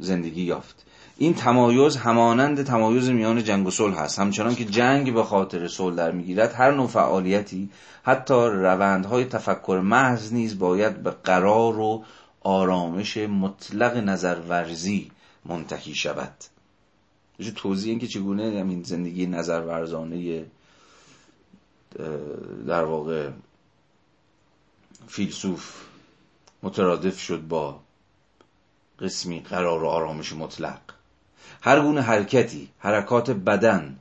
[0.00, 0.86] زندگی یافت.
[1.18, 5.96] این تمایز همانند تمایز میان جنگ و صلح هست همچنان که جنگ به خاطر صلح
[5.96, 7.70] در می‌گیرد هر نوع فعالیتی
[8.02, 12.04] حتی روندهای تفکر محض نیز باید به قرار و
[12.40, 15.10] آرامش مطلق نظرورزی
[15.44, 16.34] منتهی شود.
[17.56, 20.44] توضیح این که چگونه این زندگی نظرورزانه
[22.66, 23.30] در واقع
[25.08, 25.84] فیلسوف
[26.62, 27.80] مترادف شد با
[29.00, 30.95] قسمی قرار و آرامش مطلق.
[31.62, 33.96] هر گونه حرکتی حرکات بدن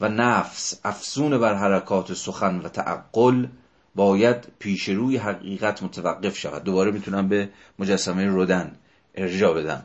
[0.00, 3.46] و نفس افسون بر حرکات سخن و تعقل
[3.94, 6.64] باید پیش روی حقیقت متوقف شود.
[6.64, 7.48] دوباره می‌تونم به
[7.78, 8.76] مجسمه رودن
[9.14, 9.82] ارجاع بدم.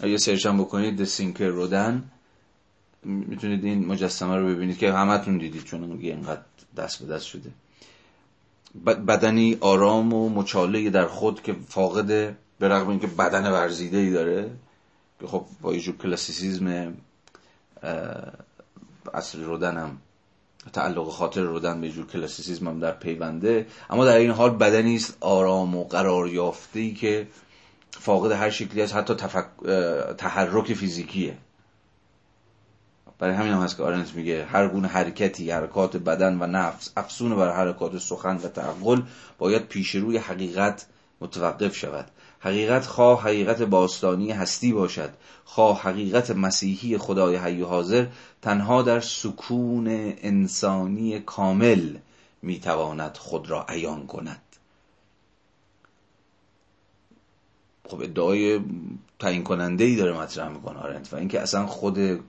[0.00, 2.10] اگه سرچم بکنید دسینکر رودن
[3.04, 6.42] می‌تونید این مجسمه رو ببینید که همتون دیدید چون اینقدر
[6.76, 7.50] دست به دست شده.
[8.84, 14.50] بدنی آرام و مچاله در خود که فاقد به رغم اینکه بدن ورزیده ای داره
[15.26, 16.94] خب با یه کلاسیسیزم
[19.14, 19.98] اصل رودن هم
[20.72, 23.66] تعلق خاطر رودن به جور کلاسیسیزم هم در پیونده.
[23.90, 27.26] اما در این حال بدنی است آرام و قرار یافته ای که
[27.90, 29.46] فاقد هر شکلی از حتی تفک...
[30.18, 31.38] تحرک فیزیکیه.
[33.18, 37.36] برای همین هم هست که آرنت میگه هر گونه حرکتی حرکات بدن و نفس افسون
[37.36, 39.02] بر حرکات سخن و تعقل
[39.38, 40.86] باید پیش روی حقیقت
[41.20, 42.10] متوقف شود.
[42.44, 45.10] حقیقت خواه حقیقت باستانی هستی باشد.
[45.44, 48.06] خواه حقیقت مسیحی خدای حی حاضر
[48.42, 49.86] تنها در سکون
[50.18, 51.96] انسانی کامل
[52.42, 54.42] می‌تواند خود را عیان کند.
[57.88, 58.60] خب ادعای
[59.18, 62.24] تعیین کننده ای داره مطرح می‌کنه آرنت و اینکه اصلا خود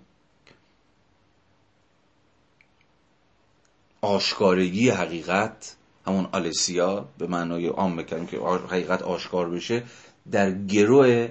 [4.02, 5.76] آشکارگی حقیقت
[6.08, 9.84] همون آلسیا به معنای عام بکنیم که حقیقت آشکار بشه
[10.32, 11.30] در گروه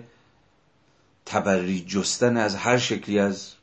[1.27, 3.55] تبری جستن از هر شکلی از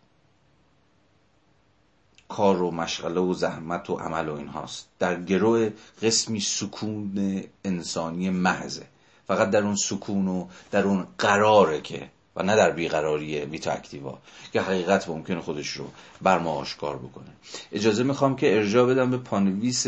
[2.29, 4.87] کار و مشغله و زحمت و عمل و اینهاست.
[4.99, 5.69] در گروه
[6.01, 8.85] قسمی سکون انسانی محضه.
[9.27, 14.19] فقط در اون سکون و در اون قراره که و نه در بیقراری ویتا اکتیوا
[14.53, 15.85] که حقیقت ممکن خودش رو
[16.21, 17.31] بر ما آشکار بکنه.
[17.71, 19.87] اجازه می‌خوام که ارجاع بدم به پانویس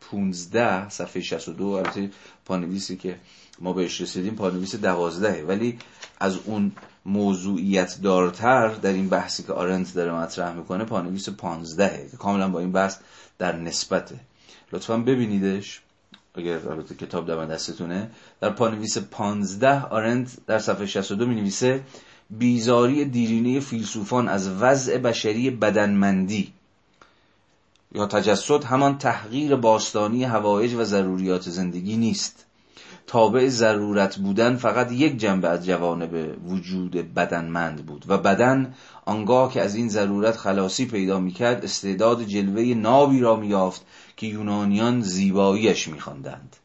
[0.00, 2.10] 15 صفحه 62 البته
[2.44, 3.18] پانویسی که
[3.60, 5.78] ما بهش رسیدیم پانویس 12 ولی
[6.20, 6.72] از اون
[7.06, 12.60] موضوعیت دارتر در این بحثی که آرنت داره مطرح می‌کنه پانویس 15 که کاملا با
[12.60, 12.96] این بحث
[13.38, 14.20] در نسبته.
[14.72, 15.80] لطفا ببینیدش
[16.34, 18.10] اگر البته کتاب در دستتونه.
[18.40, 21.80] در پانویس 15 آرنت در صفحه 62 می نویسه
[22.30, 26.52] بیزاری دیرینه فیلسوفان از وضع بشری بدنمندی
[27.92, 32.44] یا تجسد همان تحقیر باستانی هوایج و ضروریات زندگی نیست.
[33.06, 38.74] تابع ضرورت بودن فقط یک جنبه از جوانب وجود بدنمند بود و بدن
[39.04, 43.86] آنگاه که از این ضرورت خلاصی پیدا می‌کرد استعداد جلوه نابی را میافت
[44.16, 46.56] که یونانیان زیباییش میخواندند.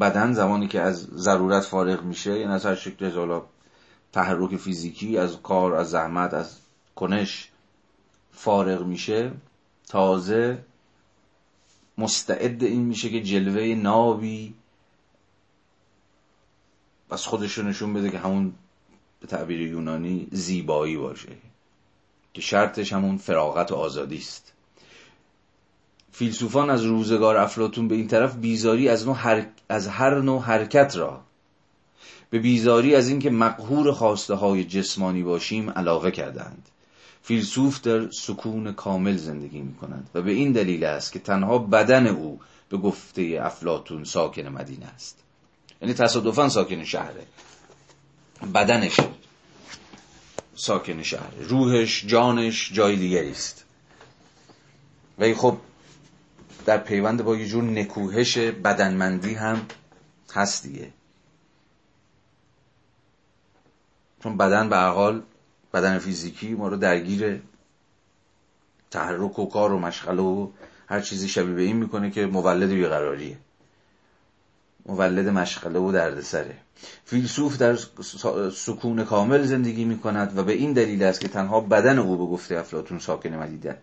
[0.00, 3.40] بدن زمانی که از ضرورت فارغ میشه یعنی از هر شکل
[4.12, 6.63] تحرک فیزیکی از کار از زحمت از
[6.96, 7.48] کنش
[8.32, 9.32] فارغ میشه
[9.88, 10.64] تازه
[11.98, 14.54] مستعد این میشه که جلوه نابی
[17.10, 18.52] از خودش نشون بده که همون
[19.20, 21.28] به تعبیر یونانی زیبایی باشه
[22.34, 24.52] که شرطش همون فراغت و آزادی است.
[26.12, 29.46] فیلسوفان از روزگار افلاتون به این طرف بیزاری از, هر...
[29.68, 31.20] از هر نوع حرکت را.
[32.30, 36.68] به بیزاری از اینکه مقهور خواسته های جسمانی باشیم علاقه کردند.
[37.24, 42.06] فیلسوف در سکون کامل زندگی می کند و به این دلیل است که تنها بدن
[42.06, 45.18] او به گفته افلاتون ساکن مدینه است.
[45.82, 47.26] یعنی تصادفا ساکن شهره.
[48.54, 48.96] بدنش
[50.54, 51.42] ساکن شهره.
[51.42, 53.64] روحش جانش جای دیگری است.
[55.18, 55.56] ولی خب
[56.66, 59.66] در پیوند با یه جور نکوهش بدنمندی هم
[60.34, 60.90] هست دیگه.
[64.22, 65.22] چون بدن به حال
[65.74, 67.42] بدن فیزیکی ما رو درگیر
[68.90, 70.48] تحرک و کار و مشغله و
[70.88, 73.36] هر چیزی شبیه به این می‌کنه که مولد بیقراریه.
[74.86, 76.56] مولد مشغله و دردسره.
[77.04, 77.76] فیلسوف در
[78.50, 82.24] سکون کامل زندگی می کند و به این دلیل است که تنها بدن او به
[82.24, 83.34] گفته افلاتون ساکن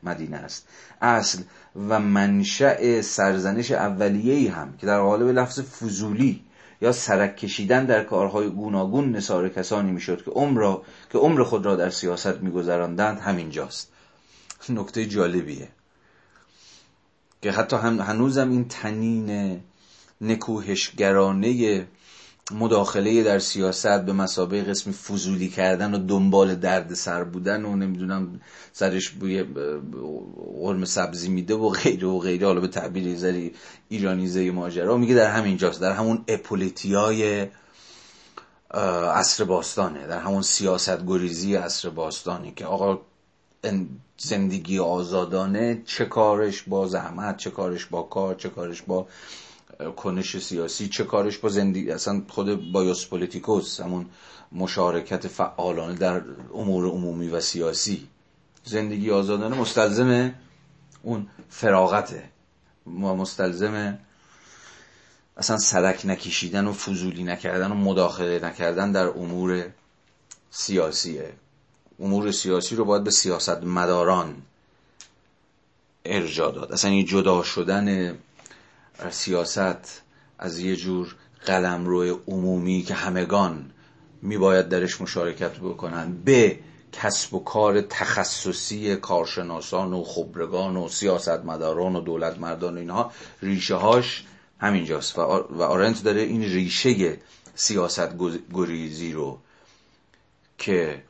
[0.03, 0.67] مدینه است.
[1.01, 1.41] اصل
[1.89, 6.43] و منشأ سرزنش اولیه‌ای هم که در قالب لفظ فضولی
[6.81, 10.77] یا سرک کشیدن در کارهای گوناگون نصار کسانی می‌شد که عمر
[11.11, 13.91] که عمر خود را در سیاست میگذراندند همینجاست.
[14.69, 15.67] نکته جالبیه.
[17.41, 19.59] که حتی هم هنوزم این تنین
[20.21, 21.87] نکوهشگرانه
[22.53, 28.41] مداخله در سیاست به مسابقه قسم فضولی کردن و دنبال درد سر بودن و نمی‌دونم
[28.73, 29.43] سرش بوی
[30.61, 32.47] قرم سبزی میده و غیره و غیره.
[32.47, 33.53] حالا به تعبیر زری
[33.89, 34.97] ایرانیزه ماجرا.
[34.97, 37.47] میگه در همین جاست در همون اپولیتیای
[39.13, 40.07] عصر باستانه.
[40.07, 42.99] در همون سیاست گریزی عصر باستانی که آقا
[44.17, 49.07] زندگی آزادانه چه کارش با زحمت چه کارش با کار چه کارش با
[49.89, 54.05] کنش سیاسی چه کارش با زندگی اصلا خود بایوس پولیتیکوس همون
[54.51, 56.21] مشارکت فعالانه در
[56.53, 58.07] امور عمومی و سیاسی.
[58.63, 60.33] زندگی آزادانه مستلزم
[61.03, 62.23] اون فراغته
[62.87, 63.97] مستلزم
[65.37, 69.65] اصلا سرک نکشیدن و فضولی نکردن و مداخله نکردن در امور
[70.51, 71.33] سیاسیه.
[71.99, 74.41] امور سیاسی رو باید به سیاست مداران
[76.05, 76.71] ارجا داد.
[76.71, 78.17] اصلا این جدا شدن
[79.09, 80.01] سیاست
[80.39, 81.15] از یه جور
[81.45, 83.71] قلم روی عمومی که همگان
[84.21, 86.21] میباید درش مشارکت بکنن.
[86.25, 86.59] به
[86.91, 93.11] کسب و کار تخصصی کارشناسان و خبرگان و سیاستمداران و دولت مردان و اینها
[93.41, 94.25] ریشه هاش
[94.59, 95.17] همینجاست.
[95.17, 97.19] و آرنت داره این ریشه
[97.55, 98.09] سیاست
[98.53, 99.39] گریزی رو
[100.57, 101.03] که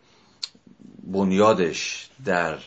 [1.03, 2.57] بنیادش در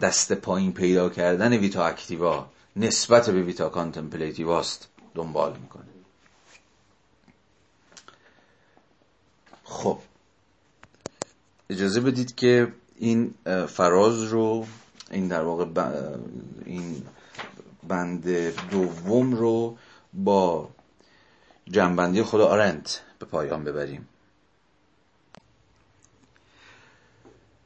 [0.00, 5.84] دست پایین پیدا کردن ویتا اکتیوا نسبت به ویتا کانتمپلیتیواست دنبال می‌کنه.
[9.64, 9.98] خب.
[11.70, 13.34] اجازه بدید که این
[13.68, 14.66] فراز رو
[15.10, 15.64] این در واقع
[16.64, 17.02] این
[17.88, 18.28] بند
[18.70, 19.76] دوم رو
[20.12, 20.68] با
[21.70, 24.08] جنبندی خدا آرنت به پایان ببریم.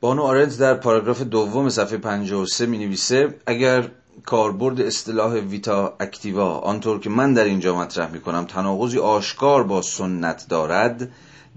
[0.01, 3.91] بانو آرنت در پاراگراف دوم صفحه 53 می نویسه اگر
[4.27, 9.83] کاربرد اصطلاح ویتا اکتیوا آنطور که من در اینجا مطرح می کنم تناقضی آشکار با
[9.83, 11.09] سنت دارد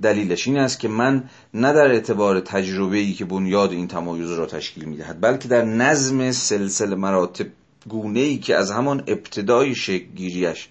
[0.02, 1.23] دلیلش این است که من
[1.53, 5.65] نه در اعتبار تجربه ای که بنیاد این تمایز را تشکیل می دهد بلکه در
[5.65, 7.48] نظم سلسله مراتب
[7.90, 9.76] گونه ای که از همان ابتدای شکل
[10.15, 10.69] گیریش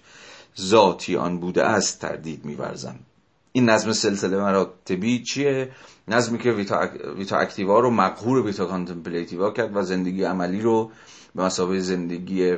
[0.59, 2.95] ذاتی آن بوده است تردید میورزم.
[3.51, 5.71] این نظم سلسله مراتبی چیه؟
[6.07, 10.91] نظمی که vita, vita activa رو مقهور vita contemplativa کرد و زندگی عملی رو
[11.35, 12.57] به مثابه زندگی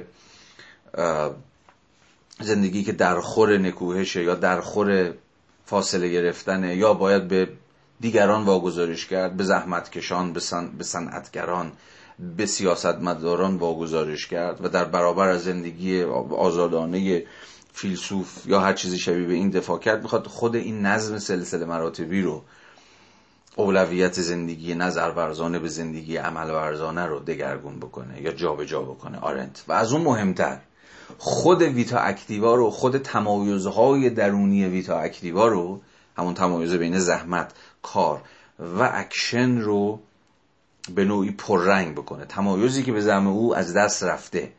[2.41, 5.13] زندگی که در خور نکوهشه یا در خور
[5.65, 7.49] فاصله گرفتنه یا باید به
[7.99, 11.71] دیگران واگذارش کرد به زحمت کشان به, سن، به صنعتگران
[12.37, 16.03] به سیاستمداران واگذارش کرد و در برابر از زندگی
[16.37, 17.23] آزادانه
[17.73, 22.21] فیلسوف یا هر چیزی شبیه به این دفاع کرد می‌خواد خود این نظم سلسله مراتبی
[22.21, 22.43] رو
[23.57, 29.19] اولویت زندگی نظر ورزانه به زندگی عمل ورزانه رو دگرگون بکنه یا جابجا جا بکنه.
[29.19, 29.63] آرنت.
[29.67, 30.57] و از اون مهمتر
[31.17, 35.81] خود ویتا اکتیوا رو خود تمایزهای درونی ویتا اکتیوا رو
[36.17, 38.21] همون تمایز بین زحمت کار
[38.59, 39.99] و اکشن رو
[40.95, 42.25] به نوعی پررنگ بکنه.
[42.25, 44.51] تمایزی که به زعم او از دست رفته.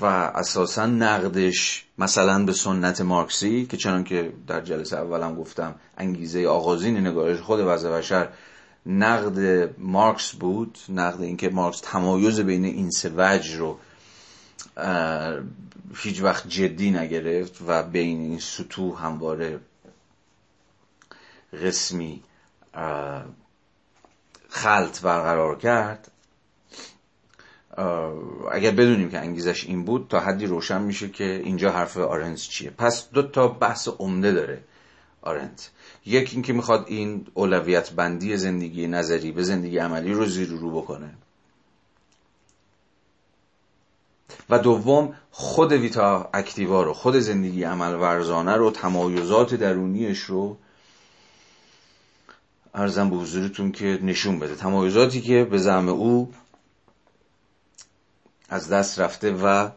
[0.00, 6.46] و اساسا نقدش مثلا به سنت مارکسی که چنان که در جلسه اولم گفتم انگیزه
[6.46, 8.28] آغازین نگارش خود وضع بشر
[8.86, 13.78] نقد مارکس بود نقد اینکه مارکس تمایز بین این سه وجه رو
[15.94, 19.60] هیچ وقت جدی نگرفت و بین این سطوح همواره
[21.64, 22.22] قسمی
[24.48, 26.10] خلط برقرار کرد.
[28.52, 32.70] اگر بدونیم که انگیزش این بود تا حدی روشن میشه که اینجا حرف آرنز چیه.
[32.70, 34.64] پس دو تا بحث عمده داره
[35.22, 35.66] آرنز.
[36.06, 41.10] یک اینکه می‌خواد این اولویت بندی زندگی نظری به زندگی عملی رو زیر رو بکنه.
[44.50, 50.56] و دوم خود ویتا اکتیوا رو خود زندگی عمل ورزانه رو تمایزات درونیش رو
[52.74, 54.54] ارزم به حضورتون که نشون بده.
[54.54, 56.32] تمایزاتی که به زعم او
[58.50, 59.70] از دست رفته و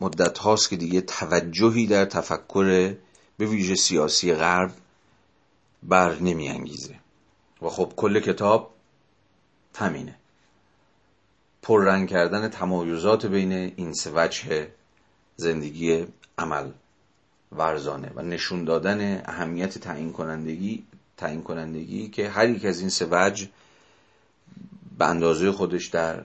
[0.00, 2.94] مدت هاست که دیگه توجهی در تفکر
[3.38, 4.72] به ویژه سیاسی غرب
[5.82, 6.94] بر نمی انگیزه
[7.62, 8.74] و خب کل کتاب
[9.74, 10.14] همینه.
[11.62, 14.68] پررنگ کردن تمایزات بین این سه وجه
[15.36, 16.06] زندگی
[16.38, 16.70] عمل
[17.52, 20.84] ورزانه و نشون دادن اهمیت تعیین کنندگی
[21.16, 23.48] تعیین کنندگی که هر یک از این سه وجه
[24.98, 26.24] به اندازه خودش در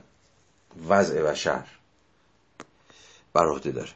[0.88, 1.66] وضع بشر
[3.34, 3.90] بر عهده داره.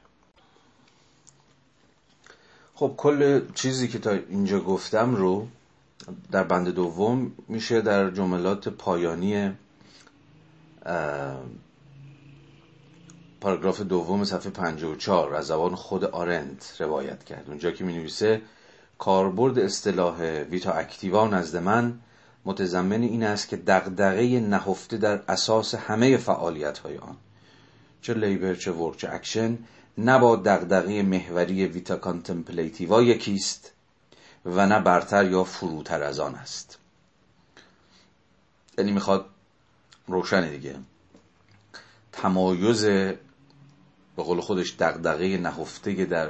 [2.76, 5.48] خب کل چیزی که تا اینجا گفتم رو
[6.32, 9.54] در بند دوم میشه در جملات پایانی
[13.42, 17.46] پاراگراف دوم صفحه 54 از زبان خود آرنت روایت کرد.
[17.48, 18.42] اونجا که می نویسه
[18.98, 22.00] کاربرد اصطلاح vita activa نزد من
[22.46, 27.18] متضمن این است که دغدغه نهفته در اساس همه فعالیت های آن.
[28.02, 29.58] چه labor چه work چه اکشن
[29.98, 33.72] نه با دغدغه محوری vita contemplativa یکیست
[34.46, 36.80] و نه برتر یا فروتر از آن است.
[38.78, 39.26] یعنی می‌خواد
[40.08, 40.76] روشن دیگه.
[42.12, 46.30] تمایز به قول خودش دغدغه نهفته در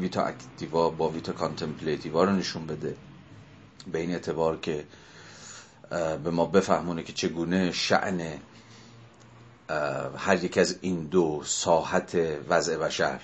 [0.00, 2.96] ویتا اکتیوا با ویتا کانتمپلیتیوا رو نشون بده.
[3.92, 4.84] به این اعتبار که
[6.24, 8.38] به ما بفهمونه که چگونه شعن
[10.16, 12.14] هر یک از این دو ساحت
[12.48, 13.20] وضع بشر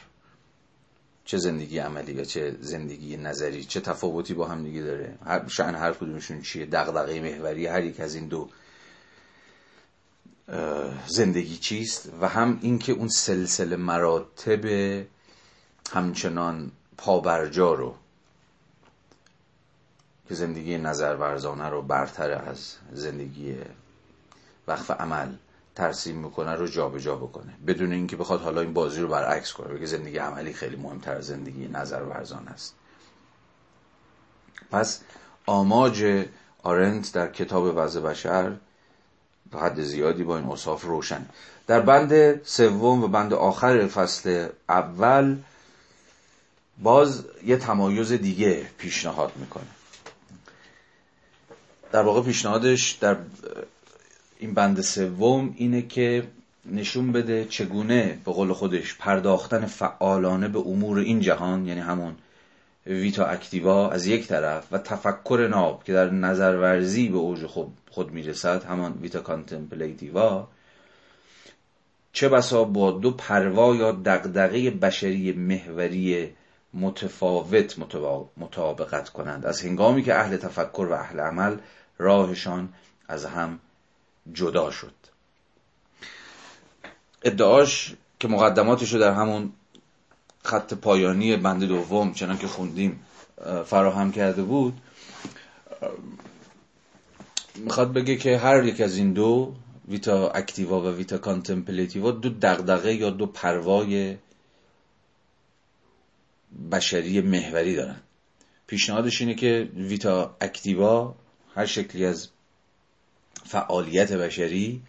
[1.25, 5.93] چه زندگی عملی و چه زندگی نظری چه تفاوتی با هم دیگه داره شعن هر
[5.93, 8.49] کدومشون چیه دغدغه محوری هر یک از این دو
[11.07, 14.65] زندگی چیست؟ و هم اینکه اون سلسله مراتب
[15.93, 17.95] همچنان پابرجا رو
[20.29, 23.57] که زندگی نظر ورزانه رو برتر از زندگی
[24.69, 25.33] وقف عمل
[25.75, 29.75] ترسیم می‌کنه رو جابجا جا بکنه بدون اینکه بخواد حالا این بازی رو برعکس کنه
[29.75, 32.75] بگه زندگی عملی خیلی مهمتر از زندگی نظر ورزانه است.
[34.71, 35.01] پس
[35.47, 36.27] آماج
[36.63, 38.53] آرنت در کتاب وضع بشر
[39.53, 41.27] به حد زیادی با این اصاف روشن.
[41.67, 45.37] در بند سوم و بند آخر فصل اول
[46.79, 49.67] باز یه تمایز دیگه پیشنهاد می‌کنه.
[51.93, 53.17] در واقع پیشنهادش در
[54.43, 56.25] این بند سوم اینه که
[56.67, 62.15] نشون بده چگونه به قول خودش پرداختن فعالانه به امور این جهان یعنی همون
[62.87, 68.13] ویتا اکتیوا از یک طرف و تفکر ناب که در نظرورزی به اوج خود, خود
[68.13, 70.49] می‌رسد همان ویتا کانتمپلیتیوا
[72.13, 76.33] چه بسا با دو پروا یا دغدغه بشری محوری
[76.75, 77.79] متفاوت
[78.37, 79.47] مطابقت کنند.
[79.47, 81.57] از هنگامی که اهل تفکر و اهل عمل
[81.99, 82.69] راهشان
[83.09, 83.59] از هم
[84.33, 84.95] جدا شد.
[87.23, 89.53] ادعاش که مقدماتش رو در همون
[90.45, 93.07] خط پایانی بند دوم چنان که خوندیم
[93.67, 94.79] فراهم کرده بود.
[97.55, 99.55] می‌خواد بگه که هر یک از این دو
[99.89, 104.17] vita activa و vita contemplativa دو دغدغه یا دو پروای
[106.73, 108.01] بشری محوری دارن.
[108.67, 111.15] پیشنهادش اینه که vita activa
[111.55, 112.29] هر شکلی از
[113.45, 114.83] فعالیت بشری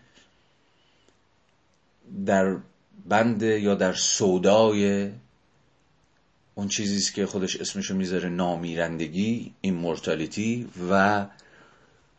[2.25, 2.57] در
[3.05, 5.09] بند یا در سودای
[6.55, 11.25] اون چیزی است که خودش اسمشو می‌ذاره نامیرندگی immortality و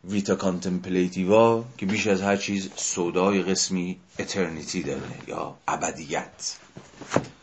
[0.03, 6.57] vita contemplativa که بیش از هر چیز سودای قسمی eternity داره یا ابدیت.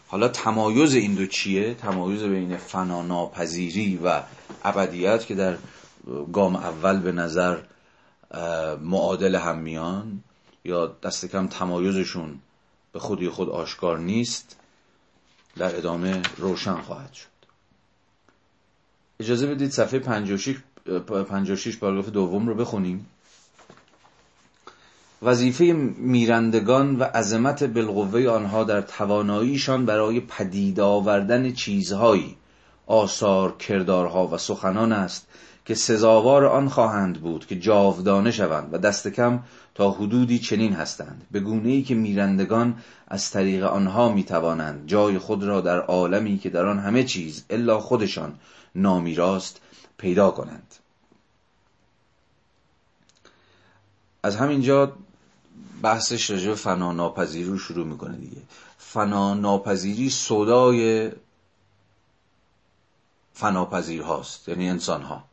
[0.07, 4.23] حالا تمایز این دو چیه؟ تمایز بین فنا ناپذیری و
[4.65, 5.57] ابدیت که در
[6.33, 7.59] گام اول به نظر
[8.81, 10.23] معادل هم میان
[10.65, 12.39] یا دست کم تمایزشون
[12.93, 14.57] به خودی خود آشکار نیست
[15.57, 17.27] در ادامه روشن خواهد شد.
[19.21, 20.57] اجازه بدید صفحه 56
[21.07, 23.07] 56 پاراگراف دوم رو بخونیم.
[25.23, 25.65] وظیفه
[25.97, 32.37] میرندگان و عظمت بالقوه آنها در تواناییشان برای پدید آوردن چیزهایی
[32.87, 35.29] آثار کردارها و سخنان است
[35.65, 39.43] که سزاوار آن خواهند بود که جاودانه شوند و دست کم
[39.75, 41.27] تا حدودی چنین هستند.
[41.31, 42.79] به گونه ای که میرندگان
[43.09, 47.81] از طریق آنها می‌توانند جای خود را در عالمی که در آن همه چیز الا
[47.81, 48.39] خودشان
[48.75, 49.61] نامیراست
[49.97, 50.75] پیدا کنند.
[54.23, 54.93] از همینجا
[55.83, 58.43] بحثش به فنا ناپذیری رو شروع می‌کنه دیگه.
[58.79, 61.11] فنا ناپذیری صدای
[63.33, 65.25] فناپذیر هاست یعنی انسان ها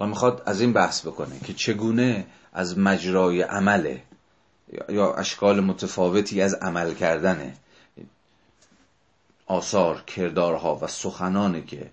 [0.00, 3.98] و می‌خواد از این بحث بکنه که چگونه از مجرای عمل
[4.88, 7.54] یا اشکال متفاوتی از عمل کردنه
[9.46, 11.90] آثار کردارها و سخنانه که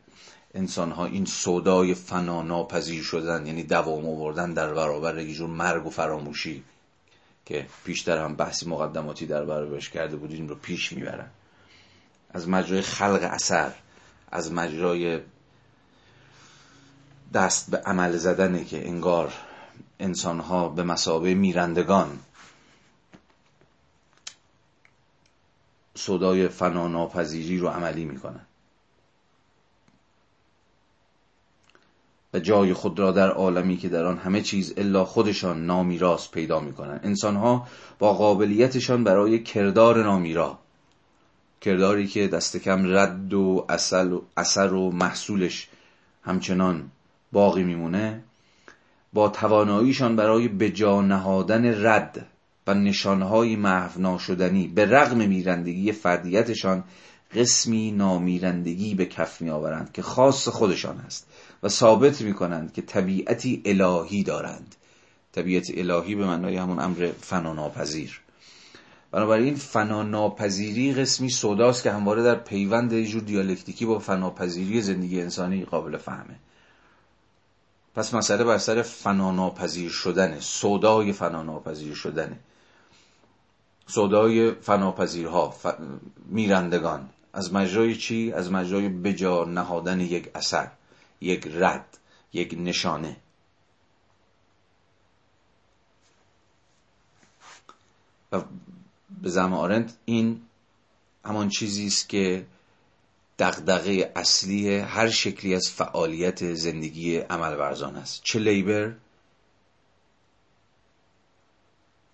[0.53, 5.85] انسان ها این صدای فنا ناپذیر شدن یعنی دوام آوردن در برابر یه جور مرگ
[5.85, 6.63] و فراموشی
[7.45, 11.27] که پیشتر هم بحثی مقدماتی در برابرش کرده بودیم رو پیش می‌برن.
[12.29, 13.71] از مجرای خلق اثر
[14.31, 15.19] از مجرای
[17.33, 19.33] دست به عمل زدنه که انگار
[19.99, 22.19] انسان ها به مسابه میرندگان.
[25.95, 28.45] صدای فنا ناپذیری رو عملی می‌کنن.
[32.33, 36.59] و جای خود را در عالمی که در آن همه چیز الا خودشان نامیراست پیدا
[36.59, 36.99] می‌کنن.
[37.03, 37.67] انسان ها
[37.99, 40.59] با قابلیتشان برای کردار نامیرا
[41.61, 45.69] کرداری که دست کم رد و اصل و اثر و محصولش
[46.23, 46.91] همچنان
[47.31, 48.23] باقی میمونه
[49.13, 52.25] با تواناییشان برای بجا نهادن رد
[52.67, 56.83] و نشانهای محو ناشدنی به رغم میرندگی فردیتشان
[57.35, 61.27] قسمی نامیرندگی به کف می آورند که خاص خودشان است
[61.63, 64.75] و ثابت می کنند که طبیعتی الهی دارند.
[65.31, 68.21] طبیعت الهی به معنای همون امر فناناپذیر.
[69.11, 75.65] بنابراین فناناپذیری قسمی سوداست که همواره در پیوند یه جور دیالکتیکی با فناپذیری زندگی انسانی
[75.65, 76.35] قابل فهمه.
[77.95, 80.39] پس مسئله بر سر فناناپذیر شدنه.
[80.39, 82.39] سودای فناناپذیر شدنه.
[83.87, 85.65] سودای فناپذیرها ف...
[86.25, 87.09] میرندگان.
[87.33, 90.71] از مجرای چی؟ از مجرای بجا نهادن یک اثر
[91.21, 91.97] یک رد
[92.33, 93.17] یک نشانه.
[98.31, 98.41] و
[99.21, 100.41] به زم آرند این
[101.25, 102.45] همان چیزی است که
[103.39, 108.21] دغدغه اصلی هر شکلی از فعالیت زندگی عمل ورزان است.
[108.23, 108.93] چه لیبر؟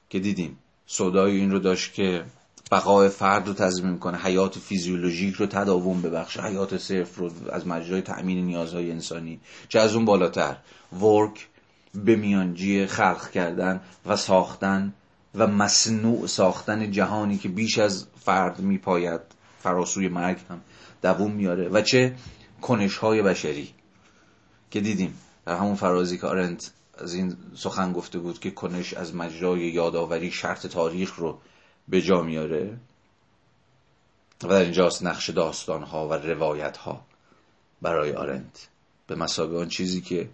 [0.10, 0.58] که دیدیم.
[0.86, 2.26] سودای این رو داشت که
[2.72, 8.02] بقای فرد رو تضمین کنه حیات فیزیولوژیک رو تداوم ببخشه حیات صرف رو از مجرای
[8.02, 9.40] تأمین نیازهای انسانی.
[9.70, 10.58] چه از اون بالاتر؟
[11.02, 11.48] ورک
[11.96, 14.94] به میانجی خلق کردن و ساختن
[15.36, 19.22] و مصنوع ساختن جهانی که بیش از فرد میپاید
[19.64, 20.62] فراسوی مرگ هم.
[21.02, 22.16] دووم میاره و چه
[22.62, 23.74] کنش های بشری
[24.72, 29.16] که دیدیم در همون فرازی که آرنت از این سخن گفته بود که کنش از
[29.16, 31.40] مجرای یادآوری شرط تاریخ رو
[31.88, 32.78] به جا میاره
[34.44, 37.06] و در اینجاست نقش داستان ها و روایت ها
[37.82, 38.68] برای آرنت.
[39.08, 40.30] به مسابقه آن چیزی که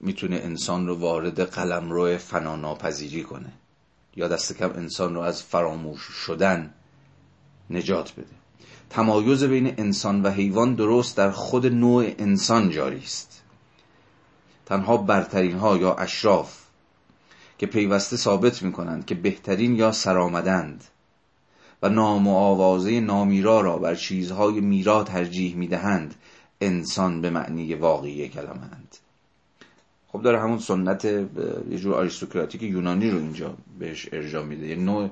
[0.00, 3.52] می‌تونه انسان رو وارد قلم روی فناناپذیری کنه.
[4.16, 6.74] یا دست کم انسان رو از فراموش شدن
[7.70, 8.45] نجات بده.
[8.90, 13.42] تمایز بین انسان و حیوان درست در خود نوع انسان جاری است.
[14.66, 16.66] تنها برترین ها یا اشراف
[17.58, 20.84] که پیوسته ثابت می کنند که بهترین یا سرآمدند
[21.82, 26.14] و نام و آوازه نامیرا را بر چیزهای میرا ترجیح می دهند
[26.60, 28.96] انسان به معنی واقعی کلمه اند
[30.08, 34.66] خب داره همون سنت یه جور آریستوکراتیک یونانی رو اینجا بهش ارجاع میده.
[34.66, 35.10] یه نوع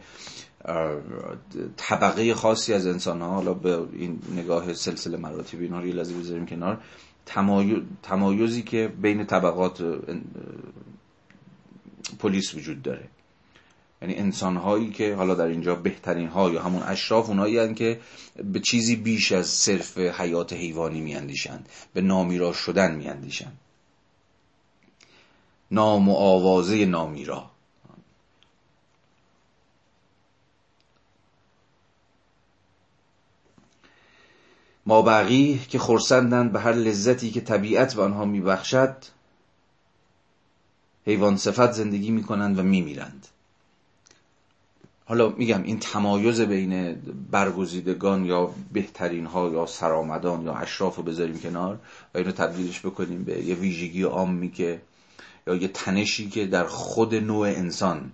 [1.76, 6.14] طبقه خاصی از انسان ها حالا به این نگاه سلسله مراتب اینا رو یه لحظه
[6.14, 6.80] بذاریم کنار
[8.02, 9.82] تمایزی که بین طبقات
[12.18, 13.08] پلیس وجود داره.
[14.02, 18.00] یعنی انسان هایی که حالا در اینجا بهترین ها یا همون اشراف اونایی که
[18.44, 23.58] به چیزی بیش از صرف حیات حیوانی میاندیشند به نامیرا شدن میاندیشند.
[25.70, 27.50] نام و آوازه نامیرا.
[34.86, 38.97] ما بقی که خورسندند به هر لذتی که طبیعت به آنها میبخشد
[41.06, 43.28] حیوان صفت زندگی می‌کنند و میمیرند.
[45.06, 46.94] حالا میگم این تمایز بین
[47.31, 51.78] برگزیدگان یا بهترین ها یا سرآمدان یا اشراف رو بذاریم کنار
[52.15, 54.82] و اینو تبدیلش بکنیم به یه ویژگی عامی که
[55.47, 58.12] یا یه تنشی که در خود نوع انسان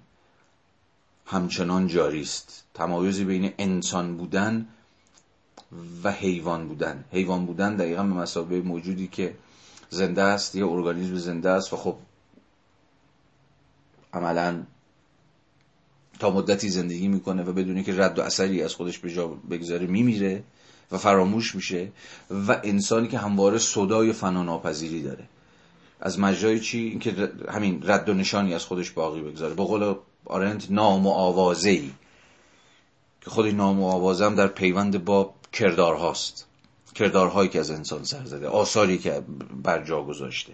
[1.26, 2.64] همچنان جاری است.
[2.74, 4.66] تمایزی بین انسان بودن
[6.04, 7.04] و حیوان بودن.
[7.12, 9.34] حیوان بودن دقیقا به مسابقه موجودی که
[9.90, 11.96] زنده است یه ارگانیسم زنده است و خب
[14.12, 14.62] عملا
[16.18, 19.86] تا مدتی زندگی می‌کنه و بدونی که رد و اثری از خودش به جا بگذاره
[19.86, 20.42] میمیره
[20.92, 21.92] و فراموش میشه
[22.30, 25.24] و انسانی که همواره صدای فناناپذیری داره.
[26.00, 29.54] از مجرای چی؟ اینکه همین رد و نشانی از خودش باقی بگذاره.
[29.54, 31.82] به قول آرنت نام و آوازه
[33.20, 36.46] که خود نام و آوازه هم در پیوند با کردارهاست.
[36.94, 39.22] کردارهایی که از انسان سر زده آثاری که
[39.62, 40.52] بر جا گذاشته.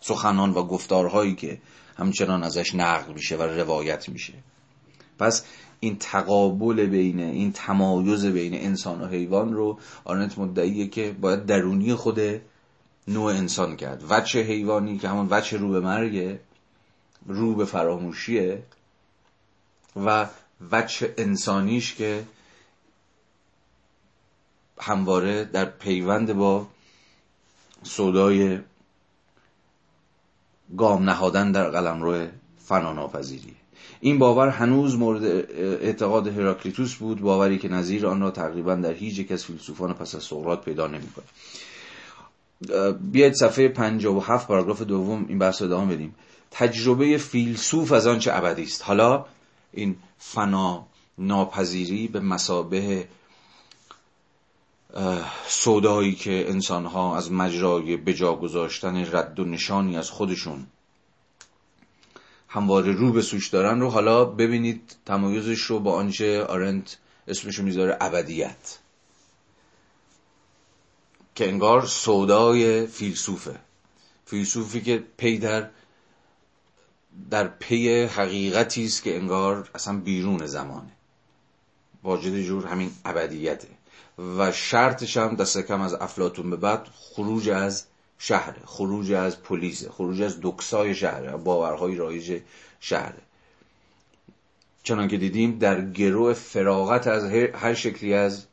[0.00, 1.58] سخنان و گفتارهایی که
[1.96, 4.32] همچنان ازش نقل میشه و روایت میشه.
[5.18, 5.44] پس
[5.80, 11.94] این تقابل بین این تمایز بین انسان و حیوان رو آرنت مدعیه که باید درونی
[11.94, 12.20] خود
[13.08, 14.04] نوع انسان کرد.
[14.08, 16.40] وچه حیوانی که همون وچه رو به مرگه
[17.26, 18.62] رو به فراموشیه
[19.96, 20.26] و
[20.70, 22.24] وچه انسانیش که
[24.80, 26.66] همواره در پیوند با
[27.82, 28.58] صدای
[30.76, 32.26] گام نهادن در قلمرو
[32.58, 33.54] فناناپذیری.
[34.00, 39.18] این باور هنوز مورد اعتقاد هراکلیتوس بود باوری که نظیر آن را تقریبا در هیچ
[39.18, 41.24] یک از فیلسوفان پس از سقراط پیدا نمی‌کنه
[43.12, 46.14] بیاید صفحه 57 پاراگراف دوم این بحث رو ادامه بدیم.
[46.50, 49.24] تجربه فیلسوف از آنچه ابدی است؟ حالا
[49.72, 50.86] این فنا
[51.18, 53.08] ناپذیری به مسابه
[55.46, 60.66] سودایی که انسان ها از مجرای بجا گذاشتن رد و نشانی از خودشون
[62.48, 66.98] همواره رو به سوش دارن رو حالا ببینید تمایزش رو با آنچه آرنت
[67.28, 68.78] اسمشو می‌ذاره ابدیت.
[71.34, 73.60] که انگار سودای فیلسوفه.
[74.26, 75.70] فیلسوفی که پی در
[77.30, 80.92] در پی حقیقتی است که انگار اصلا بیرون زمانه.
[82.02, 83.68] واجد جور همین ابدیته.
[84.18, 87.84] و شرطش هم دست کم از افلاتون به بعد خروج از
[88.18, 92.40] شهره خروج از پلیس خروج از دکسای شهره باورهای رایج
[92.80, 93.22] شهره.
[94.82, 97.24] چنان که دیدیم در گروه فراغت از
[97.54, 98.46] هر شکلی از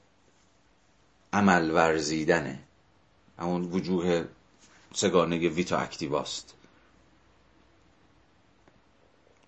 [1.34, 2.60] عمل ورزیدنه.
[3.40, 4.26] همون وجوه
[4.94, 6.54] سگانه ویتا اکتیواست.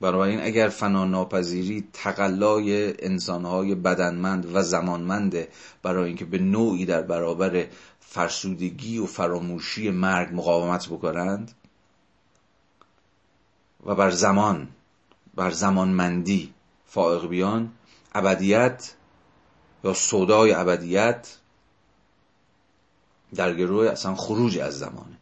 [0.03, 5.47] بنابراین اگر فنا ناپذیری تقلای انسانهای بدنمند و زمانمنده
[5.83, 7.65] برای اینکه به نوعی در برابر
[7.99, 11.51] فرسودگی و فراموشی مرگ مقاومت بکنند
[13.85, 14.67] و بر زمان
[15.35, 16.53] بر زمانمندی
[16.85, 17.71] فائق بیان
[18.15, 18.93] ابدیت
[19.83, 21.37] یا سودای ابدیت
[23.35, 25.17] در گروه اصلا خروج از زمانه.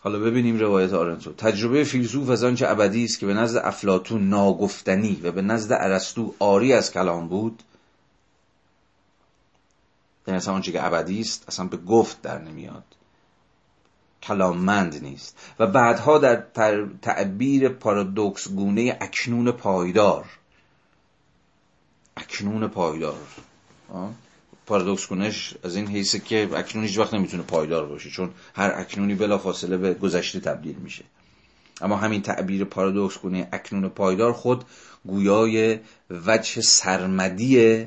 [0.00, 1.32] حالا ببینیم روایت آرنت رو.
[1.32, 6.34] تجربه فیلسوف از آنچه ابدی است که به نزد افلاتون ناگفتنی و به نزد ارسطو
[6.38, 7.62] آری از کلام بود
[10.26, 12.84] یعنی اصلا آنچه که ابدی است اصلا به گفت در نمیاد.
[14.22, 15.38] کلاممند نیست.
[15.58, 16.44] و بعدها در
[17.02, 20.24] تعبیر پارادوکس گونه اکنون پایدار.
[22.16, 23.26] اکنون پایدار.
[24.66, 29.14] پارادوکس کنش از این حیثه که اکنون هیچ وقت نمی‌تونه پایدار باشه چون هر اکنونی
[29.14, 31.04] بلا فاصله به گذشته تبدیل میشه.
[31.80, 34.64] اما همین تعبیر پارادوکس کنه اکنون پایدار خود
[35.06, 35.78] گویای
[36.10, 37.86] وجه سرمدی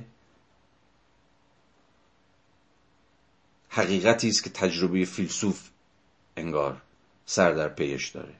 [3.69, 5.69] حقیقتی است که تجربه فیلسوف
[6.37, 6.81] انگار
[7.25, 8.33] سر در پیش داره.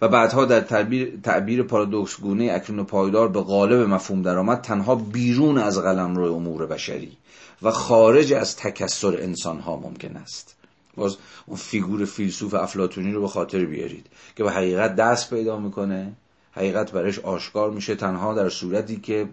[0.00, 5.58] و بعدها در تعبیر, تعبیر پارادوکس گونه اکنون پایدار به غالب مفهوم درآمد تنها بیرون
[5.58, 7.16] از قلم روی امور بشری
[7.62, 10.56] و خارج از تکسر انسان ها ممکن است.
[10.96, 11.16] باز
[11.46, 14.06] اون فیگور فیلسوف افلاتونی رو به خاطر بیارید
[14.36, 16.12] که به حقیقت دست پیدا می‌کنه
[16.52, 19.28] حقیقت برش آشکار میشه تنها در صورتی که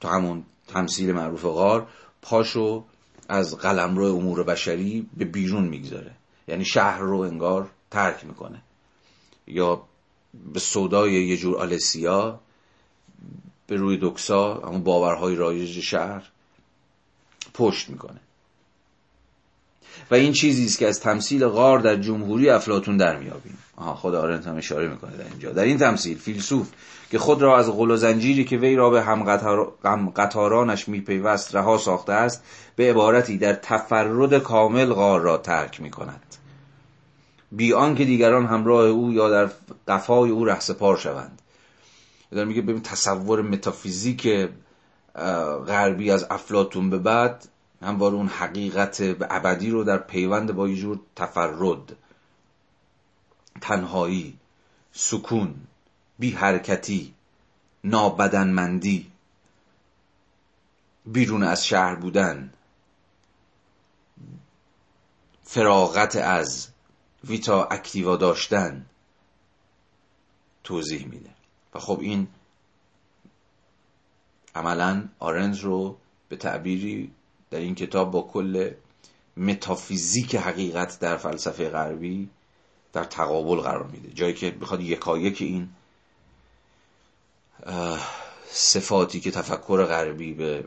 [0.00, 1.86] تو همون تمثیل معروف غار
[2.22, 2.84] پاشو
[3.28, 6.10] از قلم رو امور بشری به بیرون می‌گذاره.
[6.48, 8.62] یعنی شهر رو انگار ترک می‌کنه.
[9.46, 9.82] یا
[10.52, 12.40] به صدای یه جور آلسیا
[13.66, 16.22] به روی دکسا همون باورهای رایج شهر
[17.54, 18.20] پشت می‌کنه.
[20.10, 24.14] و این چیزی است که از تمثیل غار در جمهوری افلاتون در میابیم آها خود
[24.14, 25.52] آرنت هم اشاره می‌کنه در اینجا.
[25.52, 26.70] در این تمثیل فیلسوف
[27.10, 31.78] که خود را از غل و زنجیری که وی را به هم قطارانش میپیوست رها
[31.78, 32.44] ساخته است
[32.76, 36.25] به عبارتی در تفرد کامل غار را ترک می‌کند.
[37.52, 39.50] بی آنکه دیگران همراه او یا در
[39.88, 41.42] قفای او رهسپار شوند.
[42.30, 44.48] داره میگه ببین تصور متافیزیک
[45.66, 47.48] غربی از افلاتون به بعد
[47.82, 49.00] همواره اون حقیقت
[49.30, 51.96] ابدی رو در پیوند با یه جور تفرد
[53.60, 54.38] تنهایی
[54.92, 55.54] سکون
[56.18, 57.14] بی حرکتی
[57.84, 59.10] نابدنمندی
[61.06, 62.52] بیرون از شهر بودن
[65.42, 66.68] فراغت از
[67.28, 68.86] ویتا اکتیوا داشتن
[70.64, 71.30] توضیح میده.
[71.74, 72.28] و خب این
[74.54, 75.96] عملا آرنز رو
[76.28, 77.10] به تعبیری
[77.50, 78.70] در این کتاب با کل
[79.36, 82.28] متافیزیک حقیقت در فلسفه غربی
[82.92, 84.10] در تقابل قرار میده.
[84.10, 85.68] جایی که بخواد یکایک این
[88.46, 90.64] صفاتی که تفکر غربی به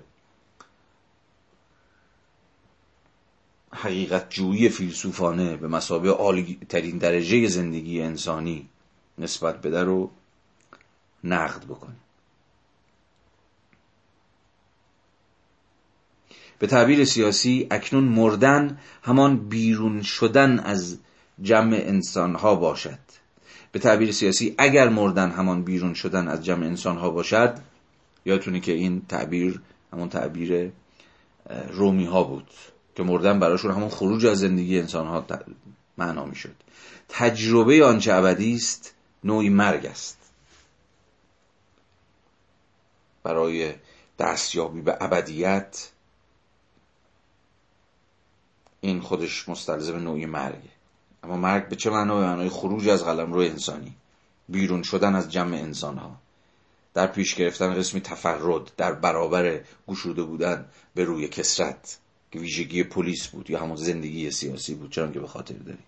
[3.72, 8.70] حقیقت جویی فیلسوفانه به مسابقه عالی ترین درجه زندگی انسانی
[9.18, 10.12] نسبت بده رو
[11.24, 12.00] نقد بکنیم.
[16.60, 20.98] به تعبیر سیاسی اکنون مردن همان بیرون شدن از
[21.42, 23.00] جمع انسان ها باشد.
[23.72, 27.60] به تعبیر سیاسی اگر مردن همان بیرون شدن از جمع انسان ها باشد
[28.26, 29.62] یادتونه که این تعبیر
[29.94, 30.72] همون تعبیر
[31.72, 32.48] رومی ها بود.
[33.00, 35.26] که مردن براشون همون خروج از زندگی انسان ها
[35.98, 36.56] معنا می شد
[37.10, 38.94] تجربه آنچه ابدی است
[39.24, 40.18] نوعی مرگ است.
[43.24, 43.74] برای
[44.20, 45.90] دستیابی به ابدیت
[48.82, 50.72] این خودش مستلزم نوعی مرگه
[51.24, 53.96] اما مرگ به چه معنا؟ به معنای خروج از قلم روی انسانی.
[54.50, 56.16] بیرون شدن از جمع انسان ها
[56.94, 60.66] در پیش گرفتن قسمی تفرد در برابر گشوده بودن
[60.96, 62.00] به روی کسرت
[62.32, 65.84] که ویژگی پلیس بود یا همون زندگی سیاسی بود چون که به خاطر داریم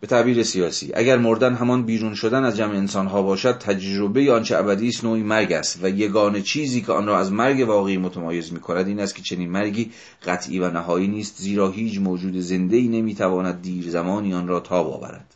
[0.00, 4.56] به تعبیر سیاسی اگر مردن همان بیرون شدن از جمع انسان ها باشد تجربه آنچه
[4.56, 8.52] ابدی است نوعی مرگ است و یگانه چیزی که آن را از مرگ واقعی متمایز
[8.52, 9.90] می کند این است که چنین مرگی
[10.26, 14.60] قطعی و نهایی نیست زیرا هیچ موجود زنده ای نمی تواند دیر زمانی آن را
[14.60, 15.34] تاب آورد.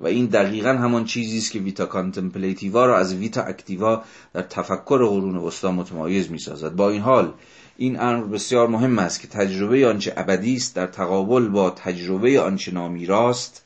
[0.00, 4.02] و این دقیقا همان چیزی است که vita contemplativa را از vita activa
[4.32, 7.32] در تفکر قرون وسطا متمایز می سازد با این حال
[7.80, 12.72] این امر بسیار مهم است که تجربه آنچه ابدی است در تقابل با تجربه آنچه
[12.72, 13.64] نامیراست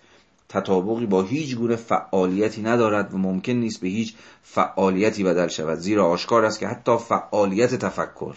[0.48, 5.78] تطابقی با هیچ گونه فعالیتی ندارد و ممکن نیست به هیچ فعالیتی بدل شود.
[5.78, 8.34] زیرا آشکار است که حتی فعالیت تفکر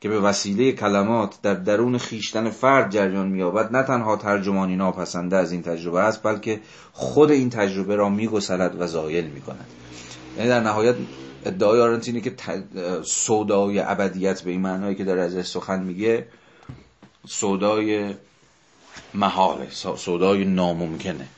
[0.00, 5.52] که به وسیله کلمات در درون خیشتن فرد جریان مییابد نه تنها ترجمانی ناپسنده از
[5.52, 6.60] این تجربه است بلکه
[6.92, 9.66] خود این تجربه را میگسلد و زایل می‌کند.
[10.36, 10.94] یعنی در نهایت
[11.44, 12.34] ادعای آرنت اینه که
[13.04, 16.26] سودای ابدیت به این معنایی که داره ازش سخن میگه
[17.28, 18.14] سودای
[19.14, 21.28] محاله سودای ناممکنه.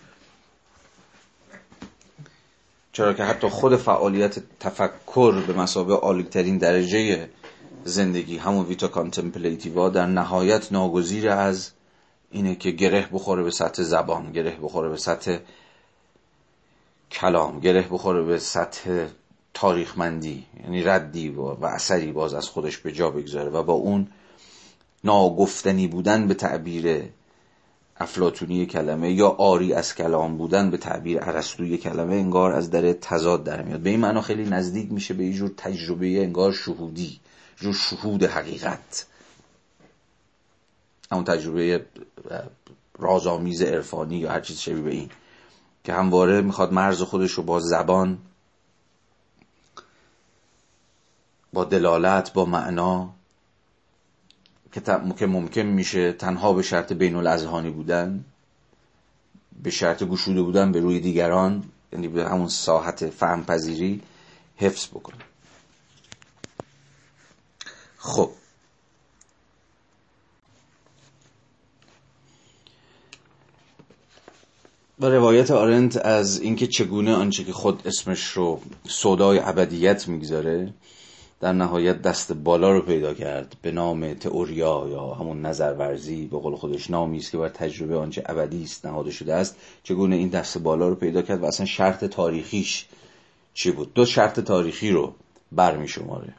[2.92, 7.28] چرا که حتی خود فعالیت تفکر به مسابقه عالیترین درجه
[7.84, 11.70] زندگی همون vita contemplativa در نهایت ناگزیر از
[12.30, 15.38] اینه که گره بخوره به سطح زبان گره بخوره به سطح
[17.10, 19.06] کلام گره بخوره به سطح
[19.54, 24.06] تاریخمندی یعنی ردی و اثری باز از خودش به جا بگذاره و با اون
[25.04, 27.02] ناگفتنی بودن به تعبیر
[27.96, 33.44] افلاطونی کلمه یا عاری از کلام بودن به تعبیر ارسطویی کلمه انگار از در تضاد
[33.44, 33.80] در میاد.
[33.80, 37.20] به این معنا خیلی نزدیک میشه به یه جور تجربه انگار شهودی
[37.56, 39.06] جور شهود حقیقت.
[41.12, 41.86] همون تجربه
[42.98, 45.10] رازآمیز عرفانی یا هر چیز شبیه به این
[45.84, 48.18] که همواره می‌خواد مرز خودش رو با زبان
[51.54, 53.10] با دلالت با معنا
[55.18, 58.24] که ممکن میشه تنها به شرط بین الاذهانی بودن
[59.62, 64.02] به شرط گشوده بودن به روی دیگران یعنی به همون ساحت فهم پذیری
[64.56, 65.24] حفظ بکنه.
[67.98, 68.30] خب.
[75.00, 80.74] و روایت آرنت از اینکه چگونه آنچه که خود اسمش رو سودای ابدیت می‌گذاره
[81.40, 86.56] در نهایت دست بالا رو پیدا کرد به نام تئوریا یا همون نظرورزی به قول
[86.56, 89.56] خودش نامی است که بر تجربه آنچه ابدی است نهاده شده است.
[89.82, 92.86] چگونه این دست بالا رو پیدا کرد و اصلا شرط تاریخیش
[93.54, 95.12] چی بود؟ دو شرط تاریخی رو
[95.52, 96.34] برمی شماره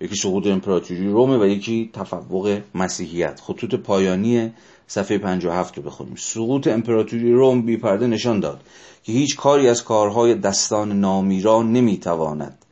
[0.00, 3.40] یکی سقوط امپراتوری رومه و یکی تفوق مسیحیت.
[3.40, 4.52] خطوط پایانی
[4.86, 6.14] صفحه 57 رو بخونیم.
[6.16, 8.60] سقوط امپراتوری روم بی پرده نشان داد
[9.02, 12.64] که هیچ کاری از کارهای دستان نامیرا نمی‌تواند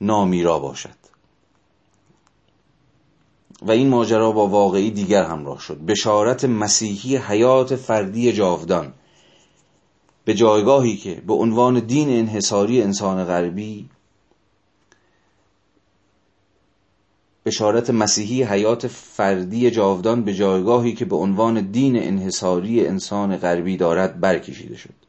[0.00, 1.04] نامیرا باشد.
[3.62, 5.78] و این ماجرا با واقعی دیگر همراه شد.
[5.78, 8.92] بشارت مسیحی حیات فردی جاودان.
[10.24, 13.88] به جایگاهی که به عنوان دین انحصاری انسان غربی
[17.46, 24.20] بشارت مسیحی حیات فردی جاودان به جایگاهی که به عنوان دین انحصاری انسان غربی دارد
[24.20, 25.03] برکشیده شد.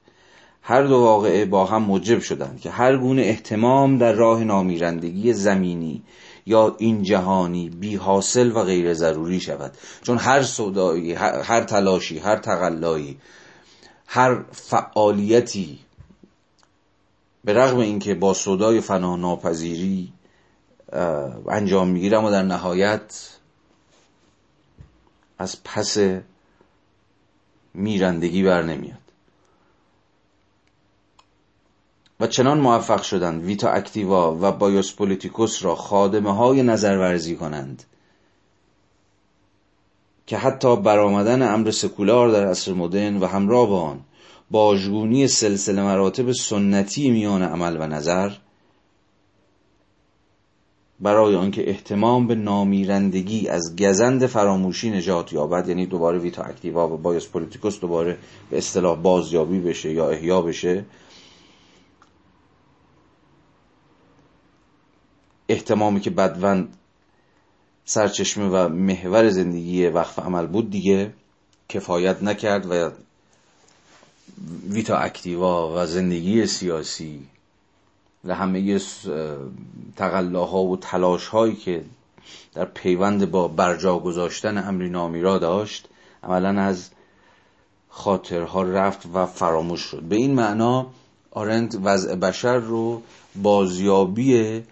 [0.67, 6.03] هر دو واقعه با هم موجب شدند که هر گونه احتمام در راه نامیرندگی زمینی
[6.45, 9.77] یا این جهانی بی حاصل و غیر ضروری شود.
[10.03, 13.17] چون هر صدایی هر تلاشی هر تقلایی
[14.07, 15.79] هر فعالیتی
[17.43, 20.13] به رغم اینکه با صدای فنا ناپذیری
[21.49, 23.29] انجام می‌گیرم و در نهایت
[25.37, 25.97] از پس
[27.73, 29.04] میرندگی بر نمیاد.
[32.19, 37.83] و چنان موفق شدند ویتا اکتیوا و بایوس پولیتیکوس را خادمه های نظرورزی کنند
[40.27, 43.99] که حتی برآمدن امر سکولار در عصر مدرن و همراه با آن
[44.51, 48.31] باژگونی سلسله مراتب سنتی میان عمل و نظر
[50.99, 56.97] برای آنکه احتمام به نامیرندگی از گزند فراموشی نجات یابد یعنی دوباره ویتا اکتیوا و
[56.97, 58.17] بایوس پولیتیکوس دوباره
[58.49, 60.85] به اصطلاح بازیابی بشه یا احیا بشه
[65.49, 66.77] احتمامی که بدوند
[67.85, 71.13] سرچشمه و محور زندگی وقف عمل بود دیگه
[71.69, 72.91] کفایت نکرد و
[74.69, 77.19] ویتا اکتیوا و زندگی سیاسی
[78.25, 78.79] و همه
[79.95, 81.83] تقلاها و تلاش هایی که
[82.53, 85.87] در پیوند با برجا گذاشتن امری نامی را داشت
[86.23, 86.89] عملا از
[87.89, 90.01] خاطرها رفت و فراموش شد.
[90.01, 90.87] به این معنا
[91.31, 93.01] آرند وضع بشر رو
[93.35, 94.63] بازیابی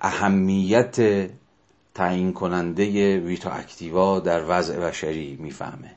[0.00, 0.96] اهمیت
[1.94, 5.96] تعیین کننده ویتا اکتیوا در وضع بشری می‌فهمه.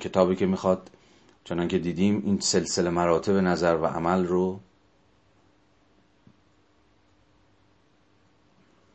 [0.00, 0.90] کتابی که می‌خواد
[1.44, 4.60] چنان که دیدیم این سلسله مراتب نظر و عمل رو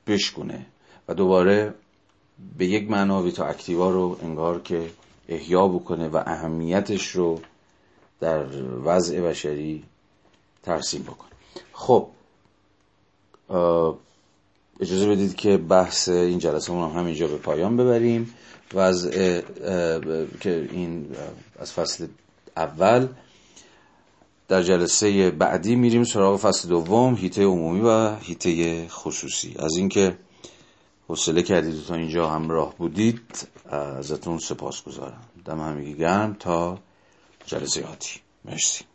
[0.08, 0.66] بشکونه
[1.08, 1.74] و دوباره
[2.58, 4.92] به یک معنا ویتا اکتیوا رو انگار که
[5.30, 7.42] احیا بکنه و اهمیتش رو
[8.20, 8.46] در
[8.84, 9.84] وضع بشری
[10.64, 11.30] ترسیم بکنه.
[11.74, 12.08] خب
[14.80, 18.36] اجازه بدید که بحث این جلسه هم همینجا به پایان ببریم
[18.74, 19.10] و از
[20.40, 21.08] که این
[21.60, 22.08] از فصل
[22.58, 23.08] اول
[24.48, 29.56] در جلسه بعدی میریم سراغ فصل دوم هیته عمومی و هیته خصوصی.
[29.60, 30.18] از اینکه
[31.08, 36.78] حوصله کردید تا اینجا همراه بودید ازتون سپاس گذارم دم همگی گرم تا
[37.46, 38.20] جلسه آتی.
[38.46, 38.89] مرسی.